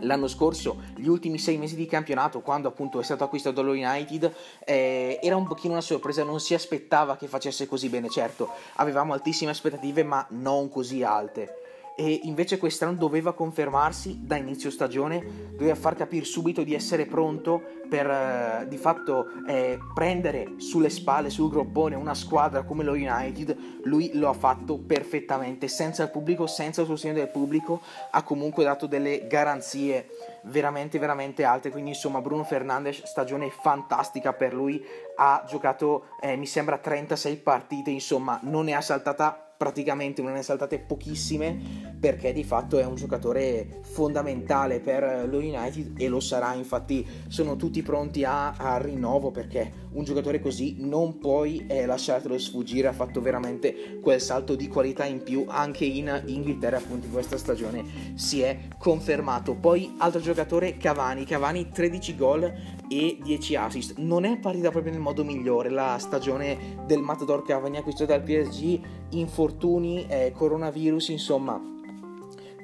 l'anno 0.00 0.28
scorso, 0.28 0.82
gli 0.96 1.08
ultimi 1.08 1.38
sei 1.38 1.56
mesi 1.56 1.74
di 1.74 1.86
campionato, 1.86 2.40
quando 2.40 2.68
appunto 2.68 3.00
è 3.00 3.02
stato 3.02 3.24
acquistato 3.24 3.56
dallo 3.56 3.72
United, 3.72 4.32
eh, 4.64 5.18
era 5.20 5.34
un 5.34 5.46
pochino 5.46 5.72
una 5.72 5.82
sorpresa, 5.82 6.22
non 6.22 6.38
si 6.38 6.54
aspettava 6.54 7.16
che 7.16 7.26
facesse 7.26 7.66
così 7.66 7.88
bene, 7.88 8.08
certo, 8.08 8.50
avevamo 8.76 9.12
altissime 9.14 9.50
aspettative, 9.50 10.04
ma 10.04 10.24
non 10.30 10.68
così 10.68 11.02
alte 11.02 11.62
e 11.96 12.20
invece 12.24 12.58
quest'anno 12.58 12.94
doveva 12.94 13.34
confermarsi 13.34 14.20
da 14.22 14.36
inizio 14.36 14.70
stagione, 14.70 15.52
doveva 15.52 15.74
far 15.74 15.94
capire 15.94 16.24
subito 16.24 16.62
di 16.62 16.74
essere 16.74 17.06
pronto 17.06 17.62
per 17.88 18.08
eh, 18.08 18.66
di 18.68 18.76
fatto 18.76 19.26
eh, 19.46 19.78
prendere 19.94 20.54
sulle 20.56 20.90
spalle, 20.90 21.30
sul 21.30 21.50
groppone 21.50 21.94
una 21.94 22.14
squadra 22.14 22.64
come 22.64 22.82
lo 22.82 22.92
United, 22.92 23.56
lui 23.84 24.10
lo 24.14 24.28
ha 24.28 24.32
fatto 24.32 24.78
perfettamente, 24.78 25.68
senza 25.68 26.02
il 26.02 26.10
pubblico, 26.10 26.46
senza 26.46 26.80
il 26.80 26.86
sostegno 26.88 27.14
del 27.14 27.30
pubblico, 27.30 27.80
ha 28.10 28.22
comunque 28.22 28.64
dato 28.64 28.86
delle 28.86 29.26
garanzie 29.28 30.08
veramente 30.44 30.98
veramente 30.98 31.44
alte, 31.44 31.70
quindi 31.70 31.90
insomma 31.90 32.20
Bruno 32.20 32.44
Fernandes 32.44 33.04
stagione 33.04 33.50
fantastica 33.50 34.32
per 34.32 34.52
lui, 34.52 34.82
ha 35.16 35.44
giocato 35.48 36.06
eh, 36.20 36.36
mi 36.36 36.46
sembra 36.46 36.78
36 36.78 37.36
partite, 37.36 37.90
insomma 37.90 38.38
non 38.42 38.64
ne 38.64 38.74
ha 38.74 38.80
saltata 38.80 39.43
praticamente 39.56 40.22
non 40.22 40.32
ne 40.32 40.42
saltate 40.42 40.78
pochissime 40.78 41.92
perché 41.98 42.32
di 42.32 42.44
fatto 42.44 42.78
è 42.78 42.84
un 42.84 42.96
giocatore 42.96 43.80
fondamentale 43.82 44.80
per 44.80 45.26
lo 45.28 45.38
United 45.38 45.94
e 45.96 46.08
lo 46.08 46.20
sarà. 46.20 46.54
Infatti 46.54 47.06
sono 47.28 47.56
tutti 47.56 47.82
pronti 47.82 48.24
a, 48.24 48.52
a 48.52 48.76
rinnovo 48.78 49.30
perché 49.30 49.82
un 49.92 50.04
giocatore 50.04 50.40
così 50.40 50.76
non 50.80 51.18
puoi 51.18 51.66
eh, 51.66 51.86
lasciartelo 51.86 52.36
sfuggire. 52.38 52.88
Ha 52.88 52.92
fatto 52.92 53.20
veramente 53.20 53.98
quel 54.02 54.20
salto 54.20 54.54
di 54.54 54.68
qualità 54.68 55.04
in 55.04 55.22
più 55.22 55.44
anche 55.48 55.84
in 55.84 56.22
Inghilterra 56.26 56.76
appunto 56.78 57.06
in 57.06 57.12
questa 57.12 57.38
stagione 57.38 57.84
si 58.14 58.40
è 58.42 58.58
confermato. 58.78 59.54
Poi 59.54 59.94
altro 59.98 60.20
giocatore 60.20 60.76
Cavani. 60.76 61.24
Cavani 61.24 61.70
13 61.70 62.16
gol 62.16 62.52
e 62.88 63.18
10 63.22 63.56
assist 63.56 63.98
non 63.98 64.24
è 64.24 64.38
partita 64.38 64.70
proprio 64.70 64.92
nel 64.92 65.00
modo 65.00 65.24
migliore 65.24 65.70
la 65.70 65.96
stagione 65.98 66.82
del 66.86 67.00
Matador 67.00 67.42
Cavani 67.42 67.78
acquistato 67.78 68.12
dal 68.12 68.22
PSG 68.22 68.80
infortuni, 69.10 70.06
eh, 70.08 70.32
coronavirus, 70.34 71.08
insomma 71.08 71.72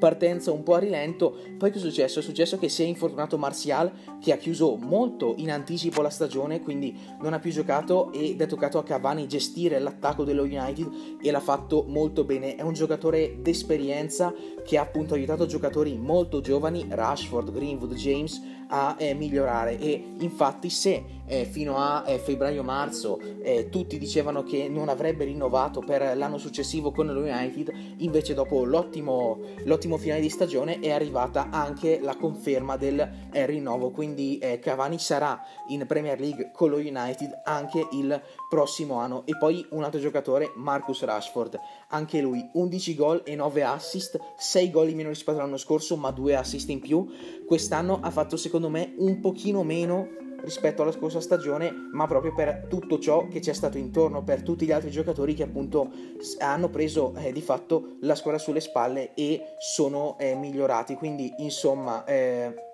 partenza 0.00 0.50
un 0.50 0.64
po' 0.64 0.74
a 0.74 0.78
rilento. 0.78 1.36
Poi 1.56 1.70
che 1.70 1.76
è 1.76 1.80
successo? 1.80 2.18
È 2.18 2.22
successo 2.22 2.58
che 2.58 2.68
si 2.68 2.82
è 2.82 2.86
infortunato 2.86 3.38
Martial 3.38 3.92
che 4.20 4.32
ha 4.32 4.36
chiuso 4.36 4.74
molto 4.74 5.34
in 5.36 5.52
anticipo 5.52 6.02
la 6.02 6.10
stagione, 6.10 6.60
quindi 6.60 6.98
non 7.20 7.34
ha 7.34 7.38
più 7.38 7.52
giocato 7.52 8.10
ed 8.12 8.40
è 8.40 8.46
toccato 8.46 8.78
a 8.78 8.82
Cavani 8.82 9.28
gestire 9.28 9.78
l'attacco 9.78 10.24
dello 10.24 10.42
United 10.42 11.18
e 11.22 11.30
l'ha 11.30 11.40
fatto 11.40 11.84
molto 11.86 12.24
bene. 12.24 12.56
È 12.56 12.62
un 12.62 12.72
giocatore 12.72 13.36
d'esperienza 13.40 14.34
che 14.64 14.78
ha 14.78 14.82
appunto 14.82 15.14
aiutato 15.14 15.46
giocatori 15.46 15.96
molto 15.96 16.40
giovani, 16.40 16.86
Rashford, 16.88 17.52
Greenwood, 17.52 17.94
James 17.94 18.40
a 18.70 18.96
eh, 18.98 19.14
migliorare. 19.14 19.78
E 19.78 20.14
infatti 20.18 20.70
se 20.70 21.18
eh, 21.30 21.44
fino 21.44 21.76
a 21.76 22.02
eh, 22.06 22.18
febbraio-marzo 22.18 23.20
eh, 23.42 23.68
tutti 23.68 23.98
dicevano 23.98 24.42
che 24.42 24.68
non 24.68 24.88
avrebbe 24.88 25.24
rinnovato 25.24 25.80
per 25.80 26.16
l'anno 26.16 26.38
successivo 26.38 26.90
con 26.90 27.06
lo 27.06 27.20
United, 27.20 27.72
invece 27.98 28.34
dopo 28.34 28.64
l'ottimo, 28.64 29.38
l'ottimo 29.64 29.96
finale 29.96 30.20
di 30.20 30.28
stagione 30.28 30.80
è 30.80 30.90
arrivata 30.90 31.48
anche 31.50 32.00
la 32.02 32.16
conferma 32.16 32.76
del 32.76 33.28
eh, 33.30 33.46
rinnovo, 33.46 33.90
quindi 33.90 34.38
eh, 34.38 34.58
Cavani 34.58 34.98
sarà 34.98 35.40
in 35.68 35.84
Premier 35.86 36.18
League 36.18 36.50
con 36.52 36.70
lo 36.70 36.78
United 36.78 37.42
anche 37.44 37.86
il 37.92 38.20
prossimo 38.48 38.96
anno. 38.96 39.22
E 39.26 39.36
poi 39.38 39.64
un 39.70 39.84
altro 39.84 40.00
giocatore, 40.00 40.52
Marcus 40.56 41.02
Rashford, 41.04 41.58
anche 41.90 42.20
lui 42.20 42.48
11 42.54 42.94
gol 42.96 43.22
e 43.24 43.36
9 43.36 43.62
assist, 43.62 44.18
6 44.36 44.70
gol 44.70 44.88
in 44.88 44.96
meno 44.96 45.08
rispetto 45.10 45.38
all'anno 45.38 45.56
scorso 45.56 45.96
ma 45.96 46.10
2 46.10 46.34
assist 46.34 46.68
in 46.70 46.80
più, 46.80 47.06
quest'anno 47.46 48.00
ha 48.02 48.10
fatto 48.10 48.36
secondo 48.36 48.59
me 48.68 48.94
un 48.98 49.20
pochino 49.20 49.62
meno 49.62 50.18
rispetto 50.42 50.82
alla 50.82 50.92
scorsa 50.92 51.20
stagione, 51.20 51.72
ma 51.92 52.06
proprio 52.06 52.32
per 52.32 52.66
tutto 52.68 52.98
ciò 52.98 53.28
che 53.28 53.40
c'è 53.40 53.52
stato 53.52 53.78
intorno, 53.78 54.22
per 54.22 54.42
tutti 54.42 54.64
gli 54.64 54.72
altri 54.72 54.90
giocatori 54.90 55.34
che 55.34 55.42
appunto 55.42 55.90
hanno 56.38 56.68
preso 56.68 57.14
eh, 57.16 57.32
di 57.32 57.42
fatto 57.42 57.96
la 58.00 58.14
squadra 58.14 58.40
sulle 58.40 58.60
spalle 58.60 59.14
e 59.14 59.42
sono 59.58 60.16
eh, 60.18 60.34
migliorati. 60.34 60.94
Quindi 60.94 61.34
insomma... 61.38 62.04
Eh, 62.04 62.68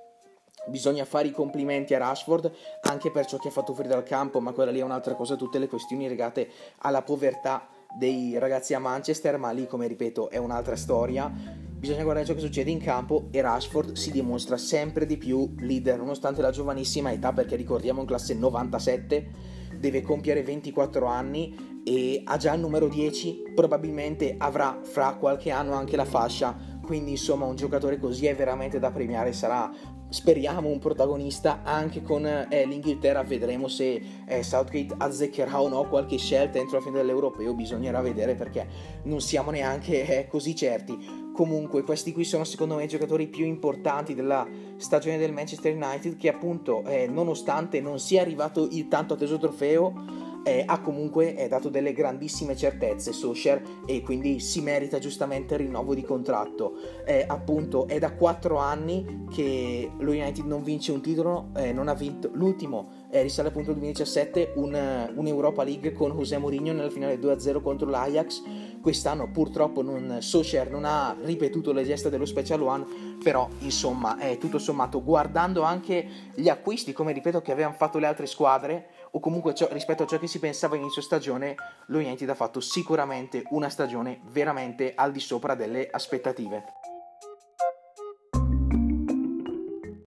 Bisogna 0.68 1.04
fare 1.04 1.28
i 1.28 1.30
complimenti 1.30 1.94
a 1.94 1.98
Rashford 1.98 2.50
anche 2.80 3.12
per 3.12 3.24
ciò 3.26 3.36
che 3.36 3.46
ha 3.46 3.50
fatto 3.52 3.72
fuori 3.72 3.88
dal 3.88 4.02
campo, 4.02 4.40
ma 4.40 4.50
quella 4.50 4.72
lì 4.72 4.80
è 4.80 4.82
un'altra 4.82 5.14
cosa, 5.14 5.36
tutte 5.36 5.60
le 5.60 5.68
questioni 5.68 6.08
legate 6.08 6.48
alla 6.78 7.02
povertà 7.02 7.68
dei 7.96 8.36
ragazzi 8.36 8.74
a 8.74 8.80
Manchester, 8.80 9.38
ma 9.38 9.52
lì 9.52 9.68
come 9.68 9.86
ripeto 9.86 10.28
è 10.28 10.38
un'altra 10.38 10.74
storia 10.74 11.32
bisogna 11.78 12.02
guardare 12.02 12.26
ciò 12.26 12.34
che 12.34 12.40
succede 12.40 12.70
in 12.70 12.80
campo 12.80 13.28
e 13.30 13.40
Rashford 13.40 13.92
si 13.92 14.10
dimostra 14.10 14.56
sempre 14.56 15.06
di 15.06 15.16
più 15.16 15.54
leader 15.58 15.98
nonostante 15.98 16.42
la 16.42 16.50
giovanissima 16.50 17.12
età 17.12 17.32
perché 17.32 17.56
ricordiamo 17.56 18.00
in 18.00 18.06
classe 18.06 18.34
97 18.34 19.54
deve 19.78 20.02
compiere 20.02 20.42
24 20.42 21.06
anni 21.06 21.82
e 21.84 22.22
ha 22.24 22.36
già 22.36 22.54
il 22.54 22.60
numero 22.60 22.88
10 22.88 23.52
probabilmente 23.54 24.34
avrà 24.38 24.80
fra 24.82 25.14
qualche 25.14 25.50
anno 25.50 25.74
anche 25.74 25.96
la 25.96 26.04
fascia. 26.04 26.74
Quindi 26.82 27.12
insomma 27.12 27.46
un 27.46 27.56
giocatore 27.56 27.98
così 27.98 28.26
è 28.26 28.34
veramente 28.34 28.78
da 28.78 28.90
premiare 28.90 29.32
sarà 29.32 29.70
speriamo 30.08 30.68
un 30.68 30.78
protagonista 30.78 31.62
anche 31.62 32.02
con 32.02 32.26
eh, 32.26 32.64
l'Inghilterra. 32.66 33.22
Vedremo 33.22 33.68
se 33.68 34.02
eh, 34.26 34.42
Southgate 34.42 34.94
azzeccherà 34.96 35.60
o 35.60 35.68
no 35.68 35.88
qualche 35.88 36.16
scelta 36.16 36.58
entro 36.58 36.78
la 36.78 36.82
fine 36.82 36.96
dell'Europeo. 36.96 37.54
Bisognerà 37.54 38.00
vedere 38.00 38.34
perché 38.34 38.66
non 39.04 39.20
siamo 39.20 39.50
neanche 39.50 40.06
eh, 40.06 40.26
così 40.26 40.56
certi 40.56 41.25
comunque 41.36 41.82
questi 41.82 42.14
qui 42.14 42.24
sono 42.24 42.44
secondo 42.44 42.76
me 42.76 42.84
i 42.84 42.88
giocatori 42.88 43.26
più 43.28 43.44
importanti 43.44 44.14
della 44.14 44.48
stagione 44.78 45.18
del 45.18 45.34
Manchester 45.34 45.76
United 45.76 46.16
che 46.16 46.30
appunto 46.30 46.82
eh, 46.84 47.06
nonostante 47.06 47.78
non 47.82 47.98
sia 47.98 48.22
arrivato 48.22 48.66
il 48.70 48.88
tanto 48.88 49.12
atteso 49.12 49.36
trofeo 49.36 50.24
eh, 50.46 50.62
ha 50.64 50.80
comunque 50.80 51.36
eh, 51.36 51.48
dato 51.48 51.68
delle 51.68 51.92
grandissime 51.92 52.56
certezze 52.56 53.12
Solskjaer 53.12 53.62
e 53.84 54.00
quindi 54.00 54.38
si 54.38 54.62
merita 54.62 54.98
giustamente 54.98 55.54
il 55.54 55.60
rinnovo 55.60 55.92
di 55.92 56.02
contratto. 56.02 56.74
Eh, 57.04 57.24
appunto 57.26 57.88
è 57.88 57.98
da 57.98 58.12
4 58.12 58.56
anni 58.56 59.24
che 59.28 59.90
lo 59.98 60.12
United 60.12 60.44
non 60.44 60.62
vince 60.62 60.92
un 60.92 61.02
titolo, 61.02 61.48
eh, 61.56 61.72
non 61.72 61.88
ha 61.88 61.94
vinto 61.94 62.30
l'ultimo 62.32 62.95
eh, 63.10 63.22
risale 63.22 63.48
appunto 63.48 63.70
al 63.70 63.76
2017 63.76 64.52
un, 64.56 65.10
un, 65.14 65.26
Europa 65.26 65.62
League 65.64 65.92
con 65.92 66.12
José 66.12 66.38
Mourinho 66.38 66.72
nella 66.72 66.90
finale 66.90 67.18
2-0 67.18 67.62
contro 67.62 67.88
l'Ajax. 67.88 68.42
Quest'anno 68.80 69.30
purtroppo 69.30 69.82
non, 69.82 70.18
Solskjaer 70.20 70.70
non 70.70 70.84
ha 70.84 71.16
ripetuto 71.22 71.72
le 71.72 71.84
gesta 71.84 72.08
dello 72.08 72.24
Special 72.24 72.62
One, 72.62 72.86
però 73.22 73.48
insomma 73.60 74.18
è 74.18 74.38
tutto 74.38 74.58
sommato 74.58 75.02
guardando 75.02 75.62
anche 75.62 76.08
gli 76.34 76.48
acquisti 76.48 76.92
come 76.92 77.12
ripeto 77.12 77.42
che 77.42 77.52
avevano 77.52 77.74
fatto 77.76 77.98
le 77.98 78.06
altre 78.06 78.26
squadre 78.26 78.88
o 79.12 79.20
comunque 79.20 79.54
ciò, 79.54 79.68
rispetto 79.70 80.02
a 80.02 80.06
ciò 80.06 80.18
che 80.18 80.26
si 80.26 80.38
pensava 80.38 80.76
inizio 80.76 81.02
stagione, 81.02 81.54
lo 81.86 81.98
United 81.98 82.28
ha 82.28 82.34
fatto 82.34 82.60
sicuramente 82.60 83.42
una 83.50 83.68
stagione 83.68 84.20
veramente 84.30 84.92
al 84.94 85.12
di 85.12 85.20
sopra 85.20 85.54
delle 85.54 85.88
aspettative. 85.90 86.85